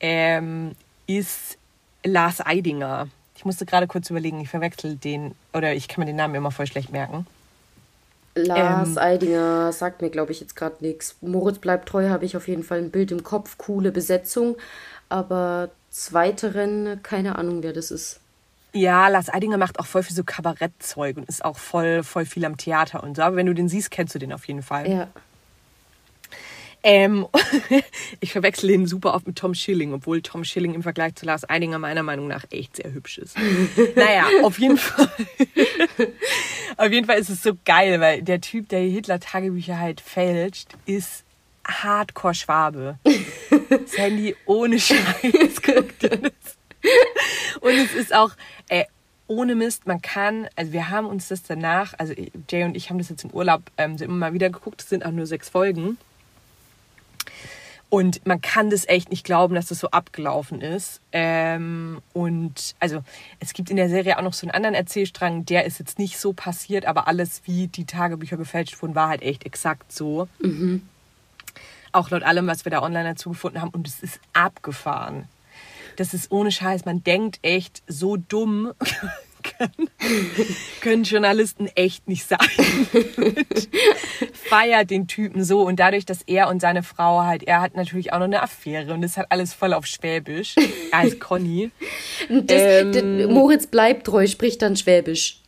ähm, 0.00 0.72
ist 1.06 1.58
Lars 2.04 2.44
Eidinger. 2.44 3.08
Ich 3.40 3.46
musste 3.46 3.64
gerade 3.64 3.86
kurz 3.86 4.10
überlegen, 4.10 4.38
ich 4.38 4.50
verwechsel 4.50 4.96
den, 4.96 5.34
oder 5.54 5.72
ich 5.72 5.88
kann 5.88 6.00
mir 6.00 6.06
den 6.06 6.16
Namen 6.16 6.34
immer 6.34 6.50
voll 6.50 6.66
schlecht 6.66 6.92
merken. 6.92 7.26
Lars 8.34 8.90
ähm, 8.90 8.98
Eidinger 8.98 9.72
sagt 9.72 10.02
mir, 10.02 10.10
glaube 10.10 10.32
ich, 10.32 10.40
jetzt 10.40 10.54
gerade 10.56 10.76
nichts. 10.80 11.16
Moritz 11.22 11.58
bleibt 11.58 11.88
treu, 11.88 12.10
habe 12.10 12.26
ich 12.26 12.36
auf 12.36 12.48
jeden 12.48 12.62
Fall 12.62 12.80
ein 12.80 12.90
Bild 12.90 13.10
im 13.12 13.22
Kopf, 13.22 13.56
coole 13.56 13.92
Besetzung, 13.92 14.58
aber 15.08 15.70
zweiteren, 15.88 17.02
keine 17.02 17.36
Ahnung, 17.36 17.62
wer 17.62 17.72
das 17.72 17.90
ist. 17.90 18.20
Ja, 18.74 19.08
Lars 19.08 19.32
Eidinger 19.32 19.56
macht 19.56 19.80
auch 19.80 19.86
voll 19.86 20.02
viel 20.02 20.14
so 20.14 20.22
Kabarettzeug 20.22 21.16
und 21.16 21.26
ist 21.26 21.42
auch 21.42 21.56
voll, 21.56 22.02
voll 22.02 22.26
viel 22.26 22.44
am 22.44 22.58
Theater 22.58 23.02
und 23.02 23.16
so. 23.16 23.22
Aber 23.22 23.36
wenn 23.36 23.46
du 23.46 23.54
den 23.54 23.70
siehst, 23.70 23.90
kennst 23.90 24.14
du 24.14 24.18
den 24.18 24.34
auf 24.34 24.46
jeden 24.48 24.62
Fall. 24.62 24.86
Ja. 24.86 25.08
Ähm, 26.82 27.26
ich 28.20 28.32
verwechsel 28.32 28.70
ihn 28.70 28.86
super 28.86 29.14
oft 29.14 29.26
mit 29.26 29.36
Tom 29.36 29.54
Schilling, 29.54 29.92
obwohl 29.92 30.22
Tom 30.22 30.44
Schilling 30.44 30.74
im 30.74 30.82
Vergleich 30.82 31.14
zu 31.14 31.26
Lars 31.26 31.48
Eidinger 31.48 31.78
meiner 31.78 32.02
Meinung 32.02 32.26
nach 32.26 32.44
echt 32.50 32.76
sehr 32.76 32.92
hübsch 32.92 33.18
ist. 33.18 33.36
naja, 33.96 34.26
auf 34.42 34.58
jeden 34.58 34.78
Fall. 34.78 35.10
auf 36.76 36.90
jeden 36.90 37.06
Fall 37.06 37.18
ist 37.18 37.28
es 37.28 37.42
so 37.42 37.52
geil, 37.64 38.00
weil 38.00 38.22
der 38.22 38.40
Typ, 38.40 38.68
der 38.70 38.80
Hitler-Tagebücher 38.80 39.78
halt 39.78 40.00
fälscht, 40.00 40.68
ist 40.86 41.24
Hardcore 41.66 42.34
Schwabe. 42.34 42.98
Das 43.68 43.98
Handy 43.98 44.34
ohne 44.46 44.80
Scheiß, 44.80 45.62
guckt. 45.62 46.04
Und 47.60 47.74
es 47.74 47.94
ist 47.94 48.14
auch, 48.14 48.30
ey, 48.68 48.86
ohne 49.26 49.54
Mist, 49.54 49.86
man 49.86 50.02
kann, 50.02 50.48
also 50.56 50.72
wir 50.72 50.88
haben 50.88 51.06
uns 51.06 51.28
das 51.28 51.42
danach, 51.42 51.94
also 51.98 52.14
Jay 52.50 52.64
und 52.64 52.76
ich 52.76 52.90
haben 52.90 52.98
das 52.98 53.10
jetzt 53.10 53.22
im 53.24 53.30
Urlaub 53.30 53.62
ähm, 53.76 53.96
immer 54.00 54.14
mal 54.14 54.32
wieder 54.32 54.50
geguckt, 54.50 54.82
es 54.82 54.88
sind 54.88 55.04
auch 55.04 55.12
nur 55.12 55.26
sechs 55.26 55.48
Folgen. 55.48 55.98
Und 57.90 58.24
man 58.24 58.40
kann 58.40 58.70
das 58.70 58.86
echt 58.86 59.10
nicht 59.10 59.24
glauben, 59.24 59.56
dass 59.56 59.66
das 59.66 59.80
so 59.80 59.90
abgelaufen 59.90 60.60
ist. 60.60 61.00
Ähm, 61.10 62.00
und 62.12 62.76
also 62.78 63.02
es 63.40 63.52
gibt 63.52 63.68
in 63.68 63.76
der 63.76 63.88
Serie 63.88 64.16
auch 64.16 64.22
noch 64.22 64.32
so 64.32 64.46
einen 64.46 64.52
anderen 64.52 64.76
Erzählstrang, 64.76 65.44
der 65.44 65.64
ist 65.64 65.80
jetzt 65.80 65.98
nicht 65.98 66.18
so 66.18 66.32
passiert, 66.32 66.86
aber 66.86 67.08
alles, 67.08 67.42
wie 67.46 67.66
die 67.66 67.86
Tagebücher 67.86 68.36
gefälscht 68.36 68.80
wurden, 68.80 68.94
war 68.94 69.08
halt 69.08 69.22
echt 69.22 69.44
exakt 69.44 69.92
so. 69.92 70.28
Mhm. 70.40 70.82
Auch 71.90 72.10
laut 72.10 72.22
allem, 72.22 72.46
was 72.46 72.64
wir 72.64 72.70
da 72.70 72.80
online 72.80 73.08
dazu 73.08 73.30
gefunden 73.30 73.60
haben. 73.60 73.70
Und 73.70 73.88
es 73.88 74.00
ist 74.00 74.20
abgefahren. 74.32 75.28
Das 75.96 76.14
ist 76.14 76.30
ohne 76.30 76.52
Scheiß. 76.52 76.84
Man 76.84 77.02
denkt 77.02 77.40
echt 77.42 77.82
so 77.88 78.16
dumm. 78.16 78.72
können, 79.42 79.90
können 80.80 81.04
Journalisten 81.04 81.68
echt 81.74 82.08
nicht 82.08 82.26
sein. 82.26 82.38
Feiert 84.32 84.90
den 84.90 85.06
Typen 85.06 85.44
so 85.44 85.62
und 85.62 85.80
dadurch, 85.80 86.04
dass 86.04 86.22
er 86.22 86.48
und 86.48 86.60
seine 86.60 86.82
Frau 86.82 87.22
halt, 87.22 87.42
er 87.44 87.60
hat 87.60 87.76
natürlich 87.76 88.12
auch 88.12 88.18
noch 88.18 88.24
eine 88.24 88.42
Affäre 88.42 88.92
und 88.94 89.02
das 89.02 89.16
hat 89.16 89.26
alles 89.30 89.52
voll 89.54 89.72
auf 89.72 89.86
Schwäbisch. 89.86 90.56
Er 90.92 90.98
heißt 91.00 91.20
Conny. 91.20 91.70
Das, 92.28 92.60
ähm, 92.96 93.32
Moritz 93.32 93.66
bleibt 93.66 94.06
treu, 94.06 94.26
spricht 94.26 94.62
dann 94.62 94.76
Schwäbisch. 94.76 95.40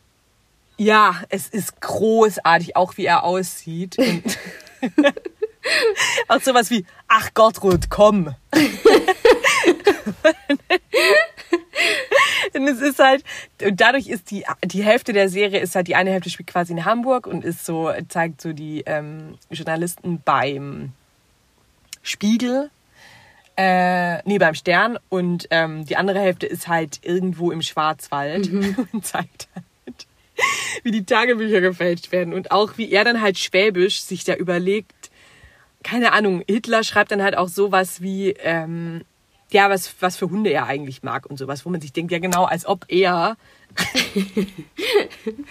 Ja, 0.77 1.21
es 1.29 1.47
ist 1.47 1.81
großartig, 1.81 2.75
auch 2.75 2.97
wie 2.97 3.05
er 3.05 3.23
aussieht. 3.23 3.97
Und 3.97 4.23
auch 6.27 6.41
sowas 6.41 6.69
wie, 6.71 6.85
ach 7.07 7.33
Gottrud, 7.33 7.89
komm. 7.89 8.35
und 12.55 12.67
es 12.67 12.81
ist 12.81 12.99
halt, 12.99 13.23
und 13.65 13.79
dadurch 13.79 14.07
ist 14.07 14.31
die, 14.31 14.45
die 14.63 14.83
Hälfte 14.83 15.13
der 15.13 15.29
Serie 15.29 15.59
ist 15.59 15.75
halt, 15.75 15.87
die 15.87 15.95
eine 15.95 16.11
Hälfte 16.11 16.29
spielt 16.29 16.47
quasi 16.47 16.73
in 16.73 16.85
Hamburg 16.85 17.27
und 17.27 17.43
ist 17.43 17.65
so, 17.65 17.91
zeigt 18.09 18.41
so 18.41 18.53
die 18.53 18.83
ähm, 18.85 19.35
Journalisten 19.49 20.21
beim 20.23 20.93
Spiegel, 22.01 22.69
äh, 23.55 24.21
nee, 24.27 24.39
beim 24.39 24.55
Stern 24.55 24.97
und 25.09 25.47
ähm, 25.51 25.85
die 25.85 25.95
andere 25.95 26.19
Hälfte 26.19 26.47
ist 26.47 26.67
halt 26.67 26.99
irgendwo 27.03 27.51
im 27.51 27.61
Schwarzwald 27.61 28.51
mhm. 28.51 28.87
und 28.93 29.05
zeigt 29.05 29.47
halt, 29.55 30.07
wie 30.83 30.91
die 30.91 31.05
Tagebücher 31.05 31.61
gefälscht 31.61 32.11
werden 32.11 32.33
und 32.33 32.51
auch 32.51 32.77
wie 32.77 32.91
er 32.91 33.03
dann 33.03 33.21
halt 33.21 33.37
schwäbisch 33.37 34.01
sich 34.01 34.23
da 34.23 34.33
überlegt, 34.33 35.11
keine 35.83 36.13
Ahnung, 36.13 36.43
Hitler 36.47 36.83
schreibt 36.83 37.11
dann 37.11 37.21
halt 37.21 37.37
auch 37.37 37.49
sowas 37.49 38.01
wie, 38.01 38.31
ähm, 38.39 39.03
ja, 39.53 39.69
was, 39.69 39.95
was 40.01 40.17
für 40.17 40.29
Hunde 40.29 40.51
er 40.51 40.65
eigentlich 40.65 41.03
mag 41.03 41.25
und 41.25 41.37
sowas, 41.37 41.65
wo 41.65 41.69
man 41.69 41.79
sich 41.79 41.93
denkt, 41.93 42.11
ja 42.11 42.19
genau, 42.19 42.43
als 42.45 42.65
ob 42.65 42.85
er 42.89 43.37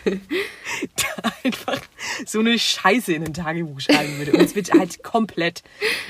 da 0.05 1.33
einfach 1.45 1.81
so 2.27 2.41
eine 2.41 2.59
Scheiße 2.59 3.13
in 3.15 3.25
ein 3.25 3.35
Tagebuch 3.35 3.81
schreiben 3.81 4.19
würde. 4.19 4.33
Und 4.33 4.41
es 4.41 4.55
wird 4.55 4.73
halt 4.73 5.03
komplett, 5.03 5.63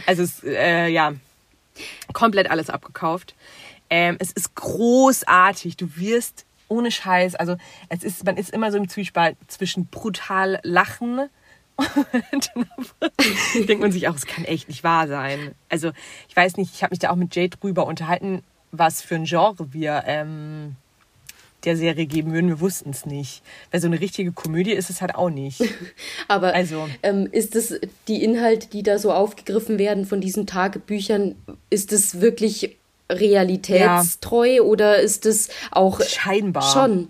also 0.07 0.23
es, 0.23 0.43
äh, 0.45 0.89
ja, 0.89 1.15
komplett 2.13 2.51
alles 2.51 2.71
abgekauft. 2.71 3.35
Ähm, 3.91 4.17
es 4.19 4.33
ist 4.33 4.55
großartig. 4.55 5.77
Du 5.77 5.97
wirst 5.97 6.47
ohne 6.69 6.91
Scheiß, 6.91 7.35
also 7.35 7.57
es 7.91 8.03
ist, 8.03 8.25
man 8.25 8.39
ist 8.39 8.51
immer 8.51 8.73
so 8.73 8.79
im 8.79 8.89
Zwiespalt 8.89 9.37
zwischen 9.49 9.87
brutal 9.87 10.59
lachen 10.63 11.29
denkt 13.69 13.81
man 13.81 13.93
sich 13.93 14.09
auch, 14.09 14.15
es 14.15 14.27
kann 14.27 14.45
echt 14.45 14.69
nicht 14.69 14.85
wahr 14.85 15.09
sein. 15.09 15.55
Also 15.69 15.93
ich 16.29 16.37
weiß 16.37 16.57
nicht, 16.57 16.75
ich 16.75 16.83
habe 16.83 16.93
mich 16.93 16.99
da 16.99 17.11
auch 17.11 17.17
mit 17.17 17.35
Jade 17.35 17.57
drüber 17.57 17.87
unterhalten, 17.87 18.43
was 18.71 19.03
für 19.03 19.17
ein 19.17 19.25
Genre 19.25 19.73
wir 19.73 20.05
ähm, 20.07 20.77
der 21.65 21.77
Serie 21.77 22.07
geben 22.07 22.33
würden. 22.33 22.49
Wir 22.49 22.61
wussten 22.61 22.91
es 22.91 23.07
nicht. 23.07 23.43
Weil 23.71 23.81
so 23.81 23.87
eine 23.87 24.01
richtige 24.01 24.33
Komödie 24.33 24.73
ist 24.73 24.91
es 24.91 25.01
halt 25.01 25.15
auch 25.15 25.31
nicht. 25.31 25.63
Aber 26.29 26.55
also, 26.55 26.89
ähm, 27.03 27.29
ist 27.31 27.55
es 27.55 27.79
die 28.09 28.23
Inhalte, 28.23 28.69
die 28.69 28.83
da 28.83 28.99
so 28.99 29.13
aufgegriffen 29.13 29.79
werden 29.79 30.07
von 30.07 30.21
diesen 30.21 30.47
Tagebüchern, 30.47 31.35
ist 31.71 31.93
es 31.93 32.21
wirklich 32.21 32.77
realitätstreu 33.11 34.57
ja. 34.57 34.63
oder 34.63 35.01
ist 35.01 35.27
es 35.27 35.51
auch 35.71 36.01
scheinbar 36.03 36.63
schon? 36.63 37.09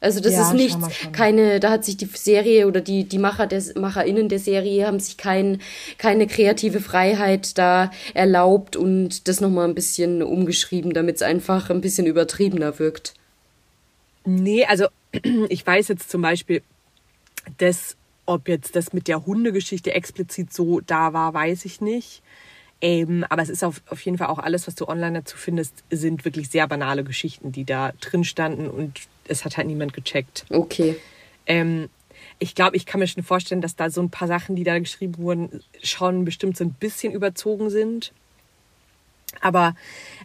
Also 0.00 0.20
das 0.20 0.34
ja, 0.34 0.42
ist 0.42 0.54
nicht 0.54 0.78
keine, 1.12 1.58
da 1.58 1.70
hat 1.70 1.84
sich 1.84 1.96
die 1.96 2.06
Serie 2.06 2.68
oder 2.68 2.80
die, 2.80 3.04
die 3.04 3.18
Macher 3.18 3.48
des, 3.48 3.74
MacherInnen 3.74 4.28
der 4.28 4.38
Serie 4.38 4.86
haben 4.86 5.00
sich 5.00 5.16
kein, 5.16 5.60
keine 5.98 6.28
kreative 6.28 6.80
Freiheit 6.80 7.58
da 7.58 7.90
erlaubt 8.14 8.76
und 8.76 9.26
das 9.26 9.40
nochmal 9.40 9.66
ein 9.66 9.74
bisschen 9.74 10.22
umgeschrieben, 10.22 10.92
damit 10.92 11.16
es 11.16 11.22
einfach 11.22 11.70
ein 11.70 11.80
bisschen 11.80 12.06
übertriebener 12.06 12.78
wirkt. 12.78 13.14
Nee, 14.24 14.64
also 14.66 14.86
ich 15.48 15.66
weiß 15.66 15.88
jetzt 15.88 16.10
zum 16.10 16.22
Beispiel, 16.22 16.62
dass, 17.56 17.96
ob 18.24 18.46
jetzt 18.46 18.76
das 18.76 18.92
mit 18.92 19.08
der 19.08 19.26
Hundegeschichte 19.26 19.92
explizit 19.92 20.52
so 20.52 20.80
da 20.80 21.12
war, 21.12 21.34
weiß 21.34 21.64
ich 21.64 21.80
nicht. 21.80 22.22
Ähm, 22.80 23.24
aber 23.28 23.42
es 23.42 23.48
ist 23.48 23.64
auf, 23.64 23.82
auf 23.88 24.00
jeden 24.02 24.18
Fall 24.18 24.28
auch 24.28 24.38
alles, 24.38 24.66
was 24.66 24.76
du 24.76 24.86
online 24.86 25.20
dazu 25.20 25.36
findest, 25.36 25.82
sind 25.90 26.24
wirklich 26.24 26.48
sehr 26.48 26.66
banale 26.68 27.02
Geschichten, 27.02 27.50
die 27.50 27.64
da 27.64 27.92
drin 28.00 28.24
standen 28.24 28.68
und 28.68 29.00
es 29.26 29.44
hat 29.44 29.56
halt 29.56 29.66
niemand 29.66 29.92
gecheckt. 29.92 30.46
Okay. 30.50 30.96
Ähm, 31.46 31.88
ich 32.38 32.54
glaube, 32.54 32.76
ich 32.76 32.86
kann 32.86 33.00
mir 33.00 33.08
schon 33.08 33.24
vorstellen, 33.24 33.60
dass 33.60 33.74
da 33.74 33.90
so 33.90 34.00
ein 34.00 34.10
paar 34.10 34.28
Sachen, 34.28 34.54
die 34.54 34.64
da 34.64 34.78
geschrieben 34.78 35.18
wurden, 35.18 35.60
schon 35.82 36.24
bestimmt 36.24 36.56
so 36.56 36.64
ein 36.64 36.72
bisschen 36.72 37.12
überzogen 37.12 37.68
sind. 37.70 38.12
Aber 39.40 39.74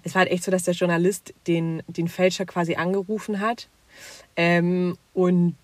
es 0.03 0.13
war 0.13 0.21
halt 0.21 0.31
echt 0.31 0.43
so, 0.43 0.51
dass 0.51 0.63
der 0.63 0.75
Journalist 0.75 1.33
den, 1.47 1.81
den 1.87 2.07
Fälscher 2.07 2.45
quasi 2.45 2.75
angerufen 2.75 3.39
hat. 3.39 3.67
Ähm, 4.35 4.97
und 5.13 5.55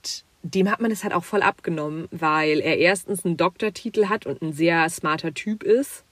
dem 0.44 0.70
hat 0.72 0.80
man 0.80 0.92
es 0.92 1.04
halt 1.04 1.14
auch 1.14 1.24
voll 1.24 1.42
abgenommen, 1.42 2.08
weil 2.12 2.60
er 2.60 2.78
erstens 2.78 3.26
einen 3.26 3.38
Doktortitel 3.38 4.08
hat 4.08 4.26
und 4.26 4.42
ein 4.42 4.54
sehr 4.54 4.90
smarter 4.90 5.34
Typ 5.34 5.64
ist. 5.64 6.04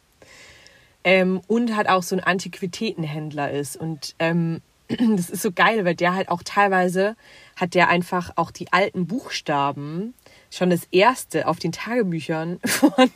Ähm, 1.07 1.39
und 1.47 1.73
halt 1.73 1.87
auch 1.87 2.03
so 2.03 2.17
ein 2.17 2.23
Antiquitätenhändler 2.23 3.49
ist. 3.49 3.77
Und 3.77 4.13
ähm, 4.19 4.61
das 4.89 5.29
ist 5.29 5.41
so 5.41 5.53
geil, 5.53 5.85
weil 5.85 5.95
der 5.95 6.13
halt 6.13 6.27
auch 6.27 6.43
teilweise 6.43 7.15
hat 7.55 7.75
der 7.75 7.87
einfach 7.87 8.33
auch 8.35 8.51
die 8.51 8.73
alten 8.73 9.07
Buchstaben 9.07 10.13
schon 10.51 10.69
das 10.69 10.85
erste 10.91 11.47
auf 11.47 11.59
den 11.59 11.71
Tagebüchern 11.71 12.59
von, 12.65 13.09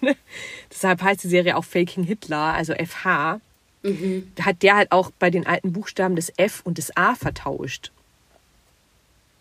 deshalb 0.71 1.01
heißt 1.01 1.25
die 1.25 1.27
Serie 1.27 1.57
auch 1.57 1.65
Faking 1.65 2.05
Hitler, 2.05 2.53
also 2.53 2.73
FH, 2.73 3.41
mhm. 3.83 4.31
hat 4.39 4.63
der 4.63 4.77
halt 4.77 4.93
auch 4.93 5.11
bei 5.11 5.29
den 5.29 5.45
alten 5.45 5.73
Buchstaben 5.73 6.15
das 6.15 6.31
F 6.37 6.61
und 6.63 6.77
das 6.77 6.95
A 6.95 7.15
vertauscht. 7.15 7.91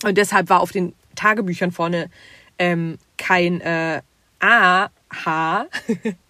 Und 0.03 0.18
deshalb 0.18 0.48
war 0.48 0.59
auf 0.59 0.72
den 0.72 0.92
Tagebüchern 1.14 1.70
vorne 1.70 2.11
ähm, 2.59 2.98
kein 3.16 3.61
äh, 3.61 4.03
A, 4.40 4.88
H, 5.24 5.66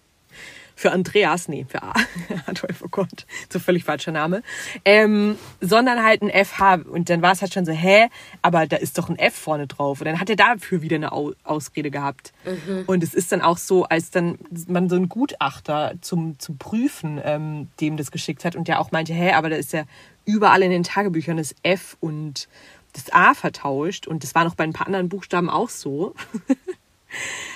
für 0.81 0.91
Andreas, 0.91 1.47
nee, 1.47 1.63
für 1.69 1.83
A, 1.83 1.93
Adolf, 2.47 2.81
oh 2.83 2.87
Gott, 2.89 3.27
so 3.49 3.59
völlig 3.59 3.83
falscher 3.83 4.11
Name, 4.11 4.41
ähm, 4.83 5.37
sondern 5.61 6.03
halt 6.03 6.23
ein 6.23 6.45
FH. 6.45 6.89
Und 6.89 7.11
dann 7.11 7.21
war 7.21 7.33
es 7.33 7.41
halt 7.41 7.53
schon 7.53 7.65
so, 7.65 7.71
hä, 7.71 8.07
aber 8.41 8.65
da 8.65 8.77
ist 8.77 8.97
doch 8.97 9.07
ein 9.07 9.19
F 9.19 9.35
vorne 9.35 9.67
drauf. 9.67 10.01
Und 10.01 10.05
dann 10.05 10.19
hat 10.19 10.31
er 10.31 10.35
dafür 10.35 10.81
wieder 10.81 10.95
eine 10.95 11.11
Ausrede 11.11 11.91
gehabt. 11.91 12.33
Mhm. 12.45 12.85
Und 12.87 13.03
es 13.03 13.13
ist 13.13 13.31
dann 13.31 13.41
auch 13.41 13.59
so, 13.59 13.83
als 13.85 14.09
dann 14.09 14.39
man 14.67 14.89
so 14.89 14.95
einen 14.95 15.07
Gutachter 15.07 15.93
zum, 16.01 16.39
zum 16.39 16.57
Prüfen 16.57 17.21
ähm, 17.23 17.69
dem 17.79 17.95
das 17.95 18.09
geschickt 18.09 18.43
hat 18.43 18.55
und 18.55 18.67
der 18.67 18.79
auch 18.81 18.91
meinte, 18.91 19.13
hä, 19.13 19.33
aber 19.33 19.51
da 19.51 19.57
ist 19.57 19.73
ja 19.73 19.83
überall 20.25 20.63
in 20.63 20.71
den 20.71 20.83
Tagebüchern 20.83 21.37
das 21.37 21.53
F 21.61 21.95
und 21.99 22.47
das 22.93 23.13
A 23.13 23.35
vertauscht. 23.35 24.07
Und 24.07 24.23
das 24.23 24.33
war 24.33 24.45
noch 24.45 24.55
bei 24.55 24.63
ein 24.63 24.73
paar 24.73 24.87
anderen 24.87 25.09
Buchstaben 25.09 25.49
auch 25.49 25.69
so. 25.69 26.15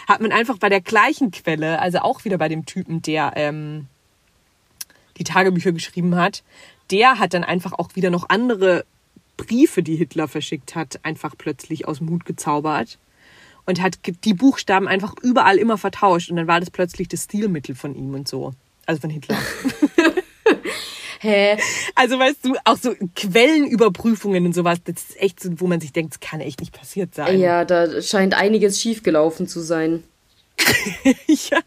hat 0.07 0.21
man 0.21 0.31
einfach 0.31 0.57
bei 0.57 0.69
der 0.69 0.81
gleichen 0.81 1.31
Quelle, 1.31 1.79
also 1.79 1.99
auch 1.99 2.25
wieder 2.25 2.37
bei 2.37 2.49
dem 2.49 2.65
Typen, 2.65 3.01
der 3.01 3.33
ähm, 3.35 3.87
die 5.17 5.23
Tagebücher 5.23 5.71
geschrieben 5.71 6.15
hat, 6.15 6.43
der 6.91 7.19
hat 7.19 7.33
dann 7.33 7.43
einfach 7.43 7.73
auch 7.73 7.95
wieder 7.95 8.09
noch 8.09 8.29
andere 8.29 8.85
Briefe, 9.37 9.83
die 9.83 9.95
Hitler 9.95 10.27
verschickt 10.27 10.75
hat, 10.75 10.99
einfach 11.03 11.35
plötzlich 11.37 11.87
aus 11.87 11.97
dem 11.97 12.09
Hut 12.09 12.25
gezaubert 12.25 12.97
und 13.65 13.81
hat 13.81 13.99
die 14.23 14.33
Buchstaben 14.33 14.87
einfach 14.87 15.15
überall 15.21 15.57
immer 15.57 15.77
vertauscht 15.77 16.29
und 16.29 16.37
dann 16.37 16.47
war 16.47 16.59
das 16.59 16.69
plötzlich 16.69 17.07
das 17.07 17.23
Stilmittel 17.23 17.75
von 17.75 17.95
ihm 17.95 18.13
und 18.13 18.27
so. 18.27 18.53
Also 18.85 19.01
von 19.01 19.09
Hitler. 19.09 19.37
Hä? 21.25 21.57
Also 21.95 22.19
weißt 22.19 22.45
du, 22.45 22.53
auch 22.65 22.77
so 22.77 22.93
Quellenüberprüfungen 23.15 24.45
und 24.45 24.53
sowas, 24.53 24.79
das 24.83 24.95
ist 25.09 25.21
echt 25.21 25.41
so, 25.41 25.49
wo 25.59 25.67
man 25.67 25.81
sich 25.81 25.91
denkt, 25.91 26.13
das 26.13 26.19
kann 26.19 26.39
echt 26.39 26.59
nicht 26.59 26.71
passiert 26.71 27.15
sein. 27.15 27.39
Ja, 27.39 27.65
da 27.65 28.01
scheint 28.01 28.35
einiges 28.35 28.79
schiefgelaufen 28.79 29.47
zu 29.47 29.61
sein. 29.61 30.03
ja. 31.27 31.59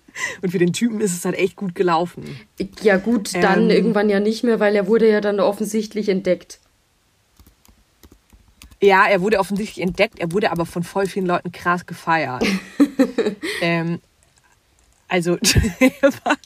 Und 0.43 0.51
für 0.51 0.59
den 0.59 0.73
Typen 0.73 1.01
ist 1.01 1.13
es 1.13 1.25
halt 1.25 1.37
echt 1.37 1.57
gut 1.57 1.75
gelaufen. 1.75 2.39
Ja, 2.83 2.97
gut, 2.97 3.35
dann 3.35 3.65
ähm, 3.65 3.71
irgendwann 3.71 4.09
ja 4.09 4.21
nicht 4.21 4.45
mehr, 4.45 4.61
weil 4.61 4.77
er 4.77 4.87
wurde 4.87 5.09
ja 5.11 5.21
dann 5.21 5.41
offensichtlich 5.41 6.09
entdeckt. 6.09 6.61
Ja, 8.81 9.07
er 9.07 9.21
wurde 9.21 9.41
offensichtlich 9.41 9.85
entdeckt, 9.85 10.21
er 10.21 10.31
wurde 10.33 10.53
aber 10.53 10.65
von 10.65 10.85
voll 10.85 11.07
vielen 11.07 11.27
Leuten 11.27 11.51
krass 11.51 11.85
gefeiert. 11.85 12.45
ähm, 13.61 14.01
also, 15.09 15.37
er 15.81 16.13
war, 16.25 16.37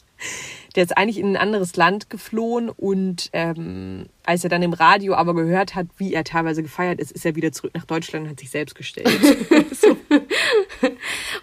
der 0.75 0.83
ist 0.83 0.97
eigentlich 0.97 1.19
in 1.19 1.27
ein 1.27 1.37
anderes 1.37 1.75
Land 1.75 2.09
geflohen 2.09 2.69
und 2.69 3.29
ähm, 3.33 4.07
als 4.25 4.43
er 4.43 4.49
dann 4.49 4.63
im 4.63 4.73
Radio 4.73 5.13
aber 5.15 5.35
gehört 5.35 5.75
hat, 5.75 5.87
wie 5.97 6.13
er 6.13 6.23
teilweise 6.23 6.63
gefeiert 6.63 6.99
ist, 6.99 7.11
ist 7.11 7.25
er 7.25 7.35
wieder 7.35 7.51
zurück 7.51 7.73
nach 7.75 7.85
Deutschland 7.85 8.25
und 8.25 8.31
hat 8.31 8.39
sich 8.39 8.49
selbst 8.49 8.73
gestellt. 8.73 9.09
so. 9.71 9.97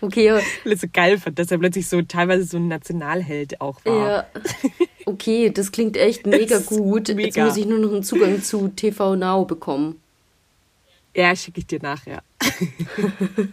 Okay. 0.01 0.33
Weil 0.33 0.73
er 0.73 0.77
so 0.77 0.87
geil 0.93 1.19
fand, 1.19 1.39
dass 1.39 1.51
er 1.51 1.59
plötzlich 1.59 1.89
so 1.89 2.03
teilweise 2.03 2.45
so 2.45 2.57
ein 2.57 2.69
Nationalheld 2.69 3.61
auch 3.61 3.85
war. 3.85 4.09
Ja. 4.09 4.27
Okay, 5.07 5.51
das 5.51 5.73
klingt 5.73 5.97
echt 5.97 6.27
mega 6.27 6.59
gut. 6.59 7.09
Mega. 7.09 7.23
Jetzt 7.23 7.39
muss 7.39 7.57
ich 7.57 7.67
nur 7.67 7.79
noch 7.79 7.93
einen 7.93 8.03
Zugang 8.03 8.43
zu 8.43 8.69
TV 8.69 9.17
Now 9.17 9.45
bekommen. 9.45 10.01
Ja, 11.15 11.35
schicke 11.35 11.61
ich 11.61 11.67
dir 11.67 11.81
nachher. 11.83 12.23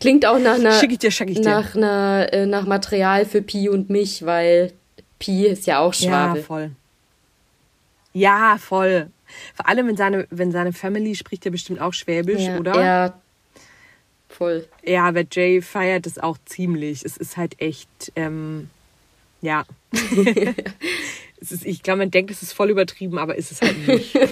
Klingt 0.00 0.26
auch 0.26 0.38
nach 0.38 0.54
einer, 0.54 0.72
schick 0.72 0.92
ich 0.92 0.98
dir, 0.98 1.10
schick 1.10 1.30
ich 1.30 1.40
dir. 1.40 1.48
Nach, 1.48 1.74
einer, 1.74 2.28
äh, 2.32 2.46
nach 2.46 2.66
Material 2.66 3.24
für 3.24 3.42
Pi 3.42 3.68
und 3.68 3.90
mich, 3.90 4.24
weil 4.24 4.72
Pi 5.18 5.46
ist 5.46 5.66
ja 5.66 5.78
auch 5.78 5.94
Schwabe. 5.94 6.38
Ja, 6.38 6.44
voll. 6.44 6.70
Ja, 8.12 8.58
voll. 8.58 9.10
Vor 9.54 9.68
allem, 9.68 9.88
wenn 9.88 9.96
seine, 9.96 10.26
wenn 10.30 10.52
seine 10.52 10.72
Family 10.72 11.14
spricht 11.14 11.44
ja 11.44 11.50
bestimmt 11.50 11.80
auch 11.80 11.92
Schwäbisch, 11.92 12.42
ja, 12.42 12.58
oder? 12.58 12.84
Ja, 12.84 13.20
voll. 14.28 14.66
Ja, 14.84 15.04
aber 15.04 15.24
Jay 15.30 15.62
feiert 15.62 16.06
es 16.06 16.18
auch 16.18 16.38
ziemlich. 16.44 17.04
Es 17.04 17.16
ist 17.16 17.36
halt 17.36 17.60
echt, 17.60 18.12
ähm, 18.16 18.68
ja. 19.40 19.64
es 21.40 21.52
ist, 21.52 21.64
ich 21.64 21.82
glaube, 21.82 22.00
man 22.00 22.10
denkt, 22.10 22.30
es 22.30 22.42
ist 22.42 22.52
voll 22.52 22.70
übertrieben, 22.70 23.18
aber 23.18 23.36
ist 23.36 23.52
es 23.52 23.62
halt 23.62 23.86
nicht. 23.86 24.18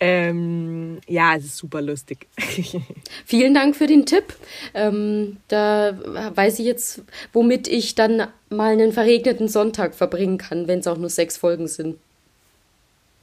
Ähm, 0.00 1.00
ja, 1.08 1.34
es 1.34 1.44
ist 1.44 1.56
super 1.56 1.82
lustig. 1.82 2.28
Vielen 3.26 3.52
Dank 3.52 3.74
für 3.74 3.86
den 3.88 4.06
Tipp. 4.06 4.34
Ähm, 4.72 5.38
da 5.48 5.98
weiß 6.34 6.60
ich 6.60 6.66
jetzt, 6.66 7.02
womit 7.32 7.66
ich 7.66 7.96
dann 7.96 8.28
mal 8.48 8.72
einen 8.72 8.92
verregneten 8.92 9.48
Sonntag 9.48 9.94
verbringen 9.94 10.38
kann, 10.38 10.68
wenn 10.68 10.78
es 10.78 10.86
auch 10.86 10.98
nur 10.98 11.10
sechs 11.10 11.36
Folgen 11.36 11.66
sind. 11.66 11.96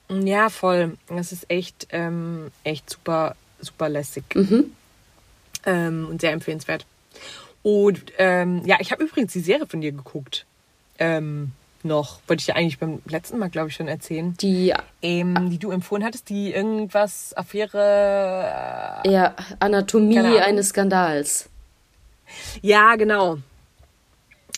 Ja, 0.10 0.50
voll. 0.50 0.98
Das 1.08 1.32
ist 1.32 1.50
echt, 1.50 1.88
ähm, 1.92 2.52
echt 2.64 2.90
super, 2.90 3.36
super 3.62 3.90
lässig. 3.90 4.24
Mhm. 4.36 4.72
Ähm, 5.66 6.08
und 6.10 6.22
sehr 6.22 6.32
empfehlenswert. 6.32 6.86
Und 7.64 8.14
ähm, 8.18 8.62
ja, 8.66 8.78
ich 8.80 8.92
habe 8.92 9.04
übrigens 9.04 9.34
die 9.34 9.40
Serie 9.40 9.66
von 9.66 9.82
dir 9.82 9.92
geguckt. 9.92 10.46
Ähm, 11.00 11.54
noch, 11.86 12.20
wollte 12.28 12.42
ich 12.42 12.46
dir 12.48 12.56
eigentlich 12.56 12.80
beim 12.80 13.02
letzten 13.08 13.38
Mal, 13.38 13.50
glaube 13.50 13.70
ich, 13.70 13.76
schon 13.76 13.88
erzählen. 13.88 14.36
Die, 14.42 14.74
ähm, 15.02 15.50
die 15.50 15.60
du 15.60 15.72
empfohlen 15.72 16.04
hattest, 16.04 16.30
die 16.30 16.52
irgendwas 16.52 17.36
Affäre. 17.38 19.02
Äh, 19.04 19.12
ja, 19.12 19.36
Anatomie 19.60 20.40
eines 20.40 20.70
Skandals. 20.70 21.50
Ja, 22.62 22.96
genau. 22.96 23.38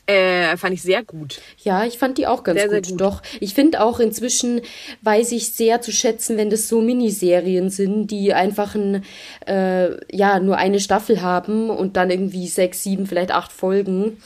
Äh, 0.10 0.56
fand 0.56 0.74
ich 0.74 0.82
sehr 0.82 1.04
gut. 1.04 1.42
Ja, 1.66 1.84
ich 1.84 1.98
fand 1.98 2.18
die 2.18 2.28
auch 2.28 2.44
ganz 2.46 2.62
sehr, 2.62 2.70
gut. 2.70 2.86
Sehr 2.86 2.94
gut. 2.94 3.02
Doch, 3.02 3.22
ich 3.42 3.54
finde 3.54 3.82
auch 3.82 4.00
inzwischen 4.00 4.62
weiß 5.02 5.34
ich 5.34 5.52
sehr 5.52 5.82
zu 5.82 5.92
schätzen, 5.92 6.38
wenn 6.38 6.50
das 6.50 6.70
so 6.70 6.80
Miniserien 6.80 7.70
sind, 7.70 8.08
die 8.08 8.34
einfach 8.34 8.74
ein, 8.74 9.04
äh, 9.46 10.16
ja, 10.16 10.40
nur 10.40 10.58
eine 10.58 10.80
Staffel 10.80 11.22
haben 11.22 11.70
und 11.70 11.98
dann 11.98 12.10
irgendwie 12.10 12.48
sechs, 12.48 12.84
sieben, 12.84 13.06
vielleicht 13.06 13.32
acht 13.32 13.52
Folgen 13.52 14.18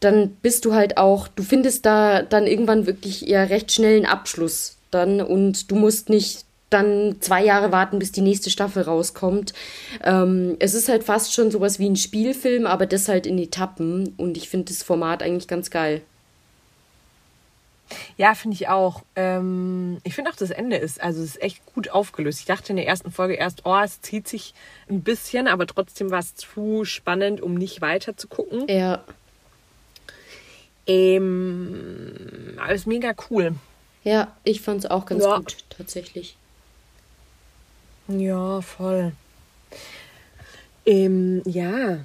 dann 0.00 0.30
bist 0.42 0.64
du 0.64 0.74
halt 0.74 0.96
auch, 0.96 1.28
du 1.28 1.42
findest 1.42 1.86
da 1.86 2.22
dann 2.22 2.46
irgendwann 2.46 2.86
wirklich 2.86 3.28
eher 3.28 3.50
recht 3.50 3.72
schnell 3.72 3.96
einen 3.96 4.06
Abschluss 4.06 4.76
dann 4.90 5.20
und 5.20 5.70
du 5.70 5.76
musst 5.76 6.08
nicht 6.08 6.44
dann 6.70 7.16
zwei 7.20 7.42
Jahre 7.42 7.72
warten, 7.72 7.98
bis 7.98 8.12
die 8.12 8.20
nächste 8.20 8.50
Staffel 8.50 8.82
rauskommt. 8.82 9.54
Ähm, 10.04 10.56
es 10.58 10.74
ist 10.74 10.88
halt 10.88 11.04
fast 11.04 11.32
schon 11.32 11.50
sowas 11.50 11.78
wie 11.78 11.88
ein 11.88 11.96
Spielfilm, 11.96 12.66
aber 12.66 12.86
das 12.86 13.08
halt 13.08 13.26
in 13.26 13.38
Etappen 13.38 14.14
und 14.18 14.36
ich 14.36 14.48
finde 14.48 14.66
das 14.66 14.82
Format 14.82 15.22
eigentlich 15.22 15.48
ganz 15.48 15.70
geil. 15.70 16.02
Ja, 18.18 18.34
finde 18.34 18.54
ich 18.54 18.68
auch. 18.68 19.02
Ähm, 19.16 19.98
ich 20.04 20.14
finde 20.14 20.30
auch, 20.30 20.36
das 20.36 20.50
Ende 20.50 20.76
ist, 20.76 21.00
also 21.00 21.22
es 21.22 21.36
ist 21.36 21.42
echt 21.42 21.64
gut 21.74 21.88
aufgelöst. 21.90 22.40
Ich 22.40 22.44
dachte 22.44 22.70
in 22.70 22.76
der 22.76 22.86
ersten 22.86 23.10
Folge 23.10 23.34
erst, 23.34 23.62
oh, 23.64 23.78
es 23.82 24.02
zieht 24.02 24.28
sich 24.28 24.52
ein 24.90 25.02
bisschen, 25.02 25.48
aber 25.48 25.66
trotzdem 25.66 26.10
war 26.10 26.18
es 26.18 26.34
zu 26.34 26.84
spannend, 26.84 27.40
um 27.40 27.54
nicht 27.54 27.80
weiter 27.80 28.16
zu 28.16 28.28
gucken. 28.28 28.66
Ja. 28.68 29.04
Ähm, 30.88 32.56
alles 32.56 32.86
mega 32.86 33.14
cool. 33.30 33.54
Ja, 34.04 34.34
ich 34.42 34.62
fand 34.62 34.84
es 34.84 34.90
auch 34.90 35.06
ganz 35.06 35.22
ja. 35.22 35.36
gut, 35.36 35.56
tatsächlich. 35.68 36.36
Ja, 38.08 38.62
voll. 38.62 39.12
Ähm, 40.86 41.42
ja. 41.44 41.98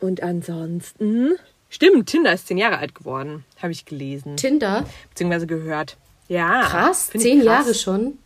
Und 0.00 0.22
ansonsten. 0.22 1.36
Stimmt, 1.68 2.08
Tinder 2.08 2.32
ist 2.32 2.48
zehn 2.48 2.58
Jahre 2.58 2.78
alt 2.78 2.96
geworden, 2.96 3.44
habe 3.62 3.70
ich 3.70 3.84
gelesen. 3.84 4.36
Tinder? 4.36 4.84
Beziehungsweise 5.10 5.46
gehört. 5.46 5.96
Ja. 6.26 6.62
Krass, 6.62 7.10
zehn 7.10 7.42
krass. 7.42 7.46
Jahre 7.46 7.74
schon. 7.74 8.18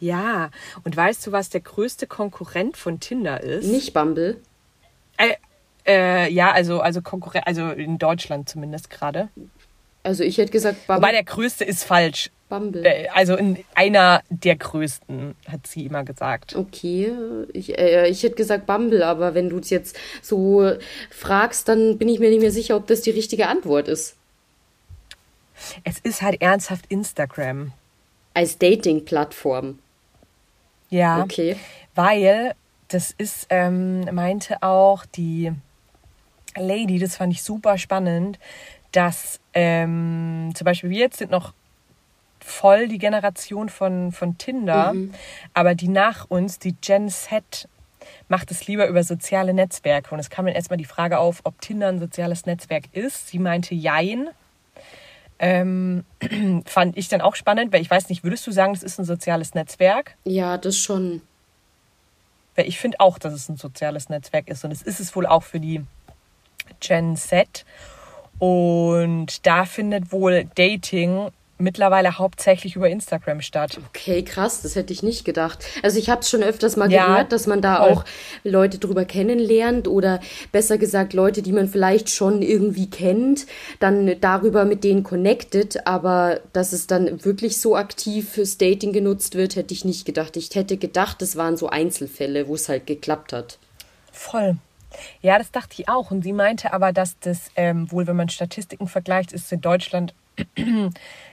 Ja. 0.00 0.50
Und 0.84 0.96
weißt 0.96 1.26
du, 1.26 1.32
was 1.32 1.50
der 1.50 1.60
größte 1.60 2.06
Konkurrent 2.06 2.78
von 2.78 3.00
Tinder 3.00 3.42
ist? 3.42 3.66
Nicht 3.66 3.92
Bumble. 3.92 4.40
Äh, 5.18 5.34
äh, 5.88 6.30
ja, 6.30 6.52
also, 6.52 6.80
also 6.80 7.02
Konkurrenz, 7.02 7.44
also 7.46 7.70
in 7.70 7.98
Deutschland 7.98 8.48
zumindest 8.48 8.90
gerade. 8.90 9.28
Also 10.02 10.22
ich 10.22 10.38
hätte 10.38 10.52
gesagt 10.52 10.86
Bumble. 10.86 11.02
Wobei 11.02 11.12
der 11.12 11.24
größte 11.24 11.64
ist 11.64 11.84
falsch. 11.84 12.30
Bumble. 12.48 12.84
Äh, 12.84 13.08
also 13.14 13.36
in 13.36 13.64
einer 13.74 14.22
der 14.30 14.56
größten, 14.56 15.34
hat 15.46 15.66
sie 15.66 15.86
immer 15.86 16.04
gesagt. 16.04 16.56
Okay, 16.56 17.12
ich, 17.52 17.78
äh, 17.78 18.08
ich 18.08 18.22
hätte 18.22 18.36
gesagt 18.36 18.66
Bumble, 18.66 19.02
aber 19.02 19.34
wenn 19.34 19.48
du 19.48 19.58
es 19.58 19.70
jetzt 19.70 19.98
so 20.22 20.72
fragst, 21.10 21.68
dann 21.68 21.98
bin 21.98 22.08
ich 22.08 22.20
mir 22.20 22.30
nicht 22.30 22.40
mehr 22.40 22.52
sicher, 22.52 22.76
ob 22.76 22.86
das 22.86 23.02
die 23.02 23.10
richtige 23.10 23.48
Antwort 23.48 23.88
ist. 23.88 24.16
Es 25.84 25.98
ist 25.98 26.22
halt 26.22 26.40
ernsthaft 26.40 26.86
Instagram. 26.88 27.72
Als 28.32 28.58
Dating-Plattform. 28.58 29.80
Ja. 30.90 31.22
Okay. 31.22 31.56
Weil 31.94 32.54
das 32.88 33.10
ist, 33.16 33.46
ähm, 33.50 34.02
meinte 34.14 34.62
auch 34.62 35.04
die 35.04 35.52
Lady, 36.56 36.98
das 36.98 37.16
fand 37.16 37.32
ich 37.32 37.42
super 37.42 37.78
spannend, 37.78 38.38
dass 38.92 39.40
ähm, 39.54 40.52
zum 40.54 40.64
Beispiel 40.64 40.90
wir 40.90 40.98
jetzt 40.98 41.18
sind 41.18 41.30
noch 41.30 41.52
voll 42.40 42.88
die 42.88 42.98
Generation 42.98 43.68
von, 43.68 44.12
von 44.12 44.38
Tinder, 44.38 44.94
mhm. 44.94 45.12
aber 45.54 45.74
die 45.74 45.88
nach 45.88 46.26
uns, 46.28 46.58
die 46.58 46.74
Gen 46.80 47.08
Z, 47.08 47.68
macht 48.28 48.50
es 48.50 48.66
lieber 48.66 48.86
über 48.86 49.02
soziale 49.04 49.52
Netzwerke. 49.52 50.14
Und 50.14 50.20
es 50.20 50.30
kam 50.30 50.46
dann 50.46 50.54
erstmal 50.54 50.78
die 50.78 50.84
Frage 50.84 51.18
auf, 51.18 51.40
ob 51.44 51.60
Tinder 51.60 51.88
ein 51.88 51.98
soziales 51.98 52.46
Netzwerk 52.46 52.84
ist. 52.92 53.28
Sie 53.28 53.38
meinte 53.38 53.74
Jein. 53.74 54.28
Ähm, 55.38 56.04
fand 56.66 56.96
ich 56.96 57.08
dann 57.08 57.20
auch 57.20 57.36
spannend, 57.36 57.72
weil 57.72 57.82
ich 57.82 57.90
weiß 57.90 58.08
nicht, 58.08 58.24
würdest 58.24 58.46
du 58.46 58.50
sagen, 58.50 58.72
das 58.72 58.82
ist 58.82 58.98
ein 58.98 59.04
soziales 59.04 59.54
Netzwerk? 59.54 60.16
Ja, 60.24 60.58
das 60.58 60.76
schon. 60.76 61.22
Weil 62.56 62.66
ich 62.66 62.78
finde 62.78 62.98
auch, 63.00 63.18
dass 63.18 63.32
es 63.32 63.48
ein 63.48 63.56
soziales 63.56 64.08
Netzwerk 64.08 64.48
ist. 64.48 64.64
Und 64.64 64.72
es 64.72 64.82
ist 64.82 65.00
es 65.00 65.14
wohl 65.14 65.26
auch 65.26 65.42
für 65.44 65.60
die 65.60 65.84
Gen 66.80 67.16
Z. 67.16 67.64
Und 68.38 69.46
da 69.46 69.64
findet 69.64 70.12
wohl 70.12 70.48
Dating 70.54 71.30
mittlerweile 71.58 72.18
hauptsächlich 72.18 72.76
über 72.76 72.88
Instagram 72.88 73.40
statt. 73.40 73.78
Okay, 73.88 74.22
krass, 74.22 74.62
das 74.62 74.76
hätte 74.76 74.92
ich 74.92 75.02
nicht 75.02 75.24
gedacht. 75.24 75.64
Also 75.82 75.98
ich 75.98 76.08
habe 76.08 76.20
es 76.20 76.30
schon 76.30 76.42
öfters 76.42 76.76
mal 76.76 76.90
ja, 76.90 77.06
gehört, 77.06 77.32
dass 77.32 77.46
man 77.46 77.60
da 77.60 77.78
voll. 77.78 77.90
auch 77.90 78.04
Leute 78.44 78.78
drüber 78.78 79.04
kennenlernt 79.04 79.88
oder 79.88 80.20
besser 80.52 80.78
gesagt 80.78 81.12
Leute, 81.12 81.42
die 81.42 81.52
man 81.52 81.68
vielleicht 81.68 82.10
schon 82.10 82.42
irgendwie 82.42 82.88
kennt, 82.88 83.46
dann 83.80 84.20
darüber 84.20 84.64
mit 84.64 84.84
denen 84.84 85.02
connected, 85.02 85.86
aber 85.86 86.40
dass 86.52 86.72
es 86.72 86.86
dann 86.86 87.24
wirklich 87.24 87.60
so 87.60 87.76
aktiv 87.76 88.30
fürs 88.30 88.58
Dating 88.58 88.92
genutzt 88.92 89.34
wird, 89.34 89.56
hätte 89.56 89.74
ich 89.74 89.84
nicht 89.84 90.04
gedacht. 90.04 90.36
Ich 90.36 90.54
hätte 90.54 90.76
gedacht, 90.76 91.20
das 91.20 91.36
waren 91.36 91.56
so 91.56 91.68
Einzelfälle, 91.68 92.46
wo 92.48 92.54
es 92.54 92.68
halt 92.68 92.86
geklappt 92.86 93.32
hat. 93.32 93.58
Voll. 94.12 94.56
Ja, 95.20 95.38
das 95.38 95.50
dachte 95.50 95.74
ich 95.78 95.88
auch. 95.88 96.10
Und 96.10 96.22
sie 96.22 96.32
meinte 96.32 96.72
aber, 96.72 96.92
dass 96.92 97.18
das 97.20 97.50
ähm, 97.56 97.90
wohl, 97.90 98.06
wenn 98.06 98.16
man 98.16 98.28
Statistiken 98.28 98.88
vergleicht, 98.88 99.32
ist 99.32 99.52
in 99.52 99.60
Deutschland 99.60 100.14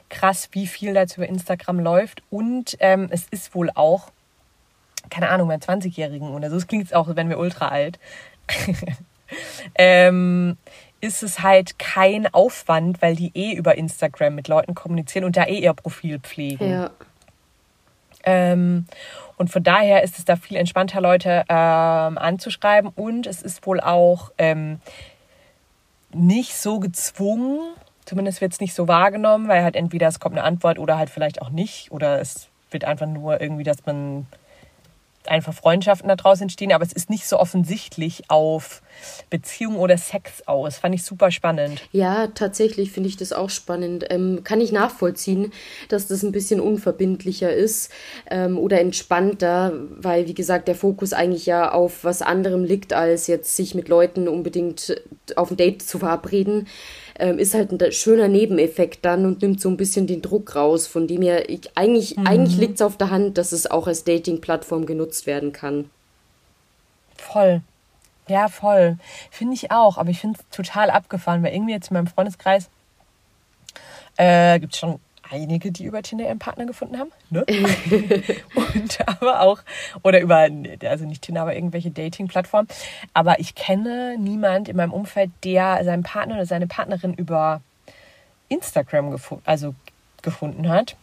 krass, 0.10 0.50
wie 0.52 0.68
viel 0.68 0.94
dazu 0.94 1.22
über 1.22 1.30
Instagram 1.30 1.80
läuft. 1.80 2.24
Und 2.30 2.78
ähm, 2.80 3.08
es 3.12 3.28
ist 3.32 3.56
wohl 3.56 3.70
auch, 3.76 4.12
keine 5.10 5.30
Ahnung, 5.30 5.48
bei 5.48 5.56
20-Jährigen 5.56 6.30
oder 6.30 6.50
so, 6.50 6.58
es 6.58 6.68
klingt 6.68 6.94
auch, 6.94 7.16
wenn 7.16 7.30
wir 7.30 7.38
ultra 7.38 7.68
alt, 7.68 8.00
ähm, 9.76 10.58
ist 11.02 11.24
es 11.24 11.42
halt 11.42 11.78
kein 11.78 12.34
Aufwand, 12.34 13.02
weil 13.02 13.16
die 13.16 13.32
eh 13.36 13.54
über 13.54 13.76
Instagram 13.76 14.36
mit 14.36 14.48
Leuten 14.48 14.74
kommunizieren 14.74 15.26
und 15.26 15.38
da 15.38 15.46
eh 15.46 15.60
ihr 15.60 15.74
Profil 15.74 16.20
pflegen. 16.20 16.70
Ja. 16.70 16.92
Ähm, 18.26 18.86
und 19.38 19.50
von 19.50 19.64
daher 19.64 20.04
ist 20.04 20.18
es 20.18 20.26
da 20.26 20.36
viel 20.36 20.58
entspannter, 20.58 21.02
Leute 21.02 21.44
ähm, 21.50 22.18
anzuschreiben. 22.18 22.92
Und 22.96 23.28
es 23.28 23.42
ist 23.42 23.66
wohl 23.66 23.80
auch 23.80 24.32
ähm, 24.38 24.80
nicht 26.14 26.56
so 26.56 26.80
gezwungen, 26.80 27.60
zumindest 28.06 28.42
wird 28.42 28.54
es 28.54 28.60
nicht 28.60 28.74
so 28.74 28.88
wahrgenommen, 28.88 29.48
weil 29.48 29.64
halt 29.64 29.76
entweder 29.76 30.08
es 30.08 30.20
kommt 30.20 30.38
eine 30.38 30.46
Antwort 30.46 30.80
oder 30.80 30.98
halt 30.98 31.10
vielleicht 31.10 31.42
auch 31.42 31.50
nicht. 31.50 31.92
Oder 31.92 32.22
es 32.22 32.48
wird 32.72 32.86
einfach 32.86 33.08
nur 33.08 33.42
irgendwie, 33.42 33.64
dass 33.64 33.86
man 33.86 34.28
einfach 35.30 35.54
Freundschaften 35.54 36.10
daraus 36.10 36.42
entstehen, 36.42 36.72
aber 36.72 36.84
es 36.84 36.94
ist 36.94 37.10
nicht 37.10 37.28
so 37.28 37.40
offensichtlich 37.40 38.30
auf 38.30 38.82
Beziehung 39.30 39.78
oder 39.78 39.98
Sex 39.98 40.48
aus. 40.48 40.78
Fand 40.78 40.96
ich 40.96 41.04
super 41.04 41.32
spannend. 41.32 41.82
Ja, 41.92 42.28
tatsächlich 42.28 42.92
finde 42.92 43.10
ich 43.10 43.18
das 43.18 43.34
auch 43.34 43.50
spannend. 43.50 44.06
Ähm, 44.10 44.42
kann 44.44 44.62
ich 44.62 44.72
nachvollziehen, 44.72 45.52
dass 45.90 46.08
das 46.08 46.24
ein 46.24 46.32
bisschen 46.32 46.60
unverbindlicher 46.60 47.52
ist 47.52 47.92
ähm, 48.30 48.58
oder 48.58 48.80
entspannter, 48.80 49.74
weil, 49.90 50.28
wie 50.28 50.34
gesagt, 50.34 50.68
der 50.68 50.76
Fokus 50.76 51.14
eigentlich 51.14 51.46
ja 51.46 51.72
auf 51.72 52.04
was 52.04 52.22
anderem 52.22 52.64
liegt, 52.64 52.94
als 52.94 53.28
jetzt 53.28 53.56
sich 53.56 53.76
mit 53.76 53.90
Leuten 53.90 54.28
unbedingt 54.28 55.02
auf 55.36 55.52
ein 55.52 55.58
Date 55.58 55.82
zu 55.82 56.00
verabreden 56.00 56.68
ähm, 57.18 57.40
ist 57.40 57.54
halt 57.54 57.72
ein 57.72 57.92
schöner 57.92 58.28
Nebeneffekt 58.28 59.06
dann 59.06 59.26
und 59.26 59.42
nimmt 59.42 59.62
so 59.62 59.70
ein 59.70 59.78
bisschen 59.78 60.08
den 60.08 60.22
Druck 60.22 60.56
raus, 60.56 60.88
von 60.88 61.08
dem 61.08 61.22
her, 61.22 61.50
ich, 61.50 61.76
eigentlich, 61.76 62.18
mhm. 62.18 62.28
eigentlich 62.28 62.58
liegt 62.58 62.76
es 62.76 62.82
auf 62.82 62.98
der 62.98 63.10
Hand, 63.10 63.38
dass 63.38 63.52
es 63.52 63.70
auch 63.70 63.88
als 63.88 64.04
Dating-Plattform 64.04 64.86
genutzt 64.86 65.26
werden 65.26 65.54
kann. 65.54 65.90
Voll. 67.18 67.62
Ja, 68.28 68.48
voll. 68.48 68.98
Finde 69.30 69.54
ich 69.54 69.72
auch, 69.72 69.98
aber 69.98 70.10
ich 70.10 70.20
finde 70.20 70.40
es 70.40 70.56
total 70.56 70.90
abgefahren, 70.90 71.44
weil 71.44 71.54
irgendwie 71.54 71.74
jetzt 71.74 71.92
in 71.92 71.94
meinem 71.94 72.08
Freundeskreis 72.08 72.70
äh, 74.18 74.60
gibt 74.60 74.74
es 74.74 74.80
schon 74.80 75.00
einige, 75.30 75.72
die 75.72 75.86
über 75.86 76.02
Tinder 76.02 76.26
ihren 76.26 76.40
Partner 76.40 76.66
gefunden 76.66 76.98
haben. 76.98 77.12
Ne? 77.30 77.46
und 78.56 79.08
aber 79.08 79.42
auch, 79.42 79.60
oder 80.04 80.22
über, 80.22 80.48
also 80.84 81.06
nicht 81.06 81.22
Tinder, 81.22 81.42
aber 81.42 81.56
irgendwelche 81.56 81.92
Dating-Plattformen. 81.92 82.68
Aber 83.14 83.40
ich 83.40 83.56
kenne 83.56 84.18
niemand 84.20 84.70
in 84.70 84.78
meinem 84.78 84.94
Umfeld, 84.94 85.32
der 85.44 85.84
seinen 85.84 86.04
Partner 86.04 86.36
oder 86.36 86.46
seine 86.46 86.68
Partnerin 86.68 87.14
über 87.14 87.62
Instagram 88.50 89.12
gefu 89.12 89.42
also 89.46 89.74
gefunden 90.22 90.70
hat. 90.70 90.96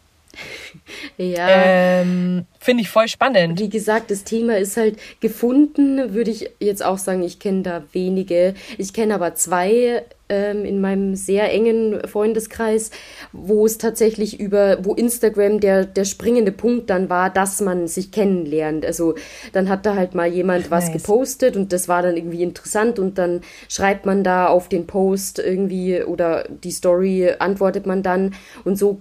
Ja. 1.16 1.48
Ähm, 1.48 2.46
Finde 2.58 2.82
ich 2.82 2.88
voll 2.88 3.08
spannend. 3.08 3.58
Wie 3.58 3.68
gesagt, 3.68 4.10
das 4.10 4.24
Thema 4.24 4.56
ist 4.56 4.76
halt 4.76 4.98
gefunden, 5.20 6.14
würde 6.14 6.30
ich 6.30 6.50
jetzt 6.58 6.84
auch 6.84 6.98
sagen, 6.98 7.22
ich 7.22 7.38
kenne 7.38 7.62
da 7.62 7.82
wenige. 7.92 8.54
Ich 8.78 8.92
kenne 8.92 9.14
aber 9.14 9.34
zwei 9.34 10.04
ähm, 10.32 10.64
in 10.64 10.80
meinem 10.80 11.14
sehr 11.14 11.52
engen 11.52 12.06
Freundeskreis, 12.08 12.90
wo 13.32 13.66
es 13.66 13.78
tatsächlich 13.78 14.40
über, 14.40 14.78
wo 14.82 14.94
Instagram 14.94 15.60
der, 15.60 15.84
der 15.84 16.04
springende 16.04 16.52
Punkt 16.52 16.88
dann 16.88 17.10
war, 17.10 17.28
dass 17.28 17.60
man 17.60 17.86
sich 17.86 18.10
kennenlernt. 18.10 18.86
Also 18.86 19.14
dann 19.52 19.68
hat 19.68 19.84
da 19.84 19.94
halt 19.94 20.14
mal 20.14 20.28
jemand 20.28 20.70
was 20.70 20.86
nice. 20.86 20.94
gepostet 20.94 21.56
und 21.56 21.72
das 21.72 21.86
war 21.88 22.02
dann 22.02 22.16
irgendwie 22.16 22.42
interessant 22.42 22.98
und 22.98 23.18
dann 23.18 23.42
schreibt 23.68 24.06
man 24.06 24.24
da 24.24 24.46
auf 24.46 24.68
den 24.68 24.86
Post 24.86 25.38
irgendwie 25.38 26.02
oder 26.02 26.44
die 26.48 26.70
Story 26.70 27.32
antwortet 27.38 27.86
man 27.86 28.02
dann 28.02 28.34
und 28.64 28.78
so 28.78 29.00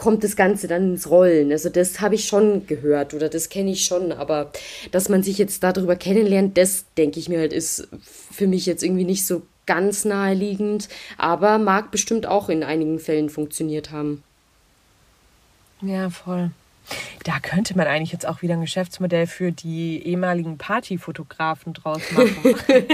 kommt 0.00 0.24
das 0.24 0.34
Ganze 0.34 0.66
dann 0.66 0.94
ins 0.94 1.10
Rollen. 1.10 1.52
Also 1.52 1.68
das 1.68 2.00
habe 2.00 2.14
ich 2.14 2.26
schon 2.26 2.66
gehört 2.66 3.12
oder 3.12 3.28
das 3.28 3.50
kenne 3.50 3.70
ich 3.70 3.84
schon, 3.84 4.12
aber 4.12 4.50
dass 4.92 5.10
man 5.10 5.22
sich 5.22 5.36
jetzt 5.36 5.62
darüber 5.62 5.94
kennenlernt, 5.94 6.56
das 6.56 6.86
denke 6.96 7.20
ich 7.20 7.28
mir 7.28 7.38
halt 7.38 7.52
ist 7.52 7.86
für 8.32 8.46
mich 8.46 8.64
jetzt 8.64 8.82
irgendwie 8.82 9.04
nicht 9.04 9.26
so 9.26 9.42
ganz 9.66 10.06
naheliegend, 10.06 10.88
aber 11.18 11.58
mag 11.58 11.90
bestimmt 11.90 12.24
auch 12.26 12.48
in 12.48 12.64
einigen 12.64 12.98
Fällen 12.98 13.28
funktioniert 13.28 13.90
haben. 13.90 14.22
Ja, 15.82 16.08
voll. 16.08 16.50
Da 17.24 17.38
könnte 17.40 17.76
man 17.76 17.86
eigentlich 17.86 18.12
jetzt 18.12 18.26
auch 18.26 18.42
wieder 18.42 18.54
ein 18.54 18.60
Geschäftsmodell 18.60 19.26
für 19.26 19.52
die 19.52 20.02
ehemaligen 20.06 20.58
Partyfotografen 20.58 21.72
draus 21.72 22.00
machen. 22.12 22.54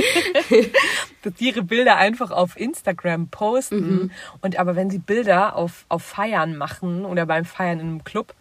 Dass 1.23 1.35
die 1.35 1.49
ihre 1.49 1.63
Bilder 1.63 1.97
einfach 1.97 2.31
auf 2.31 2.59
Instagram 2.59 3.29
posten. 3.29 3.77
Mhm. 3.77 4.11
Und 4.41 4.59
aber 4.59 4.77
wenn 4.77 4.91
sie 4.91 4.99
Bilder 4.99 5.57
auf, 5.57 5.85
auf 5.89 6.03
Feiern 6.03 6.57
machen 6.57 7.05
oder 7.05 7.27
beim 7.27 7.45
Feiern 7.45 7.81
in 7.81 7.87
einem 7.87 8.05
Club, 8.05 8.35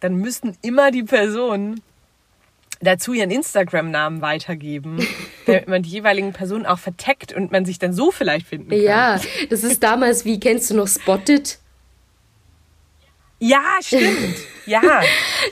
dann 0.00 0.16
müssten 0.16 0.56
immer 0.62 0.90
die 0.90 1.04
Personen 1.04 1.80
dazu 2.82 3.12
ihren 3.12 3.30
Instagram-Namen 3.30 4.20
weitergeben, 4.20 5.06
damit 5.46 5.68
man 5.68 5.82
die 5.82 5.90
jeweiligen 5.90 6.32
Personen 6.32 6.66
auch 6.66 6.78
verteckt 6.78 7.32
und 7.32 7.52
man 7.52 7.64
sich 7.64 7.78
dann 7.78 7.92
so 7.92 8.10
vielleicht 8.10 8.46
finden 8.46 8.70
kann. 8.70 8.80
Ja, 8.80 9.20
das 9.48 9.64
ist 9.64 9.82
damals, 9.82 10.24
wie 10.24 10.40
kennst 10.40 10.70
du 10.70 10.74
noch 10.74 10.88
Spotted? 10.88 11.58
Ja, 13.42 13.62
stimmt. 13.82 14.36
Ja. 14.66 14.80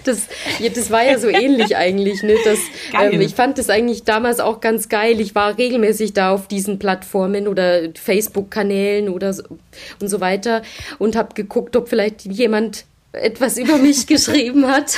Das, 0.05 0.29
ja, 0.61 0.69
das 0.69 0.93
war 0.93 1.03
ja 1.03 1.19
so 1.19 1.27
ähnlich 1.29 1.77
eigentlich. 1.77 2.23
Ne? 2.23 2.37
Das, 2.45 2.59
ähm, 3.03 3.21
ich 3.21 3.35
fand 3.35 3.59
das 3.59 3.69
eigentlich 3.69 4.05
damals 4.05 4.39
auch 4.39 4.61
ganz 4.61 4.89
geil. 4.89 5.21
Ich 5.21 5.35
war 5.35 5.59
regelmäßig 5.59 6.13
da 6.13 6.33
auf 6.33 6.47
diesen 6.47 6.79
Plattformen 6.79 7.49
oder 7.49 7.91
Facebook-Kanälen 7.93 9.09
oder 9.09 9.33
so, 9.33 9.43
und 10.01 10.09
so 10.09 10.21
weiter 10.21 10.63
und 10.99 11.17
habe 11.17 11.35
geguckt, 11.35 11.75
ob 11.75 11.89
vielleicht 11.89 12.25
jemand 12.25 12.85
etwas 13.13 13.59
über 13.59 13.79
mich 13.79 14.07
geschrieben 14.07 14.69
hat, 14.69 14.97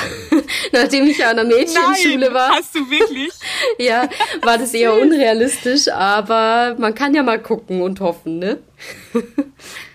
nachdem 0.72 1.06
ich 1.06 1.24
an 1.24 1.36
der 1.36 1.46
Mädchenschule 1.46 2.26
Nein, 2.26 2.34
war. 2.34 2.50
Hast 2.50 2.74
du 2.74 2.80
wirklich? 2.90 3.32
ja, 3.78 4.08
war 4.42 4.58
das 4.58 4.74
eher 4.74 4.92
unrealistisch, 4.92 5.88
aber 5.88 6.76
man 6.78 6.94
kann 6.94 7.14
ja 7.14 7.22
mal 7.22 7.40
gucken 7.40 7.80
und 7.80 8.00
hoffen, 8.00 8.38
ne? 8.38 8.58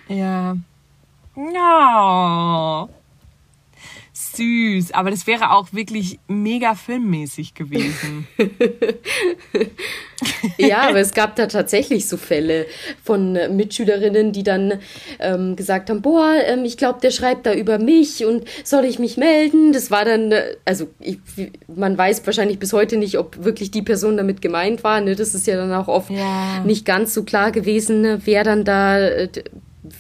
ja. 0.10 0.58
Ja. 1.38 2.90
Süß, 4.14 4.94
aber 4.94 5.12
das 5.12 5.28
wäre 5.28 5.52
auch 5.52 5.74
wirklich 5.74 6.20
mega 6.28 6.74
filmmäßig 6.74 7.54
gewesen. 7.54 8.28
ja, 10.58 10.90
aber 10.90 11.00
es 11.00 11.14
gab 11.14 11.36
da 11.36 11.46
tatsächlich 11.46 12.08
so 12.08 12.18
Fälle 12.18 12.66
von 13.04 13.34
Mitschülerinnen, 13.56 14.32
die 14.32 14.42
dann 14.42 14.80
ähm, 15.20 15.56
gesagt 15.56 15.92
haben, 15.92 16.02
boah, 16.02 16.34
ähm, 16.48 16.66
ich 16.66 16.78
glaube, 16.78 17.00
der 17.02 17.12
schreibt 17.12 17.46
da 17.46 17.54
über 17.54 17.78
mich 17.78 18.26
und 18.26 18.46
soll 18.64 18.86
ich 18.86 18.98
mich 18.98 19.18
melden? 19.18 19.74
Das 19.74 19.92
war 19.92 20.06
dann, 20.06 20.34
also 20.66 20.88
ich, 21.00 21.20
man 21.68 21.96
weiß 21.96 22.26
wahrscheinlich 22.26 22.58
bis 22.58 22.74
heute 22.74 22.98
nicht, 22.98 23.20
ob 23.20 23.44
wirklich 23.44 23.70
die 23.70 23.84
Person 23.84 24.18
damit 24.18 24.42
gemeint 24.42 24.84
war. 24.84 25.02
Ne? 25.02 25.16
Das 25.16 25.36
ist 25.36 25.46
ja 25.46 25.58
dann 25.58 25.74
auch 25.74 25.88
oft 25.88 26.10
ja. 26.10 26.64
nicht 26.64 26.86
ganz 26.86 27.14
so 27.14 27.24
klar 27.24 27.52
gewesen, 27.52 28.22
wer 28.26 28.44
dann 28.44 28.66
da 28.66 29.00
äh, 29.00 29.30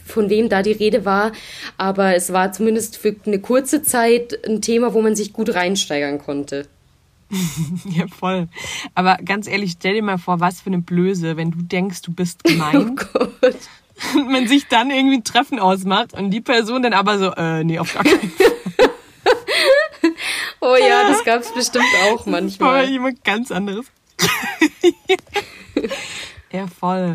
von 0.05 0.29
wem 0.29 0.49
da 0.49 0.61
die 0.61 0.71
Rede 0.71 1.05
war, 1.05 1.31
aber 1.77 2.15
es 2.15 2.33
war 2.33 2.51
zumindest 2.51 2.97
für 2.97 3.15
eine 3.25 3.39
kurze 3.39 3.81
Zeit 3.83 4.39
ein 4.47 4.61
Thema, 4.61 4.93
wo 4.93 5.01
man 5.01 5.15
sich 5.15 5.33
gut 5.33 5.53
reinsteigern 5.53 6.19
konnte. 6.19 6.67
ja, 7.89 8.05
voll. 8.07 8.47
Aber 8.95 9.17
ganz 9.17 9.47
ehrlich, 9.47 9.73
stell 9.73 9.95
dir 9.95 10.03
mal 10.03 10.17
vor, 10.17 10.39
was 10.39 10.61
für 10.61 10.67
eine 10.67 10.79
Blöße, 10.79 11.37
wenn 11.37 11.51
du 11.51 11.61
denkst, 11.61 12.01
du 12.01 12.13
bist 12.13 12.43
gemein. 12.43 12.75
Oh 12.75 12.95
Gott. 13.13 13.57
Und 14.15 14.31
man 14.31 14.47
sich 14.47 14.67
dann 14.67 14.91
irgendwie 14.91 15.17
ein 15.17 15.23
Treffen 15.23 15.57
ausmacht 15.59 16.13
und 16.13 16.29
die 16.29 16.39
Person 16.39 16.83
dann 16.83 16.93
aber 16.93 17.17
so, 17.17 17.31
äh, 17.31 17.63
nee, 17.63 17.79
auf 17.79 17.95
gar 17.95 18.03
keinen 18.03 18.29
Fall. 18.29 18.91
oh 20.61 20.75
ja, 20.79 21.07
das 21.07 21.23
gab 21.23 21.41
es 21.41 21.51
bestimmt 21.51 21.87
auch 22.03 22.27
manchmal. 22.27 22.83
Das 22.83 22.91
jemand 22.91 23.23
ganz 23.23 23.49
anderes. 23.51 23.87
ja, 26.51 26.67
voll. 26.67 27.13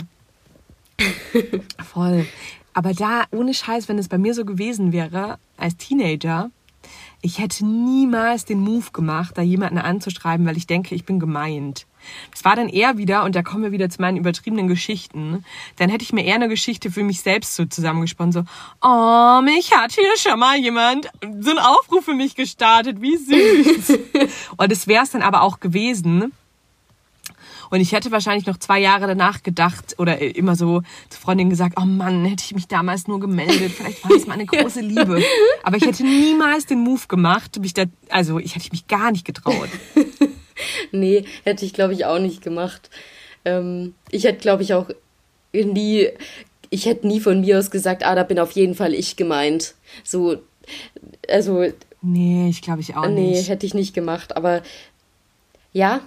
Voll. 1.93 2.27
Aber 2.75 2.95
da, 2.95 3.25
ohne 3.31 3.55
Scheiß, 3.55 3.89
wenn 3.89 3.99
es 3.99 4.09
bei 4.09 4.19
mir 4.19 4.35
so 4.35 4.45
gewesen 4.45 4.93
wäre, 4.93 5.39
als 5.57 5.77
Teenager, 5.77 6.51
ich 7.21 7.39
hätte 7.39 7.65
niemals 7.65 8.45
den 8.45 8.61
Move 8.61 8.91
gemacht, 8.93 9.39
da 9.39 9.43
jemanden 9.43 9.79
anzuschreiben, 9.79 10.45
weil 10.45 10.57
ich 10.57 10.67
denke, 10.67 10.95
ich 10.95 11.05
bin 11.05 11.21
gemeint. 11.21 11.87
Es 12.35 12.45
war 12.45 12.57
dann 12.57 12.69
eher 12.69 12.99
wieder, 12.99 13.23
und 13.23 13.37
da 13.37 13.43
kommen 13.43 13.63
wir 13.63 13.71
wieder 13.71 13.89
zu 13.89 14.01
meinen 14.01 14.17
übertriebenen 14.17 14.67
Geschichten, 14.67 15.45
dann 15.77 15.89
hätte 15.89 16.03
ich 16.03 16.13
mir 16.13 16.25
eher 16.25 16.35
eine 16.35 16.49
Geschichte 16.49 16.91
für 16.91 17.05
mich 17.05 17.21
selbst 17.21 17.55
so 17.55 17.65
zusammengesponnen, 17.65 18.33
so, 18.33 18.43
oh, 18.83 19.41
mich 19.43 19.73
hat 19.73 19.93
hier 19.93 20.05
schon 20.19 20.41
mal 20.41 20.57
jemand 20.59 21.11
so 21.41 21.51
einen 21.51 21.61
Aufruf 21.61 22.05
für 22.05 22.15
mich 22.15 22.35
gestartet, 22.35 23.01
wie 23.01 23.17
süß. 23.17 23.99
und 24.57 24.73
das 24.73 24.89
wäre 24.89 25.05
es 25.05 25.11
dann 25.11 25.23
aber 25.23 25.43
auch 25.43 25.61
gewesen. 25.61 26.33
Und 27.73 27.81
ich 27.81 27.93
hätte 27.93 28.11
wahrscheinlich 28.11 28.45
noch 28.45 28.59
zwei 28.59 28.79
Jahre 28.81 29.07
danach 29.07 29.43
gedacht 29.43 29.95
oder 29.97 30.19
immer 30.19 30.57
so 30.57 30.83
zu 31.09 31.19
Freundinnen 31.19 31.49
gesagt, 31.49 31.79
oh 31.81 31.87
Mann, 31.87 32.27
hätte 32.27 32.45
ich 32.45 32.55
mich 32.55 32.69
damals 32.69 33.09
nur 33.09 33.19
gemeldet, 33.19 33.73
vielleicht 33.73 34.05
war 34.05 34.11
das 34.11 34.27
meine 34.27 34.45
große 34.47 34.83
Liebe. 34.83 35.23
Aber 35.63 35.79
ich 35.79 35.87
hätte 35.87 36.05
niemals 36.05 36.67
den 36.67 36.81
Move 36.81 37.07
gemacht, 37.09 37.59
mich 37.61 37.73
da, 37.73 37.85
also 38.11 38.39
ich 38.39 38.57
hätte 38.57 38.69
mich 38.73 38.89
gar 38.89 39.11
nicht 39.11 39.25
getraut. 39.25 39.71
nee, 40.93 41.25
hätte 41.45 41.65
ich 41.65 41.73
glaube 41.73 41.95
ich 41.95 42.05
auch 42.05 42.19
nicht 42.19 42.43
gemacht. 42.43 42.91
Ähm, 43.47 43.95
ich 44.11 44.25
hätte 44.25 44.41
glaube 44.41 44.65
ich 44.65 44.75
auch 44.75 44.91
nie, 45.55 46.11
ich 46.69 46.85
hätte 46.85 47.07
nie 47.07 47.21
von 47.21 47.41
mir 47.41 47.59
aus 47.59 47.71
gesagt, 47.71 48.05
ah, 48.05 48.15
da 48.15 48.23
bin 48.23 48.39
auf 48.39 48.51
jeden 48.51 48.75
Fall 48.75 48.93
ich 48.93 49.17
gemeint. 49.17 49.77
So, 50.05 50.37
also. 51.27 51.65
Nee, 52.03 52.51
ich 52.51 52.61
glaube 52.61 52.83
ich 52.83 52.97
auch 52.97 53.09
nee, 53.09 53.31
nicht. 53.31 53.45
Nee, 53.45 53.49
hätte 53.49 53.65
ich 53.65 53.73
nicht 53.73 53.95
gemacht. 53.95 54.37
Aber 54.37 54.63
ja, 55.73 56.03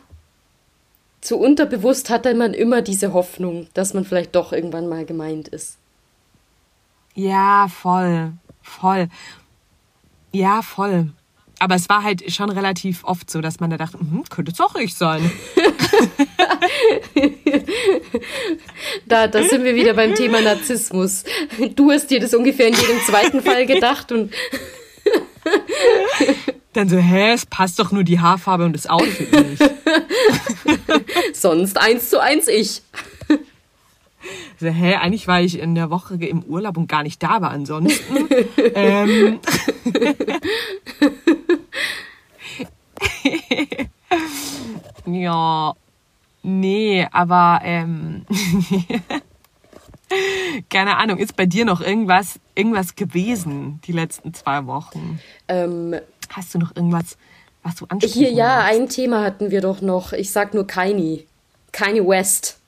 so 1.25 1.37
unterbewusst 1.37 2.09
hatte 2.09 2.33
man 2.35 2.53
immer 2.53 2.81
diese 2.81 3.13
Hoffnung, 3.13 3.67
dass 3.73 3.93
man 3.93 4.05
vielleicht 4.05 4.35
doch 4.35 4.53
irgendwann 4.53 4.87
mal 4.87 5.05
gemeint 5.05 5.47
ist. 5.47 5.77
Ja, 7.15 7.67
voll, 7.67 8.33
voll. 8.61 9.07
Ja, 10.31 10.61
voll. 10.61 11.11
Aber 11.59 11.75
es 11.75 11.87
war 11.87 12.03
halt 12.03 12.31
schon 12.31 12.49
relativ 12.49 13.05
oft 13.05 13.31
so, 13.31 13.39
dass 13.39 13.61
man 13.61 13.69
da 13.69 13.77
dachte, 13.77 13.97
hm, 13.97 14.25
könnte 14.29 14.51
es 14.51 14.59
auch 14.59 14.75
ich 14.75 14.93
sein. 14.93 15.31
da, 19.07 19.27
da 19.27 19.43
sind 19.43 19.63
wir 19.63 19.73
wieder 19.75 19.93
beim 19.93 20.13
Thema 20.15 20.41
Narzissmus. 20.41 21.23
Du 21.75 21.91
hast 21.91 22.11
dir 22.11 22.19
das 22.19 22.33
ungefähr 22.33 22.67
in 22.67 22.73
jedem 22.73 22.99
zweiten 23.05 23.41
Fall 23.41 23.65
gedacht 23.65 24.11
und 24.11 24.33
dann 26.73 26.89
so, 26.89 26.97
hä, 26.97 27.31
es 27.31 27.45
passt 27.45 27.79
doch 27.79 27.93
nur 27.93 28.03
die 28.03 28.19
Haarfarbe 28.19 28.65
und 28.65 28.73
das 28.73 28.87
Outfit 28.87 29.31
nicht. 29.31 29.61
Sonst 31.33 31.77
eins 31.79 32.09
zu 32.09 32.21
eins 32.21 32.47
ich. 32.47 32.81
So, 34.59 34.65
hä, 34.67 34.95
eigentlich 34.95 35.27
war 35.27 35.39
ich 35.39 35.59
in 35.59 35.75
der 35.75 35.91
Woche 35.91 36.15
im 36.15 36.41
Urlaub 36.41 36.77
und 36.77 36.87
gar 36.87 37.03
nicht 37.03 37.21
da, 37.21 37.29
aber 37.29 37.51
ansonsten. 37.51 38.27
ähm, 38.73 39.39
ja, 45.05 45.75
nee, 46.41 47.07
aber 47.11 47.59
ähm, 47.63 48.25
keine 50.71 50.97
Ahnung, 50.97 51.19
ist 51.19 51.35
bei 51.35 51.45
dir 51.45 51.65
noch 51.65 51.81
irgendwas, 51.81 52.39
irgendwas 52.55 52.95
gewesen 52.95 53.79
die 53.85 53.91
letzten 53.91 54.33
zwei 54.33 54.65
Wochen? 54.65 55.19
Ähm, 55.47 55.95
Hast 56.29 56.53
du 56.53 56.59
noch 56.59 56.75
irgendwas, 56.75 57.17
was 57.65 57.75
du 57.75 57.85
ansprichst? 57.85 58.15
Hier, 58.15 58.31
ja, 58.31 58.65
willst? 58.67 58.79
ein 58.79 58.89
Thema 58.89 59.23
hatten 59.23 59.51
wir 59.51 59.61
doch 59.61 59.81
noch. 59.81 60.13
Ich 60.13 60.31
sag 60.31 60.53
nur 60.53 60.67
Kanye. 60.67 61.25
Kanye 61.71 62.07
West. 62.07 62.59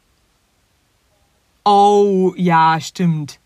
Oh, 1.63 2.33
ja, 2.35 2.79
stimmt. 2.81 3.39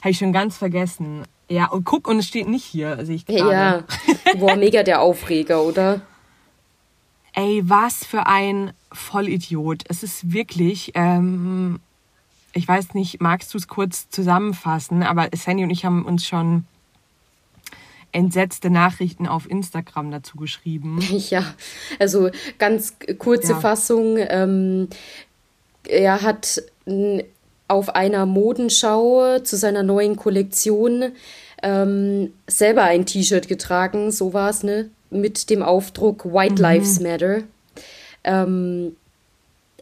Habe 0.00 0.10
ich 0.10 0.18
schon 0.18 0.32
ganz 0.32 0.56
vergessen. 0.56 1.24
Ja, 1.48 1.68
und 1.68 1.84
guck, 1.84 2.06
und 2.06 2.18
es 2.18 2.28
steht 2.28 2.48
nicht 2.48 2.64
hier, 2.64 3.04
sehe 3.04 3.16
ich 3.16 3.26
gerade. 3.26 3.50
Ja, 3.50 3.84
boah, 4.38 4.56
mega 4.56 4.82
der 4.82 5.00
Aufreger, 5.00 5.62
oder? 5.62 6.02
Ey, 7.32 7.62
was 7.64 8.04
für 8.04 8.26
ein 8.26 8.72
Vollidiot. 8.92 9.84
Es 9.88 10.02
ist 10.02 10.32
wirklich, 10.32 10.92
ähm, 10.94 11.80
ich 12.52 12.68
weiß 12.68 12.94
nicht, 12.94 13.20
magst 13.22 13.54
du 13.54 13.58
es 13.58 13.68
kurz 13.68 14.10
zusammenfassen, 14.10 15.02
aber 15.02 15.28
Sandy 15.34 15.64
und 15.64 15.70
ich 15.70 15.84
haben 15.84 16.04
uns 16.04 16.26
schon 16.26 16.64
entsetzte 18.12 18.70
Nachrichten 18.70 19.26
auf 19.26 19.48
Instagram 19.50 20.10
dazu 20.10 20.36
geschrieben. 20.36 21.00
Ja, 21.30 21.44
also 21.98 22.30
ganz 22.58 22.94
kurze 23.18 23.52
ja. 23.52 23.60
Fassung. 23.60 24.16
Ähm, 24.18 24.88
er 25.86 26.22
hat 26.22 26.62
auf 27.66 27.94
einer 27.94 28.24
Modenschau 28.24 29.40
zu 29.40 29.56
seiner 29.56 29.82
neuen 29.82 30.16
Kollektion 30.16 31.12
ähm, 31.62 32.32
selber 32.46 32.84
ein 32.84 33.04
T-Shirt 33.04 33.48
getragen, 33.48 34.10
so 34.10 34.32
war 34.32 34.50
es, 34.50 34.62
ne? 34.62 34.90
Mit 35.10 35.50
dem 35.50 35.62
Aufdruck 35.62 36.24
White 36.24 36.54
mhm. 36.54 36.60
Lives 36.60 37.00
Matter. 37.00 37.42
Ähm, 38.24 38.96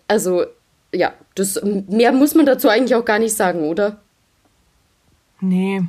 also, 0.09 0.45
ja, 0.93 1.12
das 1.35 1.61
mehr 1.62 2.12
muss 2.12 2.35
man 2.35 2.47
dazu 2.47 2.68
eigentlich 2.68 2.95
auch 2.95 3.05
gar 3.05 3.18
nicht 3.18 3.35
sagen, 3.35 3.64
oder? 3.64 4.01
Nee, 5.41 5.83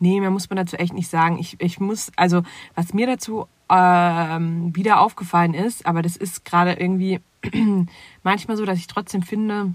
Nee, 0.00 0.18
mehr 0.18 0.30
muss 0.30 0.50
man 0.50 0.56
dazu 0.56 0.76
echt 0.76 0.94
nicht 0.94 1.08
sagen. 1.08 1.38
Ich, 1.38 1.60
ich 1.60 1.78
muss, 1.78 2.10
also 2.16 2.42
was 2.74 2.94
mir 2.94 3.06
dazu 3.06 3.46
ähm, 3.68 4.74
wieder 4.74 5.00
aufgefallen 5.00 5.54
ist, 5.54 5.86
aber 5.86 6.02
das 6.02 6.16
ist 6.16 6.44
gerade 6.44 6.72
irgendwie 6.72 7.20
manchmal 8.22 8.56
so, 8.56 8.64
dass 8.64 8.78
ich 8.78 8.86
trotzdem 8.86 9.22
finde, 9.22 9.74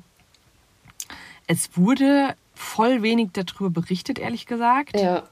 es 1.48 1.78
wurde 1.78 2.36
voll 2.56 3.04
wenig 3.04 3.30
darüber 3.34 3.70
berichtet, 3.70 4.18
ehrlich 4.18 4.48
gesagt. 4.48 5.00
Ja. 5.00 5.24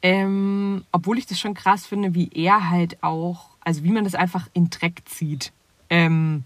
Ähm, 0.00 0.84
obwohl 0.92 1.18
ich 1.18 1.26
das 1.26 1.38
schon 1.38 1.54
krass 1.54 1.86
finde, 1.86 2.14
wie 2.14 2.30
er 2.32 2.70
halt 2.70 3.02
auch, 3.02 3.50
also 3.60 3.84
wie 3.84 3.90
man 3.90 4.04
das 4.04 4.14
einfach 4.14 4.48
in 4.52 4.70
Dreck 4.70 5.02
zieht. 5.06 5.52
Ähm, 5.90 6.44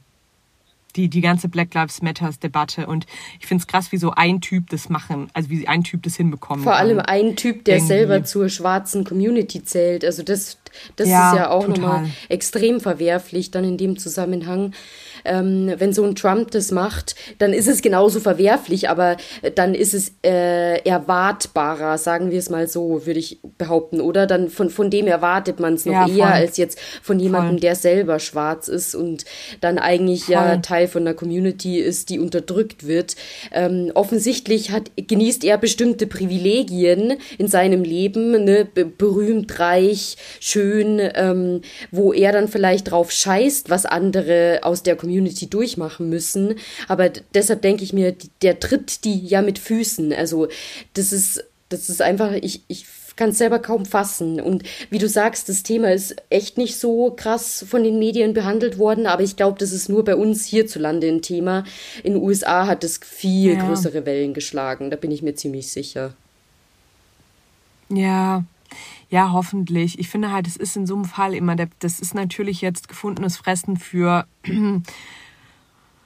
die, 0.96 1.08
die 1.08 1.20
ganze 1.20 1.48
Black 1.48 1.74
Lives 1.74 2.02
Matters 2.02 2.38
Debatte. 2.38 2.86
Und 2.86 3.06
ich 3.40 3.46
finde 3.46 3.62
es 3.62 3.66
krass, 3.66 3.92
wie 3.92 3.96
so 3.96 4.12
ein 4.12 4.40
Typ 4.40 4.70
das 4.70 4.88
machen, 4.88 5.28
also 5.34 5.50
wie 5.50 5.68
ein 5.68 5.84
Typ 5.84 6.02
das 6.02 6.16
hinbekommen 6.16 6.64
Vor 6.64 6.76
allem 6.76 7.00
ein 7.00 7.36
Typ, 7.36 7.64
der 7.64 7.76
irgendwie. 7.76 7.88
selber 7.88 8.24
zur 8.24 8.48
schwarzen 8.48 9.04
Community 9.04 9.62
zählt. 9.62 10.04
Also 10.04 10.22
das, 10.22 10.58
das 10.96 11.08
ja, 11.08 11.30
ist 11.30 11.36
ja 11.36 11.50
auch 11.50 11.68
nochmal 11.68 12.08
extrem 12.28 12.80
verwerflich 12.80 13.50
dann 13.50 13.64
in 13.64 13.76
dem 13.76 13.98
Zusammenhang 13.98 14.72
ähm, 15.26 15.72
wenn 15.78 15.92
so 15.92 16.04
ein 16.04 16.14
Trump 16.14 16.50
das 16.50 16.70
macht, 16.70 17.14
dann 17.38 17.52
ist 17.52 17.68
es 17.68 17.82
genauso 17.82 18.20
verwerflich, 18.20 18.88
aber 18.88 19.16
dann 19.54 19.74
ist 19.74 19.94
es 19.94 20.12
äh, 20.24 20.78
erwartbarer, 20.82 21.98
sagen 21.98 22.30
wir 22.30 22.38
es 22.38 22.50
mal 22.50 22.68
so, 22.68 23.06
würde 23.06 23.20
ich 23.20 23.40
behaupten, 23.58 24.00
oder? 24.00 24.26
Dann 24.26 24.48
von, 24.48 24.70
von 24.70 24.90
dem 24.90 25.06
erwartet 25.06 25.60
man 25.60 25.74
es 25.74 25.86
noch 25.86 25.92
ja, 25.92 26.08
eher 26.08 26.34
als 26.34 26.56
jetzt 26.56 26.78
von 27.02 27.18
jemandem, 27.18 27.56
voll. 27.56 27.60
der 27.60 27.74
selber 27.74 28.18
schwarz 28.18 28.68
ist 28.68 28.94
und 28.94 29.24
dann 29.60 29.78
eigentlich 29.78 30.24
voll. 30.24 30.34
ja 30.34 30.56
Teil 30.58 30.88
von 30.88 31.02
einer 31.02 31.14
Community 31.14 31.78
ist, 31.78 32.10
die 32.10 32.18
unterdrückt 32.18 32.86
wird. 32.86 33.16
Ähm, 33.52 33.90
offensichtlich 33.94 34.70
hat, 34.70 34.90
genießt 34.96 35.44
er 35.44 35.58
bestimmte 35.58 36.06
Privilegien 36.06 37.18
in 37.38 37.48
seinem 37.48 37.82
Leben, 37.82 38.44
ne, 38.44 38.66
berühmt, 38.66 39.58
reich, 39.58 40.16
schön, 40.40 41.00
ähm, 41.14 41.60
wo 41.90 42.12
er 42.12 42.32
dann 42.32 42.48
vielleicht 42.48 42.90
drauf 42.90 43.10
scheißt, 43.10 43.70
was 43.70 43.86
andere 43.86 44.60
aus 44.62 44.82
der 44.82 44.96
Community 44.96 45.15
Community 45.16 45.48
durchmachen 45.48 46.08
müssen. 46.08 46.56
Aber 46.88 47.08
deshalb 47.34 47.62
denke 47.62 47.84
ich 47.84 47.92
mir, 47.92 48.14
der 48.42 48.60
tritt 48.60 49.04
die 49.04 49.26
ja 49.26 49.42
mit 49.42 49.58
Füßen. 49.58 50.12
Also 50.12 50.48
das 50.94 51.12
ist, 51.12 51.44
das 51.68 51.88
ist 51.88 52.02
einfach, 52.02 52.32
ich, 52.32 52.62
ich 52.68 52.86
kann 53.16 53.30
es 53.30 53.38
selber 53.38 53.58
kaum 53.58 53.86
fassen. 53.86 54.40
Und 54.40 54.62
wie 54.90 54.98
du 54.98 55.08
sagst, 55.08 55.48
das 55.48 55.62
Thema 55.62 55.92
ist 55.92 56.16
echt 56.28 56.58
nicht 56.58 56.78
so 56.78 57.10
krass 57.16 57.64
von 57.66 57.82
den 57.82 57.98
Medien 57.98 58.34
behandelt 58.34 58.78
worden, 58.78 59.06
aber 59.06 59.22
ich 59.22 59.36
glaube, 59.36 59.58
das 59.58 59.72
ist 59.72 59.88
nur 59.88 60.04
bei 60.04 60.14
uns 60.14 60.44
hierzulande 60.44 61.08
ein 61.08 61.22
Thema. 61.22 61.64
In 62.02 62.12
den 62.12 62.22
USA 62.22 62.66
hat 62.66 62.84
es 62.84 63.00
viel 63.02 63.54
ja. 63.54 63.66
größere 63.66 64.04
Wellen 64.04 64.34
geschlagen, 64.34 64.90
da 64.90 64.96
bin 64.96 65.10
ich 65.10 65.22
mir 65.22 65.34
ziemlich 65.34 65.72
sicher. 65.72 66.12
Ja, 67.88 68.44
ja, 69.08 69.32
hoffentlich. 69.32 69.98
Ich 69.98 70.08
finde 70.08 70.32
halt, 70.32 70.46
es 70.46 70.56
ist 70.56 70.76
in 70.76 70.86
so 70.86 70.94
einem 70.94 71.04
Fall 71.04 71.34
immer, 71.34 71.54
das 71.56 72.00
ist 72.00 72.14
natürlich 72.14 72.60
jetzt 72.60 72.88
gefundenes 72.88 73.36
Fressen 73.36 73.76
für 73.76 74.26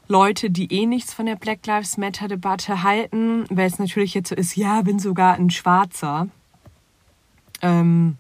Leute, 0.09 0.51
die 0.51 0.72
eh 0.72 0.86
nichts 0.86 1.14
von 1.14 1.26
der 1.26 1.36
Black 1.36 1.66
Lives 1.66 1.96
Matter 1.96 2.28
Debatte 2.28 2.82
halten, 2.82 3.44
weil 3.48 3.66
es 3.66 3.78
natürlich 3.78 4.14
jetzt 4.14 4.28
so 4.28 4.34
ist, 4.34 4.57
ja, 4.57 4.84
wenn 4.84 4.98
sogar 4.98 5.34
ein 5.34 5.51
Schwarzer. 5.51 6.28
Ähm, 7.62 8.16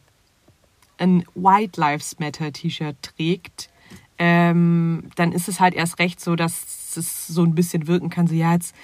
ein 0.98 1.24
White 1.34 1.80
Lives 1.80 2.18
Matter 2.18 2.52
T-Shirt 2.52 2.96
trägt, 3.02 3.70
ähm, 4.18 5.10
dann 5.16 5.32
ist 5.32 5.48
es 5.48 5.60
halt 5.60 5.74
erst 5.74 5.98
recht 5.98 6.20
so, 6.20 6.36
dass 6.36 6.94
es 6.96 7.26
so 7.26 7.42
ein 7.42 7.54
bisschen 7.54 7.86
wirken 7.86 8.10
kann, 8.10 8.26
so 8.26 8.34
ja, 8.34 8.52
jetzt 8.52 8.74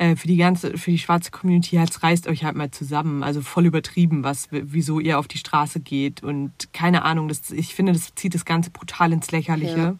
äh, 0.00 0.16
für 0.16 0.28
die 0.28 0.38
ganze, 0.38 0.78
für 0.78 0.90
die 0.90 0.98
schwarze 0.98 1.30
Community, 1.30 1.76
jetzt 1.76 2.02
reißt 2.02 2.26
euch 2.26 2.42
halt 2.42 2.56
mal 2.56 2.70
zusammen. 2.70 3.22
Also 3.22 3.42
voll 3.42 3.66
übertrieben, 3.66 4.24
was, 4.24 4.48
wieso 4.50 4.98
ihr 4.98 5.18
auf 5.18 5.28
die 5.28 5.36
Straße 5.36 5.80
geht 5.80 6.22
und 6.22 6.72
keine 6.72 7.02
Ahnung. 7.02 7.28
Das, 7.28 7.50
ich 7.50 7.74
finde, 7.74 7.92
das 7.92 8.14
zieht 8.14 8.34
das 8.34 8.46
Ganze 8.46 8.70
brutal 8.70 9.12
ins 9.12 9.30
Lächerliche. 9.30 9.76
Ja. 9.76 9.96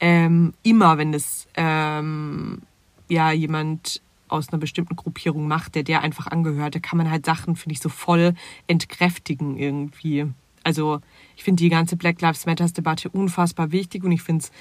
Ähm, 0.00 0.54
immer 0.64 0.98
wenn 0.98 1.12
das 1.12 1.46
ähm, 1.54 2.62
ja 3.08 3.30
jemand 3.30 4.02
aus 4.26 4.48
einer 4.48 4.58
bestimmten 4.58 4.96
Gruppierung 4.96 5.46
macht, 5.46 5.76
der 5.76 5.84
der 5.84 6.02
einfach 6.02 6.26
angehört, 6.26 6.74
da 6.74 6.80
kann 6.80 6.96
man 6.96 7.12
halt 7.12 7.24
Sachen, 7.24 7.54
finde 7.54 7.74
ich, 7.74 7.80
so 7.80 7.88
voll 7.88 8.34
entkräftigen 8.66 9.56
irgendwie. 9.56 10.26
Also 10.64 11.00
ich 11.36 11.44
finde 11.44 11.62
die 11.62 11.68
ganze 11.68 11.94
Black 11.94 12.20
Lives 12.20 12.44
Matters 12.44 12.72
Debatte 12.72 13.08
unfassbar 13.08 13.70
wichtig 13.70 14.02
und 14.02 14.10
ich 14.10 14.22
finde 14.22 14.46
es 14.46 14.52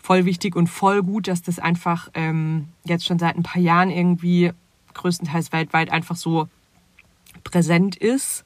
voll 0.00 0.24
wichtig 0.24 0.56
und 0.56 0.66
voll 0.66 1.02
gut, 1.02 1.28
dass 1.28 1.42
das 1.42 1.58
einfach 1.58 2.08
ähm, 2.14 2.68
jetzt 2.84 3.06
schon 3.06 3.18
seit 3.18 3.36
ein 3.36 3.42
paar 3.42 3.62
Jahren 3.62 3.90
irgendwie 3.90 4.52
größtenteils 4.94 5.52
weltweit 5.52 5.90
einfach 5.90 6.16
so 6.16 6.48
präsent 7.44 7.96
ist. 7.96 8.44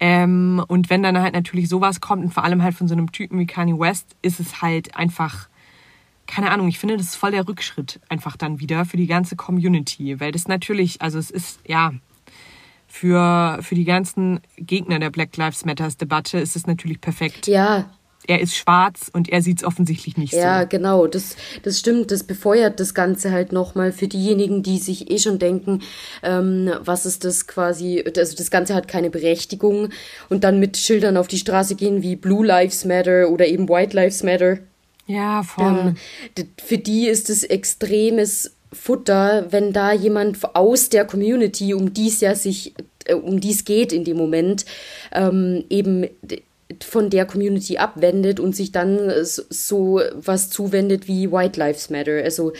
Ähm, 0.00 0.64
und 0.66 0.88
wenn 0.88 1.02
dann 1.02 1.20
halt 1.20 1.34
natürlich 1.34 1.68
sowas 1.68 2.00
kommt 2.00 2.24
und 2.24 2.32
vor 2.32 2.44
allem 2.44 2.62
halt 2.62 2.74
von 2.74 2.88
so 2.88 2.94
einem 2.94 3.12
Typen 3.12 3.38
wie 3.38 3.46
Kanye 3.46 3.78
West, 3.78 4.16
ist 4.22 4.40
es 4.40 4.62
halt 4.62 4.96
einfach, 4.96 5.48
keine 6.26 6.50
Ahnung, 6.50 6.68
ich 6.68 6.78
finde, 6.78 6.96
das 6.96 7.06
ist 7.06 7.16
voll 7.16 7.32
der 7.32 7.46
Rückschritt 7.46 8.00
einfach 8.08 8.36
dann 8.36 8.60
wieder 8.60 8.86
für 8.86 8.96
die 8.96 9.06
ganze 9.06 9.36
Community, 9.36 10.18
weil 10.18 10.32
das 10.32 10.48
natürlich, 10.48 11.02
also 11.02 11.18
es 11.18 11.30
ist, 11.30 11.60
ja, 11.66 11.92
für, 12.88 13.58
für 13.60 13.74
die 13.74 13.84
ganzen 13.84 14.40
Gegner 14.56 14.98
der 14.98 15.10
Black 15.10 15.36
Lives 15.36 15.64
Matters 15.64 15.96
Debatte 15.96 16.38
ist 16.38 16.56
es 16.56 16.66
natürlich 16.66 17.00
perfekt. 17.00 17.46
Ja, 17.46 17.90
er 18.26 18.40
ist 18.40 18.54
schwarz 18.54 19.10
und 19.12 19.28
er 19.28 19.42
sieht 19.42 19.58
es 19.58 19.64
offensichtlich 19.64 20.16
nicht 20.16 20.32
ja, 20.32 20.38
so. 20.38 20.46
Ja, 20.46 20.64
genau, 20.64 21.06
das, 21.06 21.36
das 21.62 21.78
stimmt. 21.78 22.10
Das 22.10 22.22
befeuert 22.24 22.78
das 22.78 22.94
Ganze 22.94 23.32
halt 23.32 23.52
nochmal 23.52 23.92
für 23.92 24.08
diejenigen, 24.08 24.62
die 24.62 24.78
sich 24.78 25.10
eh 25.10 25.18
schon 25.18 25.38
denken, 25.38 25.82
ähm, 26.22 26.70
was 26.84 27.06
ist 27.06 27.24
das 27.24 27.46
quasi, 27.46 28.04
also 28.16 28.36
das 28.36 28.50
Ganze 28.50 28.74
hat 28.74 28.88
keine 28.88 29.10
Berechtigung 29.10 29.88
und 30.28 30.44
dann 30.44 30.60
mit 30.60 30.76
Schildern 30.76 31.16
auf 31.16 31.28
die 31.28 31.38
Straße 31.38 31.74
gehen 31.74 32.02
wie 32.02 32.16
Blue 32.16 32.46
Lives 32.46 32.84
Matter 32.84 33.30
oder 33.30 33.46
eben 33.46 33.68
White 33.68 33.96
Lives 33.96 34.22
Matter. 34.22 34.58
Ja, 35.06 35.42
voll. 35.42 35.94
Ähm, 36.36 36.46
für 36.62 36.78
die 36.78 37.08
ist 37.08 37.30
es 37.30 37.42
extremes 37.42 38.54
Futter, 38.72 39.46
wenn 39.50 39.72
da 39.72 39.92
jemand 39.92 40.38
aus 40.54 40.90
der 40.90 41.04
Community, 41.04 41.74
um 41.74 41.92
die 41.92 42.08
es 42.08 42.20
ja 42.20 42.34
sich, 42.34 42.74
äh, 43.06 43.14
um 43.14 43.40
die 43.40 43.50
es 43.50 43.64
geht 43.64 43.92
in 43.92 44.04
dem 44.04 44.16
Moment, 44.16 44.64
ähm, 45.12 45.64
eben 45.68 46.06
von 46.82 47.10
der 47.10 47.26
Community 47.26 47.78
abwendet 47.78 48.40
und 48.40 48.54
sich 48.54 48.72
dann 48.72 49.10
so 49.24 50.00
was 50.14 50.50
zuwendet 50.50 51.08
wie 51.08 51.30
White 51.30 51.58
Lives 51.58 51.90
Matter. 51.90 52.22
Also 52.22 52.52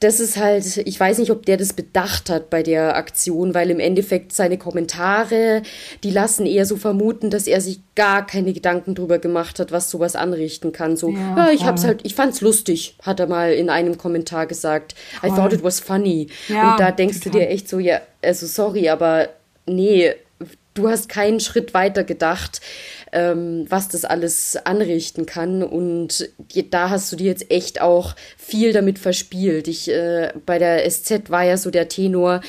das 0.00 0.20
ist 0.20 0.36
halt, 0.36 0.76
ich 0.76 1.00
weiß 1.00 1.18
nicht, 1.18 1.30
ob 1.30 1.46
der 1.46 1.56
das 1.56 1.72
bedacht 1.72 2.28
hat 2.28 2.50
bei 2.50 2.62
der 2.62 2.96
Aktion, 2.96 3.54
weil 3.54 3.70
im 3.70 3.80
Endeffekt 3.80 4.32
seine 4.32 4.58
Kommentare, 4.58 5.62
die 6.04 6.10
lassen 6.10 6.44
eher 6.44 6.66
so 6.66 6.76
vermuten, 6.76 7.30
dass 7.30 7.46
er 7.46 7.62
sich 7.62 7.80
gar 7.94 8.26
keine 8.26 8.52
Gedanken 8.52 8.94
drüber 8.94 9.18
gemacht 9.18 9.58
hat, 9.58 9.72
was 9.72 9.90
sowas 9.90 10.14
anrichten 10.14 10.72
kann. 10.72 10.98
So, 10.98 11.10
ja, 11.10 11.36
ja 11.36 11.50
ich 11.50 11.64
hab's 11.64 11.84
halt, 11.84 12.00
ich 12.02 12.14
fand's 12.14 12.42
lustig, 12.42 12.96
hat 13.00 13.20
er 13.20 13.26
mal 13.26 13.54
in 13.54 13.70
einem 13.70 13.96
Kommentar 13.96 14.46
gesagt. 14.46 14.94
Voll. 15.20 15.30
I 15.30 15.32
thought 15.32 15.52
it 15.54 15.64
was 15.64 15.80
funny. 15.80 16.26
Ja, 16.48 16.72
und 16.72 16.80
da 16.80 16.90
denkst 16.90 17.20
total. 17.20 17.32
du 17.32 17.38
dir 17.38 17.48
echt 17.50 17.68
so, 17.68 17.78
ja, 17.78 18.02
also 18.22 18.46
sorry, 18.46 18.90
aber 18.90 19.30
nee, 19.64 20.12
du 20.76 20.88
hast 20.88 21.08
keinen 21.08 21.40
Schritt 21.40 21.74
weiter 21.74 22.04
gedacht 22.04 22.60
ähm, 23.12 23.64
was 23.68 23.88
das 23.88 24.04
alles 24.04 24.56
anrichten 24.64 25.26
kann. 25.26 25.62
Und 25.62 26.28
da 26.70 26.90
hast 26.90 27.10
du 27.10 27.16
dir 27.16 27.26
jetzt 27.26 27.50
echt 27.50 27.80
auch 27.80 28.14
viel 28.36 28.72
damit 28.72 28.98
verspielt. 28.98 29.68
Ich, 29.68 29.90
äh, 29.90 30.32
bei 30.44 30.58
der 30.58 30.88
SZ 30.88 31.30
war 31.30 31.42
ja 31.42 31.56
so 31.56 31.70
der 31.70 31.88
Tenor, 31.88 32.40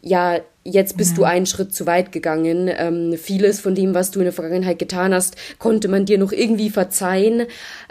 ja, 0.00 0.38
jetzt 0.64 0.96
bist 0.96 1.12
ja. 1.12 1.16
du 1.16 1.24
einen 1.24 1.46
Schritt 1.46 1.74
zu 1.74 1.86
weit 1.86 2.12
gegangen. 2.12 2.70
Ähm, 2.74 3.18
vieles 3.18 3.60
von 3.60 3.74
dem, 3.74 3.94
was 3.94 4.10
du 4.10 4.20
in 4.20 4.24
der 4.24 4.32
Vergangenheit 4.32 4.78
getan 4.78 5.12
hast, 5.12 5.36
konnte 5.58 5.88
man 5.88 6.06
dir 6.06 6.18
noch 6.18 6.32
irgendwie 6.32 6.70
verzeihen, 6.70 7.46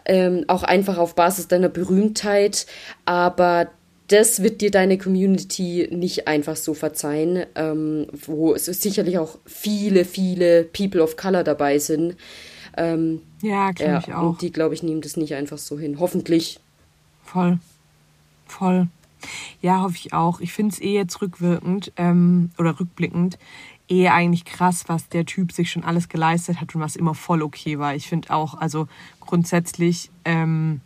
ähm, 0.05 0.45
auch 0.47 0.63
einfach 0.63 0.97
auf 0.97 1.15
Basis 1.15 1.47
deiner 1.47 1.69
Berühmtheit. 1.69 2.65
Aber 3.05 3.69
das 4.08 4.41
wird 4.41 4.62
dir 4.62 4.72
deine 4.72 4.97
Community 4.97 5.89
nicht 5.91 6.28
einfach 6.28 6.55
so 6.55 6.74
verzeihen, 6.74 7.45
ähm, 7.55 8.08
wo 8.26 8.53
es 8.53 8.66
sicherlich 8.66 9.18
auch 9.18 9.38
viele, 9.45 10.05
viele 10.05 10.64
People 10.64 11.03
of 11.03 11.18
Color 11.18 11.43
dabei 11.43 11.78
sind. 11.80 12.16
Ähm, 12.78 13.22
ja, 13.41 13.72
glaube 13.72 13.91
ja, 13.91 13.99
ich 13.99 14.14
auch. 14.14 14.30
Und 14.30 14.41
die, 14.41 14.51
glaube 14.51 14.76
ich, 14.76 14.84
nehmen 14.84 15.01
das 15.01 15.18
nicht 15.18 15.36
einfach 15.36 15.58
so 15.58 15.78
hin. 15.78 15.99
Hoffentlich. 15.99 16.60
Voll. 17.24 17.60
Voll. 18.45 18.88
Ja, 19.62 19.82
hoffe 19.82 19.95
ich 19.97 20.14
auch. 20.14 20.39
Ich 20.39 20.53
finde 20.53 20.74
es 20.74 20.82
eh 20.82 20.93
jetzt 20.93 21.22
rückwirkend 21.22 21.91
ähm, 21.97 22.51
oder 22.58 22.80
rückblickend 22.80 23.38
eh 23.89 24.08
eigentlich 24.10 24.45
krass, 24.45 24.84
was 24.88 25.10
der 25.10 25.26
Typ 25.26 25.51
sich 25.51 25.72
schon 25.72 25.84
alles 25.84 26.10
geleistet 26.10 26.62
hat 26.62 26.76
und 26.76 26.82
was 26.82 26.95
immer 26.95 27.16
voll 27.16 27.41
okay 27.41 27.80
war. 27.80 27.95
Ich 27.95 28.08
finde 28.08 28.32
auch, 28.32 28.55
also 28.55 28.88
grundsätzlich 29.20 30.12
ähm, 30.26 30.82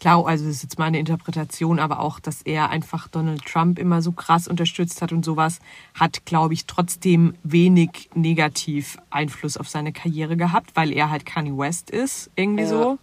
klar, 0.00 0.26
also 0.26 0.46
das 0.46 0.56
ist 0.56 0.62
jetzt 0.64 0.78
meine 0.78 0.98
Interpretation, 0.98 1.78
aber 1.78 2.00
auch, 2.00 2.18
dass 2.18 2.42
er 2.42 2.70
einfach 2.70 3.06
Donald 3.08 3.44
Trump 3.44 3.78
immer 3.78 4.02
so 4.02 4.12
krass 4.12 4.48
unterstützt 4.48 5.02
hat 5.02 5.12
und 5.12 5.24
sowas, 5.24 5.60
hat, 5.94 6.24
glaube 6.24 6.54
ich, 6.54 6.66
trotzdem 6.66 7.34
wenig 7.42 8.10
negativ 8.14 8.98
Einfluss 9.10 9.56
auf 9.56 9.68
seine 9.68 9.92
Karriere 9.92 10.36
gehabt, 10.36 10.74
weil 10.74 10.92
er 10.92 11.10
halt 11.10 11.26
Kanye 11.26 11.56
West 11.56 11.90
ist, 11.90 12.30
irgendwie 12.34 12.64
ja. 12.64 12.68
so. 12.68 12.98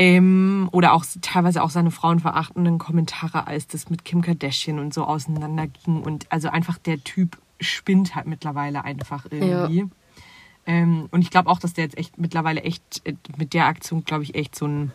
Ähm, 0.00 0.68
oder 0.70 0.92
auch 0.92 1.04
teilweise 1.20 1.60
auch 1.60 1.70
seine 1.70 1.90
frauenverachtenden 1.90 2.78
Kommentare, 2.78 3.48
als 3.48 3.66
das 3.66 3.90
mit 3.90 4.04
Kim 4.04 4.22
Kardashian 4.22 4.78
und 4.78 4.94
so 4.94 5.02
auseinanderging. 5.02 6.02
Und 6.02 6.30
also 6.30 6.48
einfach 6.48 6.78
der 6.78 7.02
Typ 7.02 7.36
spinnt 7.60 8.14
halt 8.14 8.26
mittlerweile 8.26 8.84
einfach 8.84 9.26
irgendwie. 9.28 9.80
Ja. 9.80 9.86
Ähm, 10.68 11.08
und 11.10 11.22
ich 11.22 11.30
glaube 11.30 11.48
auch, 11.48 11.58
dass 11.58 11.72
der 11.72 11.84
jetzt 11.84 11.96
echt 11.96 12.18
mittlerweile 12.18 12.62
echt 12.62 13.00
äh, 13.04 13.14
mit 13.38 13.54
der 13.54 13.64
Aktion, 13.64 14.04
glaube 14.04 14.22
ich, 14.22 14.34
echt 14.34 14.54
so, 14.54 14.66
ein, 14.66 14.92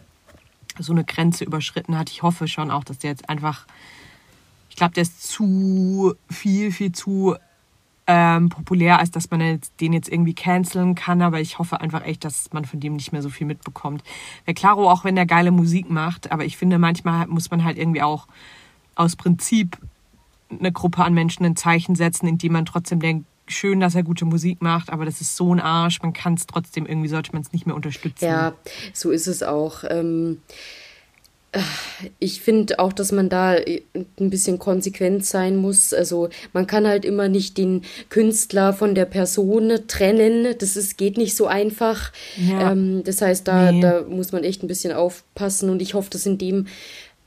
so 0.78 0.94
eine 0.94 1.04
Grenze 1.04 1.44
überschritten 1.44 1.98
hat. 1.98 2.12
Ich 2.12 2.22
hoffe 2.22 2.48
schon 2.48 2.70
auch, 2.70 2.84
dass 2.84 3.00
der 3.00 3.10
jetzt 3.10 3.28
einfach, 3.28 3.66
ich 4.70 4.76
glaube, 4.76 4.94
der 4.94 5.02
ist 5.02 5.24
zu 5.24 6.14
viel, 6.30 6.72
viel 6.72 6.92
zu 6.92 7.36
ähm, 8.06 8.50
populär, 8.50 9.00
als 9.00 9.10
dass 9.10 9.32
man 9.32 9.60
den 9.80 9.94
jetzt 9.94 10.10
irgendwie 10.10 10.36
canceln 10.36 10.94
kann. 10.94 11.24
Aber 11.24 11.42
ich 11.42 11.58
hoffe 11.58 11.82
einfach 11.82 12.06
echt, 12.06 12.24
dass 12.24 12.54
man 12.54 12.66
von 12.66 12.80
dem 12.80 12.94
nicht 12.96 13.12
mehr 13.12 13.24
so 13.24 13.30
viel 13.30 13.48
mitbekommt. 13.48 14.04
Weil 14.46 14.54
Claro, 14.54 14.92
auch 14.92 15.04
wenn 15.04 15.16
der 15.16 15.26
geile 15.26 15.50
Musik 15.50 15.90
macht, 15.90 16.32
aber 16.32 16.46
ich 16.46 16.56
finde, 16.56 16.78
manchmal 16.78 17.26
muss 17.26 17.50
man 17.50 17.64
halt 17.64 17.80
irgendwie 17.80 18.04
auch 18.04 18.28
aus 18.94 19.16
Prinzip 19.16 19.80
eine 20.52 20.72
Gruppe 20.72 21.04
an 21.04 21.16
Menschen 21.16 21.48
ein 21.48 21.56
Zeichen 21.56 21.96
setzen, 21.96 22.28
indem 22.28 22.54
man 22.54 22.68
trotzdem 22.68 23.00
denkt, 23.00 23.26
schön, 23.56 23.80
dass 23.80 23.96
er 23.96 24.04
gute 24.04 24.26
Musik 24.26 24.62
macht, 24.62 24.90
aber 24.92 25.06
das 25.06 25.22
ist 25.22 25.36
so 25.36 25.54
ein 25.54 25.60
Arsch, 25.60 26.02
man 26.02 26.14
kann 26.14 26.36
es 26.36 26.48
trotzdem, 26.48 26.86
irgendwie 26.86 27.10
sollte 27.10 27.32
man 27.34 27.42
es 27.42 27.54
nicht 27.54 27.66
mehr 27.66 27.76
unterstützen. 27.76 28.26
Ja, 28.26 28.54
so 28.94 29.12
ist 29.12 29.28
es 29.28 29.44
auch. 29.44 29.84
Ähm, 29.90 30.40
ich 32.20 32.42
finde 32.42 32.80
auch, 32.80 32.94
dass 32.94 33.12
man 33.12 33.30
da 33.30 33.52
ein 33.52 34.30
bisschen 34.30 34.58
konsequent 34.58 35.26
sein 35.26 35.56
muss. 35.56 35.94
Also 35.94 36.30
man 36.52 36.66
kann 36.66 36.88
halt 36.88 37.06
immer 37.06 37.28
nicht 37.28 37.58
den 37.58 37.84
Künstler 38.10 38.74
von 38.74 38.96
der 38.96 39.06
Person 39.06 39.72
trennen. 39.88 40.56
Das 40.58 40.76
ist, 40.76 40.98
geht 40.98 41.18
nicht 41.18 41.36
so 41.36 41.46
einfach. 41.46 42.12
Ja. 42.38 42.72
Ähm, 42.72 43.04
das 43.04 43.22
heißt, 43.22 43.48
da, 43.48 43.72
nee. 43.72 43.82
da 43.82 44.02
muss 44.02 44.32
man 44.32 44.44
echt 44.44 44.64
ein 44.64 44.68
bisschen 44.68 44.94
aufpassen 44.94 45.70
und 45.70 45.82
ich 45.82 45.94
hoffe, 45.94 46.10
dass 46.10 46.26
in 46.26 46.40
dem 46.40 46.68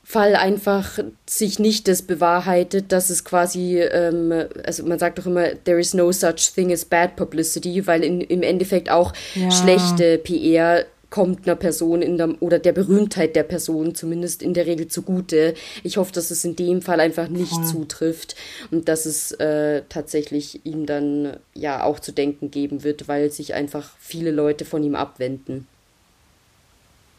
Fall 0.09 0.37
einfach 0.37 1.01
sich 1.29 1.59
nicht 1.59 1.89
das 1.89 2.03
bewahrheitet, 2.03 2.93
dass 2.93 3.11
es 3.11 3.25
quasi, 3.25 3.81
ähm, 3.81 4.33
also 4.65 4.85
man 4.85 5.01
sagt 5.01 5.19
doch 5.19 5.27
immer, 5.27 5.49
there 5.65 5.81
is 5.81 5.95
no 5.95 6.13
such 6.13 6.55
thing 6.55 6.73
as 6.73 6.85
bad 6.85 7.17
publicity, 7.17 7.85
weil 7.89 8.05
in, 8.05 8.21
im 8.21 8.45
Endeffekt 8.45 8.89
auch 8.89 9.13
ja. 9.35 9.51
schlechte 9.51 10.19
PR 10.19 10.85
kommt 11.11 11.49
einer 11.49 11.57
Person 11.57 12.03
in 12.03 12.19
der, 12.19 12.41
oder 12.41 12.61
der 12.61 12.71
Berühmtheit 12.71 13.35
der 13.35 13.43
Person 13.43 13.97
zumindest 13.97 14.45
in 14.45 14.55
der 14.55 14.67
Regel 14.67 14.87
zugute. 14.87 15.55
Ich 15.83 15.97
hoffe, 15.97 16.13
dass 16.13 16.31
es 16.31 16.45
in 16.45 16.55
dem 16.55 16.83
Fall 16.83 17.01
einfach 17.01 17.27
nicht 17.27 17.55
Voll. 17.55 17.65
zutrifft 17.65 18.37
und 18.71 18.89
dass 18.89 19.07
es 19.07 19.33
äh, 19.33 19.83
tatsächlich 19.89 20.65
ihm 20.65 20.87
dann 20.87 21.37
ja 21.53 21.83
auch 21.83 21.99
zu 21.99 22.13
denken 22.13 22.53
geben 22.53 22.85
wird, 22.85 23.09
weil 23.09 23.33
sich 23.33 23.55
einfach 23.55 23.91
viele 23.99 24.31
Leute 24.31 24.65
von 24.65 24.85
ihm 24.85 24.95
abwenden. 24.95 25.67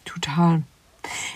Total. 0.05 0.63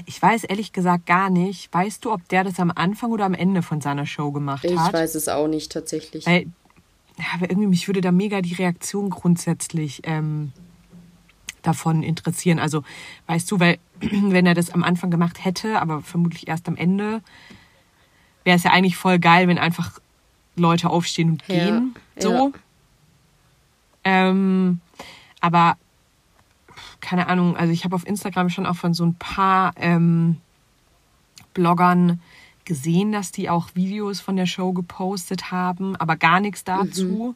Ich 0.06 0.22
weiß 0.22 0.44
ehrlich 0.46 0.74
gesagt 0.74 1.06
gar 1.06 1.30
nicht. 1.30 1.74
Weißt 1.74 2.04
du, 2.06 2.12
ob 2.12 2.28
der 2.30 2.44
das 2.44 2.60
am 2.60 2.72
Anfang 2.74 3.12
oder 3.12 3.26
am 3.26 3.34
Ende 3.34 3.62
von 3.62 3.82
seiner 3.82 4.06
Show 4.06 4.32
gemacht 4.32 4.64
ich 4.66 4.78
hat? 4.78 4.88
Ich 4.88 4.94
weiß 4.94 5.16
es 5.16 5.28
auch 5.28 5.48
nicht 5.48 5.72
tatsächlich. 5.72 6.26
Weil, 6.26 6.48
aber 7.34 7.50
irgendwie 7.50 7.68
mich 7.68 7.88
würde 7.88 8.02
da 8.02 8.12
mega 8.12 8.42
die 8.42 8.54
Reaktion 8.54 9.10
grundsätzlich 9.10 10.02
ähm, 10.04 10.52
davon 11.62 12.04
interessieren. 12.04 12.60
Also, 12.60 12.84
weißt 13.28 13.50
du, 13.52 13.60
weil 13.60 13.78
wenn 14.00 14.46
er 14.46 14.54
das 14.54 14.72
am 14.72 14.84
Anfang 14.84 15.12
gemacht 15.12 15.44
hätte, 15.44 15.82
aber 15.82 16.02
vermutlich 16.02 16.48
erst 16.48 16.68
am 16.68 16.76
Ende, 16.76 17.22
wäre 18.44 18.58
es 18.58 18.64
ja 18.64 18.72
eigentlich 18.72 18.98
voll 18.98 19.20
geil, 19.20 19.48
wenn 19.48 19.58
einfach 19.58 20.00
Leute 20.56 20.90
aufstehen 20.90 21.32
und 21.32 21.46
gehen. 21.46 21.96
Ja, 22.16 22.22
so. 22.22 22.32
Ja. 22.32 22.52
Ähm, 24.04 24.82
aber 25.40 25.78
keine 27.02 27.28
Ahnung, 27.28 27.58
also 27.58 27.74
ich 27.74 27.84
habe 27.84 27.96
auf 27.96 28.08
Instagram 28.08 28.50
schon 28.50 28.66
auch 28.66 28.76
von 28.76 28.94
so 28.94 29.06
ein 29.06 29.16
paar 29.16 29.74
ähm, 29.76 30.38
Bloggern 31.54 32.22
gesehen, 32.66 33.12
dass 33.12 33.32
die 33.32 33.50
auch 33.50 33.70
Videos 33.74 34.20
von 34.20 34.36
der 34.36 34.46
Show 34.46 34.72
gepostet 34.72 35.52
haben, 35.52 35.96
aber 35.96 36.16
gar 36.16 36.40
nichts 36.40 36.64
dazu. 36.64 37.36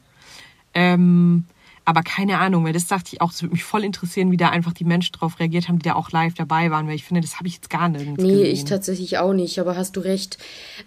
Ähm, 0.74 1.44
aber 1.86 2.02
keine 2.02 2.38
Ahnung, 2.38 2.64
weil 2.64 2.72
das 2.72 2.88
dachte 2.88 3.10
ich 3.12 3.20
auch, 3.20 3.30
es 3.30 3.42
würde 3.42 3.52
mich 3.52 3.62
voll 3.62 3.84
interessieren, 3.84 4.32
wie 4.32 4.36
da 4.36 4.48
einfach 4.48 4.72
die 4.72 4.84
Menschen 4.84 5.12
drauf 5.12 5.38
reagiert 5.38 5.68
haben, 5.68 5.78
die 5.78 5.88
da 5.88 5.94
auch 5.94 6.10
live 6.10 6.34
dabei 6.34 6.72
waren, 6.72 6.88
weil 6.88 6.96
ich 6.96 7.04
finde, 7.04 7.20
das 7.20 7.36
habe 7.36 7.46
ich 7.46 7.54
jetzt 7.54 7.70
gar 7.70 7.88
nirgends 7.88 8.20
Nee, 8.20 8.30
gesehen. 8.30 8.52
ich 8.52 8.64
tatsächlich 8.64 9.18
auch 9.18 9.32
nicht, 9.32 9.60
aber 9.60 9.76
hast 9.76 9.96
du 9.96 10.00
recht, 10.00 10.36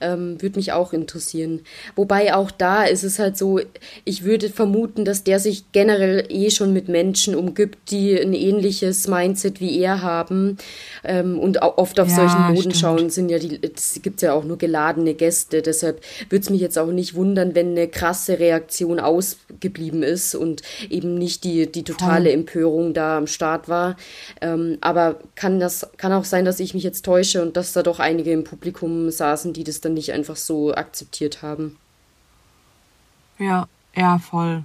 ähm, 0.02 0.42
würde 0.42 0.60
mich 0.60 0.74
auch 0.74 0.92
interessieren. 0.92 1.62
Wobei 1.96 2.36
auch 2.36 2.52
da 2.52 2.84
ist 2.84 3.04
es 3.04 3.18
halt 3.18 3.38
so, 3.38 3.62
ich 4.04 4.26
würde 4.26 4.50
vermuten, 4.50 5.06
dass 5.06 5.24
der 5.24 5.40
sich 5.40 5.72
generell 5.72 6.26
eh 6.28 6.52
schon 6.52 6.74
mit 6.74 6.90
Menschen 6.90 7.34
umgibt, 7.34 7.92
die 7.92 8.20
ein 8.20 8.34
ähnliches 8.34 9.08
Mindset 9.08 9.62
wie 9.62 9.80
er 9.80 10.02
haben 10.02 10.58
ähm, 11.06 11.40
und 11.40 11.62
auch 11.62 11.78
oft 11.78 11.98
auf 12.02 12.10
ja, 12.10 12.16
solchen 12.16 12.54
Modenschauen 12.54 13.10
sind 13.10 13.30
ja 13.30 13.40
die, 13.40 13.58
es 13.62 14.02
gibt 14.04 14.22
ja 14.22 14.34
auch 14.34 14.44
nur 14.44 14.58
geladene 14.58 15.14
Gäste, 15.14 15.62
deshalb 15.62 16.04
würde 16.30 16.44
es 16.44 16.50
mich 16.50 16.60
jetzt 16.60 16.78
auch 16.78 16.92
nicht 16.92 17.16
wundern, 17.16 17.56
wenn 17.56 17.70
eine 17.70 17.88
krasse 17.88 18.38
Reaktion 18.38 19.00
ausgeblieben 19.00 20.04
ist 20.04 20.36
und 20.36 20.62
eben 20.90 21.16
nicht 21.16 21.44
die, 21.44 21.72
die 21.72 21.84
totale 21.84 22.32
Empörung 22.32 22.94
da 22.94 23.18
am 23.18 23.28
Start 23.28 23.70
war. 23.70 23.96
Ähm, 24.42 24.78
aber 24.82 25.20
kann 25.36 25.60
das, 25.60 25.90
kann 25.98 26.14
auch 26.14 26.26
sein, 26.26 26.46
dass 26.46 26.60
ich 26.60 26.74
mich 26.74 26.84
jetzt 26.84 27.06
täusche 27.06 27.42
und 27.42 27.58
dass 27.58 27.74
da 27.74 27.84
doch 27.84 28.00
einige 28.00 28.32
im 28.32 28.44
Publikum 28.44 29.10
saßen, 29.10 29.54
die 29.54 29.64
das 29.64 29.82
dann 29.82 29.94
nicht 29.94 30.14
einfach 30.14 30.36
so 30.36 30.74
akzeptiert 30.74 31.42
haben. 31.42 31.78
Ja, 33.38 33.68
ja, 33.96 34.20
voll. 34.20 34.64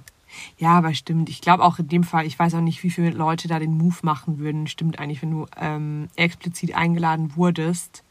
Ja, 0.57 0.77
aber 0.77 0.93
stimmt. 0.93 1.29
Ich 1.29 1.41
glaube 1.41 1.63
auch 1.63 1.79
in 1.79 1.87
dem 1.87 2.03
Fall, 2.03 2.25
ich 2.25 2.37
weiß 2.37 2.55
auch 2.55 2.61
nicht, 2.61 2.83
wie 2.83 2.89
viele 2.89 3.11
Leute 3.11 3.47
da 3.47 3.59
den 3.59 3.77
Move 3.77 3.97
machen 4.01 4.39
würden. 4.39 4.67
Stimmt 4.67 4.99
eigentlich, 4.99 5.21
wenn 5.21 5.31
du 5.31 5.45
ähm, 5.59 6.09
explizit 6.15 6.75
eingeladen 6.75 7.35
wurdest, 7.35 8.03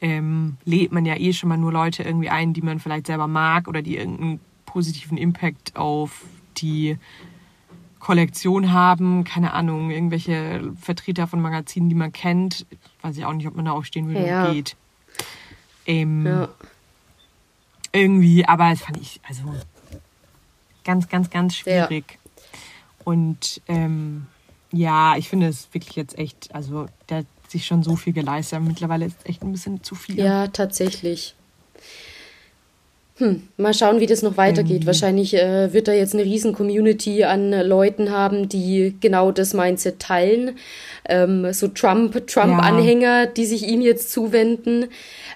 ähm, 0.00 0.56
lädt 0.64 0.92
man 0.92 1.06
ja 1.06 1.16
eh 1.16 1.32
schon 1.32 1.48
mal 1.48 1.58
nur 1.58 1.72
Leute 1.72 2.02
irgendwie 2.02 2.28
ein, 2.28 2.52
die 2.52 2.62
man 2.62 2.78
vielleicht 2.78 3.06
selber 3.06 3.26
mag 3.26 3.68
oder 3.68 3.82
die 3.82 3.96
irgendeinen 3.96 4.40
positiven 4.66 5.16
Impact 5.16 5.76
auf 5.76 6.24
die 6.60 6.98
Kollektion 7.98 8.72
haben, 8.72 9.24
keine 9.24 9.52
Ahnung, 9.52 9.90
irgendwelche 9.90 10.72
Vertreter 10.80 11.26
von 11.26 11.40
Magazinen, 11.40 11.88
die 11.88 11.94
man 11.94 12.12
kennt. 12.12 12.66
Weiß 13.02 13.16
ich 13.16 13.24
auch 13.24 13.32
nicht, 13.32 13.46
ob 13.46 13.56
man 13.56 13.64
da 13.64 13.72
aufstehen 13.72 14.08
würde 14.08 14.26
ja. 14.26 14.46
und 14.46 14.54
geht. 14.54 14.76
Ähm, 15.86 16.26
ja. 16.26 16.48
Irgendwie, 17.92 18.44
aber 18.44 18.70
das 18.70 18.82
fand 18.82 18.98
ich, 18.98 19.20
also 19.26 19.42
ganz, 20.84 21.08
ganz, 21.08 21.30
ganz 21.30 21.56
schwierig. 21.56 22.04
Ja. 22.12 22.30
Und 23.04 23.62
ähm, 23.68 24.26
ja, 24.70 25.16
ich 25.16 25.28
finde 25.28 25.48
es 25.48 25.72
wirklich 25.72 25.96
jetzt 25.96 26.18
echt, 26.18 26.54
also 26.54 26.86
der 27.08 27.18
hat 27.18 27.26
sich 27.48 27.66
schon 27.66 27.82
so 27.82 27.96
viel 27.96 28.12
geleistet. 28.12 28.60
Mittlerweile 28.60 29.06
ist 29.06 29.16
es 29.20 29.26
echt 29.26 29.42
ein 29.42 29.52
bisschen 29.52 29.82
zu 29.82 29.94
viel. 29.94 30.18
Ja, 30.18 30.48
tatsächlich. 30.48 31.34
Hm, 33.18 33.42
mal 33.56 33.74
schauen, 33.74 33.98
wie 33.98 34.06
das 34.06 34.22
noch 34.22 34.36
weitergeht. 34.36 34.82
Mhm. 34.82 34.86
Wahrscheinlich 34.86 35.34
äh, 35.34 35.72
wird 35.72 35.88
er 35.88 35.94
jetzt 35.94 36.14
eine 36.14 36.22
riesen 36.22 36.52
Community 36.52 37.24
an 37.24 37.52
äh, 37.52 37.64
Leuten 37.64 38.12
haben, 38.12 38.48
die 38.48 38.94
genau 39.00 39.32
das 39.32 39.54
Mindset 39.54 39.98
teilen. 39.98 40.56
Ähm, 41.08 41.52
so 41.52 41.66
Trump, 41.66 42.28
Trump-Anhänger, 42.28 43.24
ja. 43.24 43.26
die 43.26 43.44
sich 43.44 43.66
ihm 43.66 43.80
jetzt 43.80 44.12
zuwenden. 44.12 44.86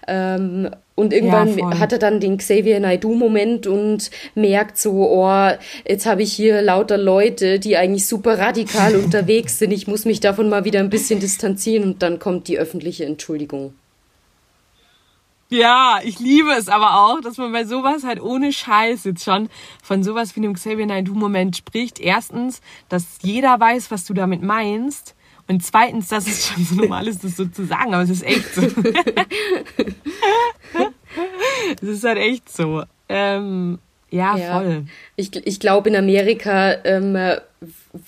Ähm, 0.06 0.70
und 0.94 1.12
irgendwann 1.12 1.58
ja, 1.58 1.78
hat 1.80 1.92
er 1.92 1.98
dann 1.98 2.20
den 2.20 2.36
Xavier 2.36 2.78
Naidoo-Moment 2.78 3.66
und 3.66 4.10
merkt 4.36 4.78
so, 4.78 5.10
oh, 5.10 5.50
jetzt 5.88 6.06
habe 6.06 6.22
ich 6.22 6.32
hier 6.32 6.62
lauter 6.62 6.98
Leute, 6.98 7.58
die 7.58 7.76
eigentlich 7.76 8.06
super 8.06 8.38
radikal 8.38 8.94
unterwegs 9.04 9.58
sind. 9.58 9.72
Ich 9.72 9.88
muss 9.88 10.04
mich 10.04 10.20
davon 10.20 10.48
mal 10.48 10.64
wieder 10.64 10.78
ein 10.78 10.90
bisschen 10.90 11.18
distanzieren 11.18 11.82
und 11.84 12.02
dann 12.02 12.20
kommt 12.20 12.46
die 12.46 12.58
öffentliche 12.58 13.06
Entschuldigung. 13.06 13.74
Ja, 15.52 16.00
ich 16.02 16.18
liebe 16.18 16.50
es 16.52 16.68
aber 16.68 16.94
auch, 16.94 17.20
dass 17.20 17.36
man 17.36 17.52
bei 17.52 17.64
sowas 17.64 18.04
halt 18.04 18.22
ohne 18.22 18.54
Scheiß 18.54 19.04
jetzt 19.04 19.22
schon 19.22 19.50
von 19.82 20.02
sowas 20.02 20.34
wie 20.34 20.40
einem 20.40 20.54
Xavier 20.54 20.86
Naidoo-Moment 20.86 21.58
spricht. 21.58 22.00
Erstens, 22.00 22.62
dass 22.88 23.18
jeder 23.20 23.60
weiß, 23.60 23.90
was 23.90 24.06
du 24.06 24.14
damit 24.14 24.42
meinst. 24.42 25.14
Und 25.48 25.62
zweitens, 25.62 26.08
dass 26.08 26.26
es 26.26 26.46
schon 26.46 26.64
so 26.64 26.76
normal 26.76 27.06
ist, 27.06 27.22
das 27.22 27.36
so 27.36 27.44
zu 27.44 27.66
sagen, 27.66 27.92
aber 27.92 28.04
es 28.04 28.08
ist 28.08 28.24
echt 28.24 28.54
so. 28.54 28.62
es 31.82 31.88
ist 31.88 32.04
halt 32.04 32.16
echt 32.18 32.50
so. 32.50 32.84
Ähm, 33.10 33.78
ja, 34.10 34.36
ja, 34.38 34.58
voll. 34.58 34.86
Ich, 35.16 35.36
ich 35.36 35.60
glaube, 35.60 35.90
in 35.90 35.96
Amerika 35.96 36.76
ähm, 36.84 37.18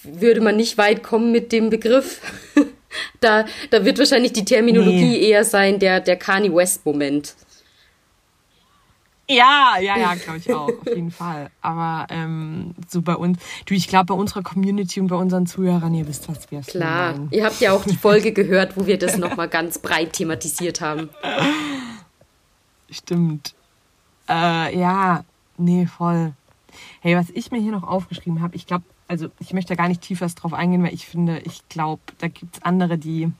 würde 0.03 0.41
man 0.41 0.57
nicht 0.57 0.79
weit 0.79 1.03
kommen 1.03 1.31
mit 1.31 1.53
dem 1.53 1.69
Begriff. 1.69 2.23
da, 3.21 3.45
da 3.71 3.85
wird 3.85 3.99
wahrscheinlich 3.99 4.33
die 4.33 4.45
Terminologie 4.45 5.19
nee. 5.19 5.29
eher 5.29 5.45
sein, 5.45 5.79
der, 5.79 6.01
der 6.01 6.17
Kanye 6.17 6.55
West-Moment. 6.55 7.35
Ja, 9.29 9.77
ja, 9.81 9.97
ja, 9.97 10.15
glaube 10.17 10.39
ich 10.39 10.53
auch, 10.53 10.69
auf 10.69 10.87
jeden 10.87 11.11
Fall. 11.11 11.51
Aber 11.63 12.07
ähm, 12.11 12.75
so 12.89 13.01
bei 13.01 13.15
uns, 13.15 13.39
du, 13.65 13.73
ich 13.73 13.89
glaube, 13.89 14.07
bei 14.07 14.15
unserer 14.15 14.43
Community 14.43 15.01
und 15.01 15.07
bei 15.07 15.17
unseren 15.17 15.47
Zuhörern, 15.47 15.95
ihr 15.95 16.07
wisst, 16.07 16.29
was 16.29 16.51
wir 16.51 16.61
Klar, 16.61 17.13
meinen. 17.13 17.29
ihr 17.31 17.45
habt 17.45 17.61
ja 17.61 17.73
auch 17.73 17.85
die 17.85 17.97
Folge 17.97 18.33
gehört, 18.33 18.77
wo 18.77 18.87
wir 18.87 18.99
das 18.99 19.17
nochmal 19.17 19.49
ganz 19.49 19.79
breit 19.79 20.13
thematisiert 20.13 20.83
haben. 20.83 21.09
Stimmt. 22.91 23.55
Äh, 24.29 24.79
ja, 24.79 25.25
nee, 25.57 25.87
voll. 25.87 26.35
Hey, 27.01 27.17
was 27.17 27.31
ich 27.31 27.51
mir 27.51 27.61
hier 27.61 27.73
noch 27.73 27.85
aufgeschrieben 27.85 28.43
habe, 28.43 28.57
ich 28.57 28.67
glaube, 28.67 28.85
also 29.15 29.29
ich 29.39 29.53
möchte 29.53 29.75
da 29.75 29.81
gar 29.81 29.87
nicht 29.87 30.01
tiefer 30.01 30.27
drauf 30.27 30.53
eingehen, 30.53 30.83
weil 30.83 30.93
ich 30.93 31.07
finde, 31.07 31.39
ich 31.45 31.69
glaube, 31.69 32.03
da 32.19 32.27
gibt 32.27 32.57
es 32.57 32.62
andere, 32.62 32.99
die 32.99 33.31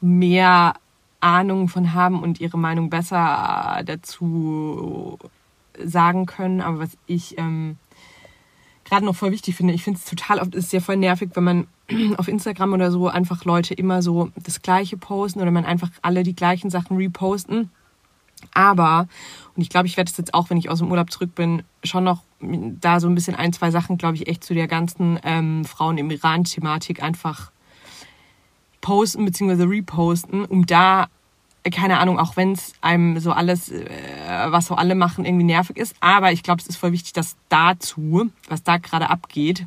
mehr 0.00 0.74
Ahnung 1.20 1.68
von 1.68 1.94
haben 1.94 2.20
und 2.20 2.40
ihre 2.40 2.58
Meinung 2.58 2.90
besser 2.90 3.82
dazu 3.86 5.20
sagen 5.78 6.26
können. 6.26 6.60
Aber 6.60 6.80
was 6.80 6.98
ich 7.06 7.38
ähm, 7.38 7.76
gerade 8.84 9.04
noch 9.04 9.14
voll 9.14 9.30
wichtig 9.30 9.54
finde, 9.54 9.72
ich 9.72 9.84
finde 9.84 10.00
es 10.02 10.10
total 10.10 10.40
oft, 10.40 10.56
ist 10.56 10.72
ja 10.72 10.80
voll 10.80 10.96
nervig, 10.96 11.30
wenn 11.34 11.44
man 11.44 11.66
auf 12.16 12.26
Instagram 12.26 12.72
oder 12.72 12.90
so 12.90 13.06
einfach 13.06 13.44
Leute 13.44 13.74
immer 13.74 14.02
so 14.02 14.32
das 14.34 14.62
Gleiche 14.62 14.96
posten 14.96 15.40
oder 15.40 15.52
man 15.52 15.64
einfach 15.64 15.90
alle 16.02 16.24
die 16.24 16.34
gleichen 16.34 16.70
Sachen 16.70 16.96
reposten. 16.96 17.70
Aber, 18.52 19.06
und 19.56 19.62
ich 19.62 19.68
glaube, 19.68 19.86
ich 19.86 19.96
werde 19.96 20.10
es 20.10 20.16
jetzt 20.16 20.34
auch, 20.34 20.50
wenn 20.50 20.56
ich 20.56 20.70
aus 20.70 20.78
dem 20.78 20.90
Urlaub 20.90 21.10
zurück 21.10 21.34
bin, 21.34 21.62
schon 21.82 22.04
noch 22.04 22.22
da 22.40 23.00
so 23.00 23.08
ein 23.08 23.14
bisschen 23.14 23.34
ein, 23.34 23.52
zwei 23.52 23.70
Sachen, 23.70 23.98
glaube 23.98 24.16
ich, 24.16 24.28
echt 24.28 24.44
zu 24.44 24.54
der 24.54 24.68
ganzen 24.68 25.18
ähm, 25.24 25.64
Frauen 25.64 25.98
im 25.98 26.10
Iran-Thematik 26.10 27.02
einfach 27.02 27.50
posten 28.80 29.24
bzw. 29.24 29.64
reposten, 29.64 30.44
um 30.44 30.66
da, 30.66 31.08
keine 31.70 31.98
Ahnung, 31.98 32.18
auch 32.18 32.36
wenn 32.36 32.52
es 32.52 32.72
einem 32.80 33.18
so 33.20 33.32
alles, 33.32 33.70
äh, 33.70 33.86
was 34.48 34.66
so 34.66 34.74
alle 34.74 34.94
machen, 34.94 35.24
irgendwie 35.24 35.44
nervig 35.44 35.76
ist. 35.76 35.94
Aber 36.00 36.32
ich 36.32 36.42
glaube, 36.42 36.60
es 36.62 36.68
ist 36.68 36.76
voll 36.76 36.92
wichtig, 36.92 37.12
dass 37.12 37.36
dazu, 37.48 38.30
was 38.48 38.62
da 38.62 38.78
gerade 38.78 39.10
abgeht, 39.10 39.66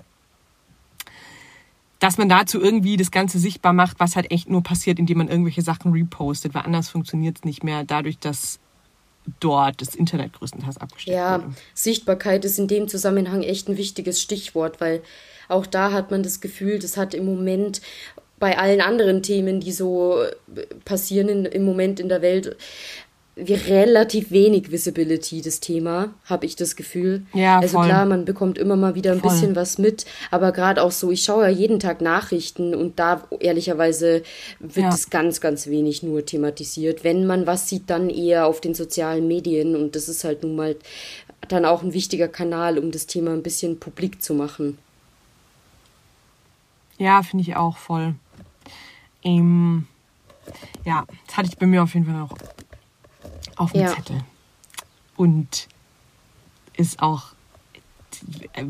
dass 2.00 2.18
man 2.18 2.28
dazu 2.28 2.60
irgendwie 2.60 2.98
das 2.98 3.12
Ganze 3.12 3.40
sichtbar 3.40 3.72
macht, 3.72 4.00
was 4.00 4.16
halt 4.16 4.30
echt 4.32 4.50
nur 4.50 4.62
passiert, 4.62 5.00
indem 5.00 5.20
man 5.20 5.30
irgendwelche 5.30 5.62
Sachen 5.62 5.94
repostet, 5.94 6.54
weil 6.54 6.64
anders 6.64 6.90
funktioniert 6.90 7.38
es 7.38 7.44
nicht 7.46 7.64
mehr, 7.64 7.86
dadurch, 7.86 8.20
dass 8.20 8.60
dort 9.40 9.82
das 9.82 9.96
Internet 9.96 10.34
größtenteils 10.34 10.78
abgestellt 10.78 11.18
ja, 11.18 11.36
wurde. 11.36 11.50
Ja, 11.50 11.56
Sichtbarkeit 11.74 12.46
ist 12.46 12.60
in 12.60 12.68
dem 12.68 12.88
Zusammenhang 12.88 13.44
echt 13.44 13.70
ein 13.70 13.78
wichtiges 13.78 14.22
Stichwort, 14.22 14.82
weil 14.82 15.02
auch 15.50 15.66
da 15.66 15.92
hat 15.92 16.12
man 16.12 16.24
das 16.24 16.42
Gefühl, 16.42 16.80
das 16.80 16.98
hat 16.98 17.14
im 17.14 17.26
Moment 17.26 17.82
bei 18.40 18.58
allen 18.58 18.82
anderen 18.82 19.24
Themen, 19.24 19.62
die 19.62 19.72
so 19.72 20.24
passieren 20.84 21.30
in, 21.30 21.46
im 21.46 21.64
Moment 21.64 22.00
in 22.00 22.10
der 22.10 22.22
Welt, 22.22 22.58
relativ 23.36 24.30
wenig 24.30 24.72
Visibility 24.72 25.42
das 25.42 25.60
Thema, 25.60 26.14
habe 26.26 26.46
ich 26.46 26.56
das 26.56 26.76
Gefühl. 26.76 27.26
Ja, 27.34 27.60
also 27.60 27.78
voll. 27.78 27.88
klar, 27.88 28.06
man 28.06 28.26
bekommt 28.26 28.58
immer 28.58 28.76
mal 28.76 28.94
wieder 28.94 29.12
ein 29.12 29.22
voll. 29.22 29.32
bisschen 29.32 29.56
was 29.56 29.78
mit, 29.78 30.06
aber 30.30 30.52
gerade 30.52 30.84
auch 30.84 30.92
so, 30.92 31.10
ich 31.10 31.24
schaue 31.24 31.44
ja 31.44 31.50
jeden 31.50 31.80
Tag 31.80 32.02
Nachrichten 32.02 32.76
und 32.76 33.00
da 33.00 33.24
ehrlicherweise 33.40 34.22
wird 34.60 34.94
es 34.94 35.04
ja. 35.04 35.10
ganz, 35.10 35.42
ganz 35.42 35.68
wenig 35.68 36.04
nur 36.04 36.26
thematisiert. 36.26 37.04
Wenn 37.04 37.26
man 37.26 37.48
was 37.48 37.70
sieht, 37.70 37.90
dann 37.90 38.10
eher 38.10 38.46
auf 38.46 38.62
den 38.62 38.76
sozialen 38.76 39.28
Medien 39.28 39.76
und 39.76 39.96
das 39.96 40.10
ist 40.10 40.24
halt 40.24 40.44
nun 40.44 40.56
mal 40.56 40.76
dann 41.48 41.66
auch 41.66 41.82
ein 41.82 41.94
wichtiger 41.94 42.28
Kanal, 42.28 42.78
um 42.78 42.92
das 42.92 43.08
Thema 43.08 43.32
ein 43.32 43.44
bisschen 43.44 43.80
publik 43.80 44.22
zu 44.22 44.36
machen. 44.36 44.78
Ja, 47.00 47.24
finde 47.24 47.42
ich 47.42 47.56
auch 47.56 47.78
voll. 47.78 48.14
Ähm, 49.24 49.88
ja, 50.86 51.06
das 51.28 51.38
hatte 51.38 51.50
ich 51.50 51.58
bei 51.58 51.66
mir 51.66 51.82
auf 51.82 51.94
jeden 51.96 52.06
Fall 52.06 52.16
noch 52.16 52.38
auf 53.58 53.72
dem 53.72 53.82
ja. 53.82 53.96
Zettel. 53.96 54.24
Und 55.16 55.68
ist 56.76 57.02
auch, 57.02 57.34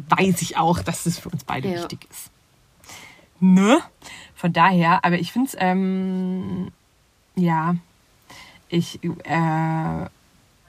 weiß 0.10 0.42
ich 0.42 0.58
auch, 0.58 0.80
dass 0.80 1.06
es 1.06 1.20
für 1.20 1.30
uns 1.30 1.44
beide 1.44 1.70
ja. 1.70 1.76
wichtig 1.76 2.08
ist. 2.10 2.32
Ne? 3.40 3.80
Von 4.36 4.54
daher, 4.54 5.04
aber 5.06 5.20
ich 5.20 5.32
finde 5.32 5.50
es, 5.50 5.58
ähm, 5.60 6.72
ja, 7.36 7.76
ich, 8.70 9.04
äh, 9.04 10.08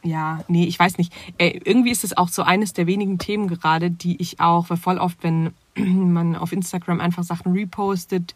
ja, 0.04 0.44
nee, 0.48 0.64
ich 0.64 0.78
weiß 0.78 0.98
nicht. 0.98 1.12
Äh, 1.38 1.60
irgendwie 1.64 1.90
ist 1.90 2.04
es 2.04 2.16
auch 2.16 2.28
so 2.28 2.42
eines 2.42 2.72
der 2.72 2.86
wenigen 2.86 3.18
Themen 3.18 3.48
gerade, 3.48 3.90
die 3.90 4.20
ich 4.20 4.40
auch, 4.40 4.70
weil 4.70 4.76
voll 4.76 4.98
oft, 4.98 5.22
wenn 5.22 5.54
man 5.76 6.36
auf 6.36 6.52
Instagram 6.52 7.00
einfach 7.00 7.24
Sachen 7.24 7.52
repostet, 7.52 8.34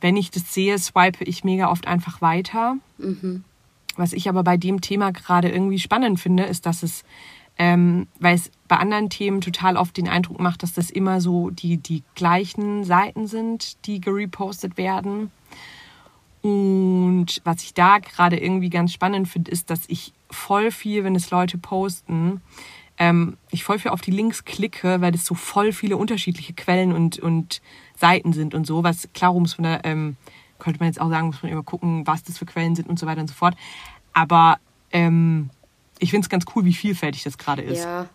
wenn 0.00 0.16
ich 0.16 0.30
das 0.30 0.52
sehe, 0.52 0.78
swipe 0.78 1.24
ich 1.24 1.44
mega 1.44 1.70
oft 1.70 1.86
einfach 1.86 2.20
weiter. 2.20 2.76
Mhm. 2.98 3.44
Was 3.96 4.12
ich 4.12 4.28
aber 4.28 4.42
bei 4.42 4.56
dem 4.56 4.80
Thema 4.80 5.12
gerade 5.12 5.48
irgendwie 5.48 5.78
spannend 5.78 6.20
finde, 6.20 6.44
ist, 6.44 6.66
dass 6.66 6.82
es 6.82 7.04
ähm, 7.56 8.08
weil 8.18 8.34
es 8.34 8.50
bei 8.66 8.76
anderen 8.76 9.10
Themen 9.10 9.40
total 9.40 9.76
oft 9.76 9.96
den 9.96 10.08
Eindruck 10.08 10.40
macht, 10.40 10.62
dass 10.62 10.72
das 10.72 10.90
immer 10.90 11.20
so 11.20 11.50
die, 11.50 11.76
die 11.76 12.02
gleichen 12.14 12.84
Seiten 12.84 13.26
sind, 13.26 13.86
die 13.86 14.00
gerepostet 14.00 14.76
werden. 14.76 15.30
Und 16.42 17.40
was 17.44 17.62
ich 17.62 17.74
da 17.74 17.98
gerade 17.98 18.38
irgendwie 18.38 18.70
ganz 18.70 18.92
spannend 18.92 19.28
finde, 19.28 19.50
ist, 19.50 19.70
dass 19.70 19.82
ich 19.86 20.12
voll 20.30 20.70
viel, 20.70 21.04
wenn 21.04 21.14
es 21.14 21.30
Leute 21.30 21.56
posten, 21.56 22.42
ähm, 22.98 23.36
ich 23.50 23.64
voll 23.64 23.78
viel 23.78 23.90
auf 23.90 24.00
die 24.00 24.10
Links 24.10 24.44
klicke, 24.44 25.00
weil 25.00 25.12
das 25.12 25.24
so 25.24 25.34
voll 25.34 25.72
viele 25.72 25.96
unterschiedliche 25.96 26.52
Quellen 26.52 26.92
und, 26.92 27.18
und 27.18 27.60
Seiten 27.96 28.32
sind 28.32 28.54
und 28.54 28.66
so. 28.66 28.84
Was 28.84 29.08
klar 29.12 29.32
muss 29.32 29.58
man 29.58 29.64
da, 29.64 29.80
ähm, 29.84 30.16
könnte 30.58 30.80
man 30.80 30.88
jetzt 30.88 31.00
auch 31.00 31.10
sagen, 31.10 31.28
muss 31.28 31.42
man 31.42 31.52
immer 31.52 31.62
gucken, 31.62 32.06
was 32.06 32.22
das 32.22 32.38
für 32.38 32.46
Quellen 32.46 32.74
sind 32.76 32.88
und 32.88 32.98
so 32.98 33.06
weiter 33.06 33.20
und 33.20 33.28
so 33.28 33.34
fort. 33.34 33.56
Aber 34.12 34.58
ähm, 34.92 35.50
ich 35.98 36.10
finde 36.10 36.24
es 36.24 36.28
ganz 36.28 36.44
cool, 36.54 36.64
wie 36.64 36.72
vielfältig 36.72 37.22
das 37.22 37.38
gerade 37.38 37.62
ist. 37.62 37.84
Ja. 37.84 38.08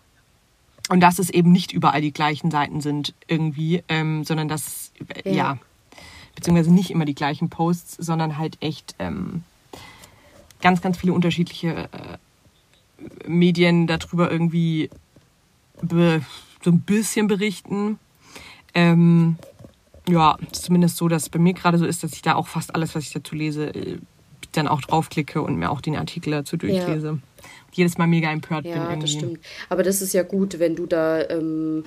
Und 0.90 1.02
dass 1.02 1.20
es 1.20 1.30
eben 1.30 1.52
nicht 1.52 1.72
überall 1.72 2.02
die 2.02 2.14
gleichen 2.14 2.50
Seiten 2.50 2.82
sind 2.82 3.14
irgendwie, 3.28 3.84
ähm, 3.90 4.24
sondern 4.24 4.48
dass, 4.48 4.92
ja. 5.24 5.32
ja. 5.32 5.58
beziehungsweise 6.36 6.74
nicht 6.74 6.90
immer 6.90 7.06
die 7.06 7.16
gleichen 7.16 7.50
Posts, 7.50 7.98
sondern 7.98 8.38
halt 8.38 8.58
echt 8.62 8.96
ähm, 8.98 9.44
ganz, 10.62 10.82
ganz 10.82 10.98
viele 10.98 11.14
unterschiedliche 11.14 11.90
äh, 11.92 12.18
Medien 13.28 13.88
darüber 13.88 14.32
irgendwie 14.32 14.90
so 15.82 16.72
ein 16.72 16.82
bisschen 16.82 17.28
berichten. 17.28 18.00
Ähm, 18.74 19.38
ja, 20.12 20.38
zumindest 20.51 20.97
so, 20.97 21.07
dass 21.07 21.24
es 21.24 21.30
bei 21.30 21.39
mir 21.39 21.53
gerade 21.53 21.78
so 21.78 21.86
ist, 21.86 22.03
dass 22.03 22.14
ich 22.14 22.22
da 22.22 22.36
auch 22.36 22.47
fast 22.47 22.76
alles, 22.76 22.95
was 22.95 23.03
ich 23.03 23.14
dazu 23.14 23.36
lese, 23.36 23.68
äh, 23.74 23.97
dann 24.53 24.68
auch 24.68 24.82
draufklicke 24.82 25.41
und 25.41 25.55
mir 25.57 25.70
auch 25.70 25.82
den 25.82 25.95
Artikel 25.95 26.32
dazu 26.32 26.57
durchlese. 26.57 27.07
Ja. 27.07 27.45
Jedes 27.72 27.97
Mal 27.97 28.07
mega 28.07 28.32
empört 28.32 28.66
ja, 28.66 28.74
bin. 28.74 28.84
Ja, 28.84 28.95
das 28.95 29.12
stimmt. 29.12 29.39
Aber 29.70 29.84
das 29.84 30.01
ist 30.01 30.14
ja 30.14 30.24
gut, 30.24 30.60
wenn 30.60 30.76
du 30.76 30.86
da 30.86 31.28
ähm, 31.30 31.84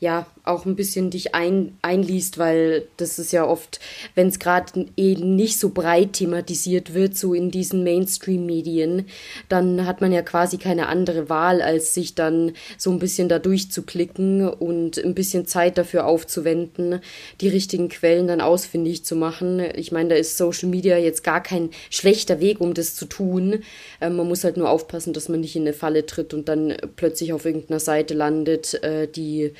ja 0.00 0.26
auch 0.44 0.66
ein 0.66 0.76
bisschen 0.76 1.10
dich 1.10 1.34
ein, 1.34 1.78
einliest, 1.80 2.36
weil 2.36 2.86
das 2.98 3.18
ist 3.18 3.32
ja 3.32 3.46
oft, 3.46 3.80
wenn 4.14 4.28
es 4.28 4.38
gerade 4.38 4.86
eben 4.96 5.36
nicht 5.36 5.58
so 5.58 5.70
breit 5.70 6.14
thematisiert 6.14 6.92
wird, 6.92 7.16
so 7.16 7.32
in 7.32 7.50
diesen 7.50 7.82
Mainstream-Medien, 7.82 9.06
dann 9.48 9.86
hat 9.86 10.02
man 10.02 10.12
ja 10.12 10.20
quasi 10.22 10.58
keine 10.58 10.88
andere 10.88 11.30
Wahl, 11.30 11.62
als 11.62 11.94
sich 11.94 12.14
dann 12.14 12.52
so 12.76 12.90
ein 12.90 12.98
bisschen 12.98 13.28
da 13.28 13.38
durchzuklicken 13.38 14.46
und 14.46 14.98
ein 14.98 15.14
bisschen 15.14 15.46
Zeit 15.46 15.78
dafür 15.78 16.06
aufzuwenden, 16.06 17.00
die 17.40 17.48
richtigen 17.48 17.88
Quellen 17.88 18.26
dann 18.26 18.42
ausfindig 18.42 19.04
zu 19.04 19.16
machen. 19.16 19.62
Ich 19.76 19.92
meine, 19.92 20.10
da 20.10 20.14
ist 20.16 20.36
Social 20.36 20.68
Media 20.68 20.98
jetzt 20.98 21.24
gar 21.24 21.42
kein 21.42 21.70
schlechter 21.88 22.40
Weg, 22.40 22.60
um 22.60 22.74
das 22.74 22.94
zu 22.94 23.06
tun. 23.06 23.62
Ähm, 24.00 24.16
man 24.16 24.28
muss 24.28 24.44
halt 24.44 24.58
nur 24.58 24.68
aufpassen, 24.68 25.14
dass 25.14 25.30
man 25.30 25.40
nicht 25.40 25.56
in 25.56 25.62
eine 25.62 25.72
Falle 25.72 26.04
tritt 26.04 26.34
und 26.34 26.48
dann 26.48 26.76
plötzlich 26.96 27.32
auf 27.32 27.46
irgendeiner 27.46 27.80
Seite 27.80 28.12
landet, 28.12 28.74
äh, 28.82 29.08
die 29.08 29.52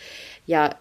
ja, 0.46 0.74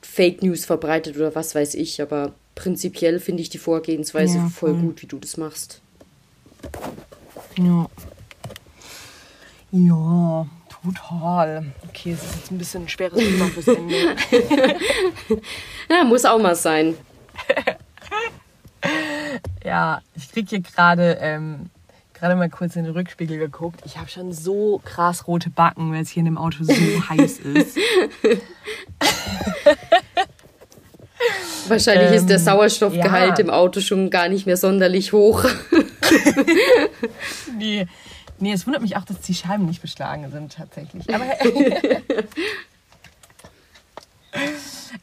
Fake 0.00 0.42
News 0.42 0.64
verbreitet 0.64 1.16
oder 1.16 1.34
was 1.34 1.54
weiß 1.54 1.74
ich, 1.74 2.00
aber 2.00 2.32
prinzipiell 2.54 3.18
finde 3.20 3.42
ich 3.42 3.50
die 3.50 3.58
Vorgehensweise 3.58 4.38
ja, 4.38 4.48
voll 4.48 4.74
gut, 4.74 5.02
wie 5.02 5.06
du 5.06 5.18
das 5.18 5.36
machst. 5.36 5.80
Ja. 7.58 7.88
Ja, 9.72 10.46
total. 10.82 11.72
Okay, 11.88 12.12
es 12.12 12.22
ist 12.22 12.36
jetzt 12.36 12.50
ein 12.50 12.58
bisschen 12.58 12.82
ein 12.82 12.88
schweres 12.88 13.18
Thema 13.18 13.46
fürs 13.46 13.68
Ende. 13.68 14.16
ja, 15.90 16.04
muss 16.04 16.24
auch 16.24 16.38
mal 16.38 16.54
sein. 16.54 16.94
ja, 19.64 20.02
ich 20.14 20.30
kriege 20.30 20.48
hier 20.50 20.60
gerade 20.60 21.18
ähm, 21.20 21.70
gerade 22.22 22.36
mal 22.36 22.48
kurz 22.48 22.76
in 22.76 22.84
den 22.84 22.92
Rückspiegel 22.92 23.36
geguckt. 23.36 23.80
Ich 23.84 23.98
habe 23.98 24.08
schon 24.08 24.32
so 24.32 24.80
krass 24.84 25.26
rote 25.26 25.50
Backen, 25.50 25.92
weil 25.92 26.02
es 26.02 26.10
hier 26.10 26.20
in 26.20 26.26
dem 26.26 26.38
Auto 26.38 26.62
so 26.62 26.72
heiß 27.10 27.40
ist. 27.40 27.76
Wahrscheinlich 31.66 32.10
ähm, 32.10 32.14
ist 32.14 32.28
der 32.28 32.36
ähm, 32.38 32.44
Sauerstoffgehalt 32.44 33.38
ja. 33.38 33.44
im 33.44 33.50
Auto 33.50 33.80
schon 33.80 34.08
gar 34.08 34.28
nicht 34.28 34.46
mehr 34.46 34.56
sonderlich 34.56 35.12
hoch. 35.12 35.44
nee. 37.58 37.88
nee, 38.38 38.52
es 38.52 38.66
wundert 38.66 38.82
mich 38.82 38.96
auch, 38.96 39.04
dass 39.04 39.20
die 39.20 39.34
Scheiben 39.34 39.66
nicht 39.66 39.82
beschlagen 39.82 40.30
sind 40.30 40.52
tatsächlich. 40.52 41.12
Aber 41.12 41.24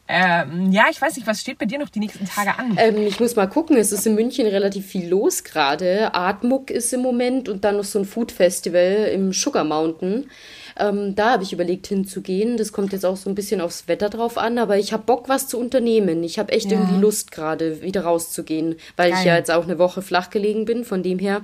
Ähm, 0.08 0.72
ja, 0.72 0.84
ich 0.90 1.00
weiß 1.00 1.16
nicht, 1.16 1.26
was 1.26 1.40
steht 1.40 1.58
bei 1.58 1.66
dir 1.66 1.78
noch 1.78 1.88
die 1.88 2.00
nächsten 2.00 2.26
Tage 2.26 2.58
an? 2.58 2.76
Ähm, 2.78 3.06
ich 3.06 3.20
muss 3.20 3.36
mal 3.36 3.48
gucken, 3.48 3.76
es 3.76 3.92
ist 3.92 4.06
in 4.06 4.14
München 4.14 4.46
relativ 4.46 4.86
viel 4.86 5.08
los 5.08 5.44
gerade. 5.44 6.14
Artmuck 6.14 6.70
ist 6.70 6.92
im 6.92 7.00
Moment 7.00 7.48
und 7.48 7.64
dann 7.64 7.76
noch 7.76 7.84
so 7.84 7.98
ein 7.98 8.04
Food 8.04 8.32
Festival 8.32 9.10
im 9.12 9.32
Sugar 9.32 9.64
Mountain. 9.64 10.30
Ähm, 10.78 11.14
da 11.14 11.32
habe 11.32 11.42
ich 11.42 11.52
überlegt 11.52 11.86
hinzugehen. 11.86 12.56
Das 12.56 12.72
kommt 12.72 12.92
jetzt 12.92 13.04
auch 13.04 13.16
so 13.16 13.28
ein 13.28 13.34
bisschen 13.34 13.60
aufs 13.60 13.88
Wetter 13.88 14.08
drauf 14.08 14.38
an, 14.38 14.58
aber 14.58 14.78
ich 14.78 14.92
habe 14.92 15.02
Bock, 15.04 15.28
was 15.28 15.46
zu 15.46 15.58
unternehmen. 15.58 16.22
Ich 16.24 16.38
habe 16.38 16.52
echt 16.52 16.70
ja. 16.70 16.78
irgendwie 16.78 17.00
Lust 17.00 17.30
gerade, 17.30 17.82
wieder 17.82 18.04
rauszugehen, 18.04 18.76
weil 18.96 19.10
Geil. 19.10 19.18
ich 19.20 19.26
ja 19.26 19.36
jetzt 19.36 19.50
auch 19.50 19.64
eine 19.64 19.78
Woche 19.78 20.02
flach 20.02 20.30
gelegen 20.30 20.64
bin. 20.64 20.84
Von 20.84 21.02
dem 21.02 21.18
her, 21.18 21.42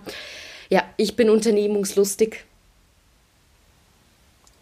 ja, 0.70 0.82
ich 0.96 1.16
bin 1.16 1.30
unternehmungslustig. 1.30 2.44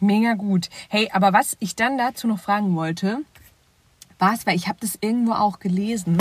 Mega 0.01 0.35
gut. 0.35 0.69
Hey, 0.89 1.09
aber 1.13 1.33
was 1.33 1.57
ich 1.61 1.77
dann 1.77 1.97
dazu 1.97 2.27
noch 2.27 2.39
fragen 2.39 2.77
wollte, 2.77 3.21
was, 4.25 4.47
weil 4.47 4.57
ich 4.57 4.69
habe 4.69 4.79
das 4.81 4.99
irgendwo 5.01 5.33
auch 5.33 5.59
gelesen. 5.59 6.19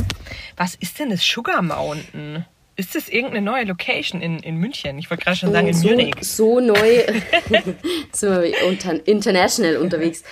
Was 0.57 0.75
ist 0.75 0.99
denn 0.99 1.09
das 1.09 1.23
Sugar 1.23 1.61
Mountain? 1.61 2.45
Ist 2.75 2.95
das 2.95 3.07
irgendeine 3.07 3.45
neue 3.45 3.65
Location 3.65 4.19
in, 4.21 4.39
in 4.39 4.57
München? 4.57 4.97
Ich 4.97 5.09
wollte 5.09 5.23
gerade 5.23 5.37
schon 5.37 5.51
sagen, 5.51 5.67
in 5.67 5.73
so, 5.75 5.89
Munich. 5.89 6.15
So 6.21 6.59
neu 6.59 7.03
sind 8.11 8.41
wir 8.41 8.67
unter, 8.67 9.07
international 9.07 9.77
unterwegs. 9.77 10.23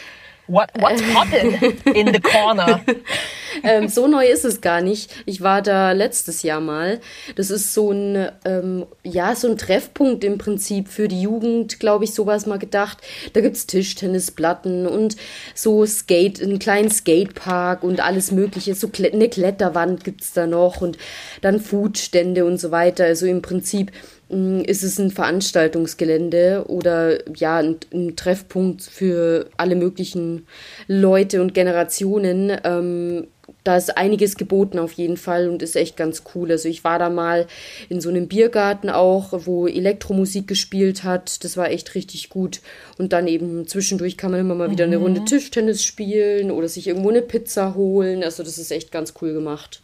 What, 0.51 0.69
what's 0.79 1.01
poppin' 1.13 1.53
in 1.95 2.13
the 2.13 2.19
corner? 2.19 2.81
ähm, 3.63 3.87
so 3.87 4.07
neu 4.07 4.25
ist 4.25 4.43
es 4.43 4.59
gar 4.59 4.81
nicht. 4.81 5.09
Ich 5.25 5.39
war 5.39 5.61
da 5.61 5.93
letztes 5.93 6.43
Jahr 6.43 6.59
mal. 6.59 6.99
Das 7.37 7.49
ist 7.49 7.73
so 7.73 7.91
ein, 7.91 8.29
ähm, 8.43 8.85
ja, 9.01 9.33
so 9.33 9.49
ein 9.49 9.57
Treffpunkt 9.57 10.25
im 10.25 10.37
Prinzip 10.37 10.89
für 10.89 11.07
die 11.07 11.21
Jugend, 11.21 11.79
glaube 11.79 12.03
ich, 12.03 12.13
sowas 12.13 12.47
mal 12.47 12.59
gedacht. 12.59 12.97
Da 13.31 13.39
gibt 13.39 13.55
es 13.55 13.65
Tischtennisplatten 13.65 14.87
und 14.87 15.15
so 15.55 15.85
Skate, 15.85 16.41
einen 16.41 16.59
kleinen 16.59 16.91
Skatepark 16.91 17.83
und 17.83 18.01
alles 18.01 18.31
Mögliche. 18.31 18.75
So 18.75 18.91
eine 18.93 19.29
Kletterwand 19.29 20.03
gibt 20.03 20.21
es 20.21 20.33
da 20.33 20.47
noch 20.47 20.81
und 20.81 20.97
dann 21.39 21.61
Foodstände 21.61 22.43
und 22.43 22.57
so 22.57 22.71
weiter. 22.71 23.05
Also 23.05 23.25
im 23.25 23.41
Prinzip 23.41 23.93
ist 24.31 24.83
es 24.83 24.97
ein 24.97 25.11
Veranstaltungsgelände 25.11 26.65
oder 26.67 27.19
ja, 27.35 27.57
ein, 27.57 27.77
ein 27.93 28.15
Treffpunkt 28.15 28.81
für 28.81 29.49
alle 29.57 29.75
möglichen 29.75 30.47
Leute 30.87 31.41
und 31.41 31.53
Generationen. 31.53 32.57
Ähm, 32.63 33.27
da 33.63 33.77
ist 33.77 33.97
einiges 33.97 34.37
geboten 34.37 34.79
auf 34.79 34.93
jeden 34.93 35.17
Fall 35.17 35.49
und 35.49 35.61
ist 35.61 35.75
echt 35.75 35.97
ganz 35.97 36.23
cool. 36.33 36.49
Also 36.51 36.67
ich 36.67 36.83
war 36.83 36.97
da 36.97 37.09
mal 37.09 37.45
in 37.89 38.01
so 38.01 38.09
einem 38.09 38.27
Biergarten 38.27 38.89
auch, 38.89 39.33
wo 39.45 39.67
Elektromusik 39.67 40.47
gespielt 40.47 41.03
hat. 41.03 41.43
Das 41.43 41.57
war 41.57 41.69
echt 41.69 41.93
richtig 41.93 42.29
gut. 42.29 42.61
Und 42.97 43.13
dann 43.13 43.27
eben 43.27 43.67
zwischendurch 43.67 44.17
kann 44.17 44.31
man 44.31 44.39
immer 44.39 44.55
mal 44.55 44.71
wieder 44.71 44.85
eine 44.85 44.97
mhm. 44.97 45.03
Runde 45.03 45.25
Tischtennis 45.25 45.83
spielen 45.83 46.51
oder 46.51 46.67
sich 46.67 46.87
irgendwo 46.87 47.09
eine 47.09 47.21
Pizza 47.21 47.75
holen. 47.75 48.23
Also 48.23 48.43
das 48.43 48.57
ist 48.57 48.71
echt 48.71 48.91
ganz 48.91 49.13
cool 49.21 49.33
gemacht. 49.33 49.81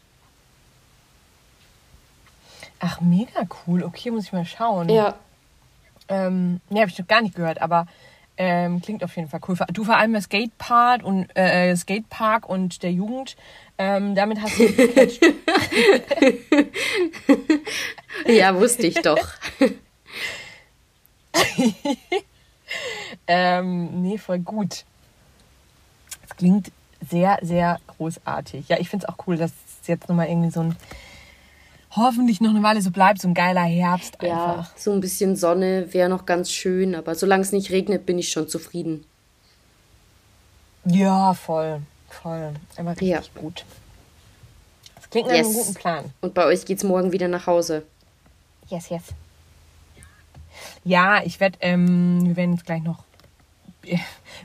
Ach, 2.79 3.01
mega 3.01 3.47
cool. 3.65 3.83
Okay, 3.83 4.11
muss 4.11 4.25
ich 4.25 4.33
mal 4.33 4.45
schauen. 4.45 4.89
Ja. 4.89 5.15
Ähm, 6.09 6.61
ne, 6.69 6.81
habe 6.81 6.89
ich 6.89 6.99
noch 6.99 7.07
gar 7.07 7.21
nicht 7.21 7.35
gehört, 7.35 7.61
aber 7.61 7.87
ähm, 8.37 8.81
klingt 8.81 9.03
auf 9.03 9.15
jeden 9.15 9.29
Fall 9.29 9.39
cool. 9.47 9.57
Du 9.73 9.83
vor 9.83 9.97
allem 9.97 10.13
der 10.13 10.21
Skatepark 10.21 11.03
und 11.03 11.35
äh, 11.35 11.75
Skatepark 11.75 12.47
und 12.47 12.83
der 12.83 12.91
Jugend. 12.91 13.35
Ähm, 13.79 14.15
damit 14.15 14.41
hast 14.41 14.57
du 14.57 14.63
Ja, 18.27 18.55
wusste 18.55 18.87
ich 18.87 18.95
doch. 19.01 19.19
ähm, 23.27 24.01
nee, 24.01 24.17
voll 24.17 24.39
gut. 24.39 24.83
Es 26.27 26.35
klingt 26.35 26.71
sehr, 27.09 27.39
sehr 27.41 27.79
großartig. 27.87 28.69
Ja, 28.69 28.77
ich 28.79 28.89
finde 28.89 29.05
es 29.05 29.13
auch 29.13 29.17
cool, 29.27 29.37
dass 29.37 29.51
es 29.81 29.87
jetzt 29.87 30.09
nochmal 30.09 30.27
irgendwie 30.27 30.51
so 30.51 30.61
ein 30.61 30.75
hoffentlich 31.97 32.41
noch 32.41 32.51
eine 32.51 32.63
Weile 32.63 32.81
so 32.81 32.91
bleibt, 32.91 33.21
so 33.21 33.27
ein 33.27 33.33
geiler 33.33 33.63
Herbst 33.63 34.21
einfach. 34.21 34.57
Ja, 34.57 34.71
so 34.75 34.91
ein 34.91 35.01
bisschen 35.01 35.35
Sonne 35.35 35.93
wäre 35.93 36.09
noch 36.09 36.25
ganz 36.25 36.51
schön, 36.51 36.95
aber 36.95 37.15
solange 37.15 37.41
es 37.41 37.51
nicht 37.51 37.71
regnet, 37.71 38.05
bin 38.05 38.19
ich 38.19 38.31
schon 38.31 38.47
zufrieden. 38.47 39.03
Ja, 40.85 41.33
voll, 41.33 41.81
voll. 42.09 42.53
Immer 42.77 42.91
richtig 42.91 43.09
ja. 43.09 43.21
gut. 43.41 43.65
Das 44.95 45.09
klingt 45.09 45.27
nach 45.27 45.35
yes. 45.35 45.47
einem 45.47 45.55
guten 45.55 45.73
Plan. 45.73 46.05
Und 46.21 46.33
bei 46.33 46.45
euch 46.45 46.65
geht's 46.65 46.83
morgen 46.83 47.11
wieder 47.11 47.27
nach 47.27 47.47
Hause. 47.47 47.83
Yes, 48.69 48.89
yes. 48.89 49.03
Ja, 50.83 51.21
ich 51.23 51.39
werde, 51.39 51.57
ähm, 51.61 52.25
wir 52.25 52.35
werden 52.35 52.53
jetzt 52.53 52.65
gleich 52.65 52.81
noch 52.81 53.03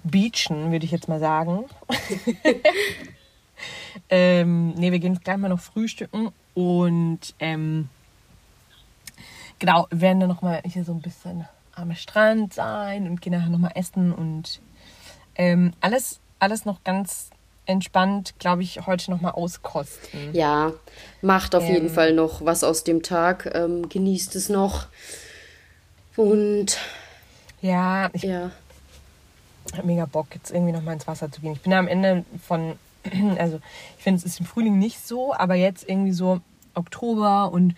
beachen, 0.04 0.72
würde 0.72 0.84
ich 0.84 0.90
jetzt 0.90 1.08
mal 1.08 1.20
sagen. 1.20 1.64
ähm, 4.08 4.74
ne, 4.74 4.92
wir 4.92 4.98
gehen 4.98 5.18
gleich 5.22 5.36
mal 5.36 5.48
noch 5.48 5.60
frühstücken 5.60 6.32
und 6.54 7.20
ähm, 7.38 7.88
genau, 9.58 9.86
werden 9.90 10.20
dann 10.20 10.28
nochmal 10.28 10.62
hier 10.64 10.84
so 10.84 10.92
ein 10.92 11.00
bisschen 11.00 11.46
am 11.74 11.94
Strand 11.94 12.52
sein 12.52 13.08
und 13.08 13.22
gehen 13.22 13.32
nachher 13.32 13.48
nochmal 13.48 13.72
essen 13.74 14.12
und 14.12 14.60
ähm, 15.34 15.72
alles, 15.80 16.20
alles 16.38 16.64
noch 16.64 16.84
ganz 16.84 17.30
entspannt, 17.66 18.34
glaube 18.38 18.62
ich, 18.62 18.86
heute 18.86 19.10
nochmal 19.10 19.32
auskosten. 19.32 20.34
Ja, 20.34 20.72
macht 21.20 21.54
auf 21.54 21.64
ähm, 21.64 21.74
jeden 21.74 21.88
Fall 21.88 22.12
noch 22.12 22.44
was 22.44 22.64
aus 22.64 22.84
dem 22.84 23.02
Tag, 23.02 23.50
ähm, 23.54 23.88
genießt 23.88 24.34
es 24.36 24.48
noch. 24.48 24.86
Und 26.16 26.78
ja, 27.60 28.10
ich 28.12 28.22
ja. 28.22 28.50
habe 29.76 29.86
mega 29.86 30.04
Bock, 30.06 30.26
jetzt 30.34 30.50
irgendwie 30.50 30.72
nochmal 30.72 30.94
ins 30.94 31.06
Wasser 31.06 31.30
zu 31.30 31.40
gehen. 31.40 31.52
Ich 31.52 31.62
bin 31.62 31.72
am 31.72 31.88
Ende 31.88 32.24
von, 32.46 32.76
also 33.38 33.60
ich 33.96 34.02
finde, 34.02 34.18
es 34.18 34.24
ist 34.24 34.40
im 34.40 34.46
Frühling 34.46 34.78
nicht 34.78 35.06
so, 35.06 35.34
aber 35.34 35.54
jetzt 35.54 35.88
irgendwie 35.88 36.12
so 36.12 36.40
Oktober 36.74 37.52
und 37.52 37.74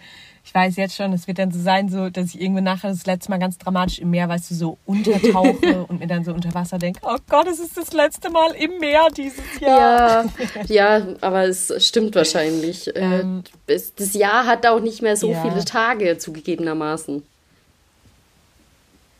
ich 0.47 0.55
weiß 0.55 0.77
jetzt 0.77 0.95
schon, 0.95 1.13
es 1.15 1.27
wird 1.27 1.39
dann 1.39 1.51
so 1.51 1.59
sein, 1.59 1.89
so, 1.89 2.11
dass 2.11 2.35
ich 2.35 2.41
irgendwann 2.41 2.65
nachher 2.65 2.91
das 2.91 3.07
letzte 3.07 3.31
Mal 3.31 3.39
ganz 3.39 3.57
dramatisch 3.57 3.99
im 3.99 4.11
Meer, 4.11 4.29
weißt 4.29 4.51
du, 4.51 4.55
so 4.55 4.79
untertauche 4.85 5.85
und 5.89 6.01
mir 6.01 6.07
dann 6.07 6.23
so 6.23 6.35
unter 6.35 6.53
Wasser 6.53 6.77
denke, 6.77 7.01
oh 7.03 7.17
Gott, 7.31 7.47
es 7.47 7.59
ist 7.59 7.79
das 7.79 7.95
letzte 7.95 8.31
Mal 8.31 8.51
im 8.53 8.79
Meer 8.79 9.09
dieses 9.17 9.59
Jahr. 9.59 10.27
Ja, 10.69 10.99
ja 10.99 11.07
aber 11.23 11.45
es 11.45 11.73
stimmt 11.87 12.15
wahrscheinlich. 12.15 12.95
Äh, 12.95 13.21
ähm, 13.21 13.43
das 13.67 14.13
Jahr 14.13 14.47
hat 14.47 14.67
auch 14.67 14.81
nicht 14.81 15.01
mehr 15.01 15.17
so 15.17 15.31
ja. 15.31 15.41
viele 15.41 15.65
Tage 15.65 16.19
zugegebenermaßen. 16.19 17.23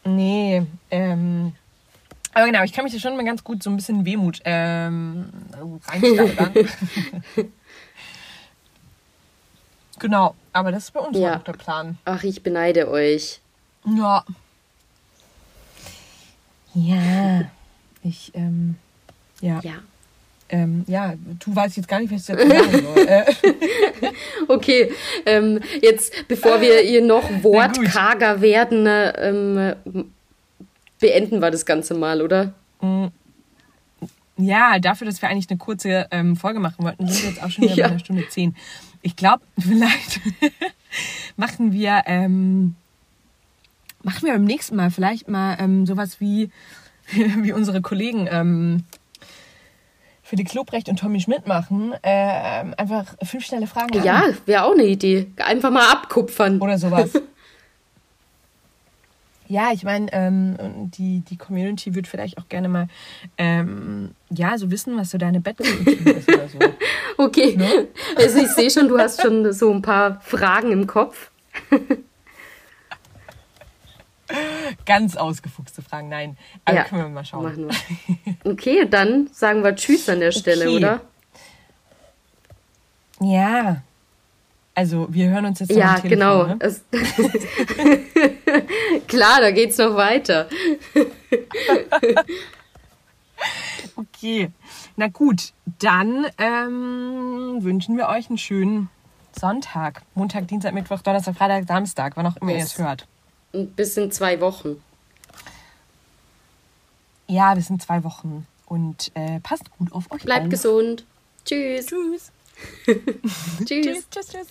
Nee, 0.05 0.63
ähm, 0.91 1.55
aber 2.35 2.47
genau, 2.47 2.65
ich 2.65 2.73
kann 2.73 2.85
mich 2.85 2.93
da 2.93 2.99
schon 2.99 3.17
mal 3.17 3.25
ganz 3.25 3.45
gut 3.45 3.63
so 3.63 3.71
ein 3.71 3.77
bisschen 3.77 4.05
Wehmut 4.05 4.41
ähm, 4.45 5.31
reinsteigern. 5.87 6.53
genau, 9.99 10.35
aber 10.53 10.73
das 10.73 10.85
ist 10.85 10.91
bei 10.93 11.01
uns 11.01 11.17
ja. 11.17 11.39
auch 11.39 11.43
der 11.43 11.53
Plan. 11.53 11.99
Ach, 12.05 12.23
ich 12.25 12.43
beneide 12.43 12.91
euch. 12.91 13.41
Ja. 13.87 14.25
Ja. 16.75 17.43
Ich, 18.03 18.33
ähm, 18.35 18.77
ja. 19.41 19.61
Ja. 19.63 19.75
Ähm, 20.51 20.85
ja, 20.87 21.15
du 21.45 21.57
weißt 21.57 21.77
jetzt 21.79 21.89
gar 21.89 22.01
nicht, 22.01 22.13
was 22.13 22.21
ich 22.21 22.27
dazu 22.27 22.49
sagen 22.49 22.87
soll. 22.95 23.09
Äh. 23.09 23.25
okay, 24.49 24.93
ähm, 25.25 25.61
jetzt, 25.81 26.29
bevor 26.29 26.61
wir 26.61 26.81
hier 26.81 27.03
noch 27.03 27.29
wortkarger 27.43 28.41
werden, 28.43 28.87
ähm, 28.87 30.13
beenden 31.05 31.43
wir 31.43 31.51
das 31.51 31.67
Ganze 31.67 31.93
mal, 31.93 32.23
oder? 32.23 32.55
Ja, 34.39 34.79
dafür, 34.79 35.07
dass 35.07 35.21
wir 35.21 35.29
eigentlich 35.29 35.51
eine 35.51 35.59
kurze 35.59 36.07
ähm, 36.11 36.35
Folge 36.35 36.61
machen 36.61 36.83
wollten, 36.83 37.07
sind 37.07 37.23
wir 37.25 37.29
jetzt 37.29 37.43
auch 37.43 37.51
schon 37.51 37.65
wieder 37.65 37.75
ja. 37.77 37.85
bei 37.85 37.91
einer 37.91 38.01
Stunde 38.01 38.27
zehn. 38.31 38.57
Ich 39.03 39.15
glaube, 39.15 39.43
vielleicht 39.59 40.21
machen 41.37 41.73
wir 41.73 42.05
ähm, 42.07 42.75
machen 44.03 44.23
wir 44.23 44.33
beim 44.33 44.45
nächsten 44.45 44.77
Mal 44.77 44.91
vielleicht 44.91 45.29
mal 45.29 45.59
ähm, 45.61 45.85
sowas 45.85 46.23
wie 46.23 46.49
wie 47.43 47.53
unsere 47.53 47.83
Kollegen 47.83 48.27
ähm, 48.31 48.85
für 50.23 50.37
die 50.37 50.45
Klobrecht 50.45 50.89
und 50.89 50.99
Tommy 50.99 51.21
Schmidt 51.21 51.47
machen. 51.47 51.93
Äh, 52.01 52.65
einfach 52.79 53.15
fünf 53.23 53.45
schnelle 53.45 53.67
Fragen. 53.67 54.03
Ja, 54.03 54.23
wäre 54.47 54.65
auch 54.65 54.73
eine 54.73 54.85
Idee. 54.85 55.27
Einfach 55.37 55.71
mal 55.71 55.87
abkupfern. 55.93 56.63
Oder 56.63 56.79
sowas. 56.79 57.11
Ja, 59.47 59.73
ich 59.73 59.85
meine, 59.85 60.13
ähm, 60.13 60.57
die, 60.97 61.21
die 61.21 61.37
Community 61.37 61.95
wird 61.95 62.07
vielleicht 62.07 62.39
auch 62.39 62.49
gerne 62.49 62.69
mal 62.69 62.89
ähm, 63.37 64.13
ja, 64.31 64.57
so 64.57 64.71
wissen, 64.71 64.97
was 64.97 65.11
so 65.11 65.19
deine 65.19 65.41
Bettroutine 65.41 66.13
ist 66.13 66.29
oder 66.29 66.49
so. 66.49 66.59
Okay. 67.17 67.57
Ne? 67.57 67.87
Also 68.17 68.41
ich 68.41 68.49
sehe 68.49 68.69
schon, 68.71 68.89
du 68.89 68.99
hast 68.99 69.23
schon 69.23 69.53
so 69.53 69.73
ein 69.73 69.83
paar 69.83 70.21
Fragen 70.21 70.73
im 70.73 70.89
Kopf. 70.89 71.31
Ganz 74.85 75.17
ausgefuchste 75.17 75.81
Fragen, 75.81 76.09
nein. 76.09 76.37
Aber 76.65 76.77
ja, 76.77 76.85
können 76.85 77.03
wir 77.03 77.09
mal 77.09 77.25
schauen. 77.25 77.71
Okay, 78.43 78.85
dann 78.89 79.29
sagen 79.33 79.63
wir 79.63 79.77
Tschüss 79.77 80.09
an 80.09 80.19
der 80.19 80.33
Stelle, 80.33 80.65
okay. 80.65 80.77
oder? 80.77 81.01
Ja. 83.21 83.83
Also, 84.77 85.07
wir 85.11 85.31
hören 85.31 85.47
uns 85.47 85.61
jetzt 85.61 85.71
Ja, 85.71 86.01
Telefon, 86.01 86.11
genau. 86.11 86.47
Ne? 86.47 86.59
Klar, 89.07 89.41
da 89.41 89.53
geht's 89.53 89.79
noch 89.79 89.95
weiter. 89.95 90.49
okay. 93.97 94.51
Na 94.97 95.07
gut, 95.09 95.53
dann 95.79 96.27
ähm, 96.39 97.59
wünschen 97.61 97.97
wir 97.97 98.09
euch 98.09 98.29
einen 98.29 98.39
schönen 98.39 98.91
Sonntag. 99.39 100.03
Montag, 100.15 100.49
Dienstag, 100.49 100.75
Mittwoch, 100.75 101.03
Donnerstag, 101.03 101.37
Freitag, 101.37 101.69
Samstag, 101.69 102.17
wann 102.17 102.27
auch 102.27 102.37
immer 102.39 102.51
ihr 102.53 102.59
es 102.59 102.77
hört. 102.79 103.07
Bis 103.53 103.97
in 103.97 104.11
zwei 104.11 104.41
Wochen. 104.41 104.83
Ja, 107.29 107.55
bis 107.55 107.71
in 107.71 107.79
zwei 107.79 108.03
Wochen. 108.03 108.49
Und 108.67 109.13
äh, 109.15 109.39
passt 109.41 109.71
gut 109.79 109.93
auf 109.93 110.11
euch. 110.11 110.23
Bleibt 110.23 110.51
gesund. 110.51 111.05
Tschüss. 111.45 111.87
Tschüss. 111.87 112.33
tschüss. 112.85 113.67
Tschüss, 113.67 114.09
tschüss, 114.11 114.29
tschüss. 114.29 114.49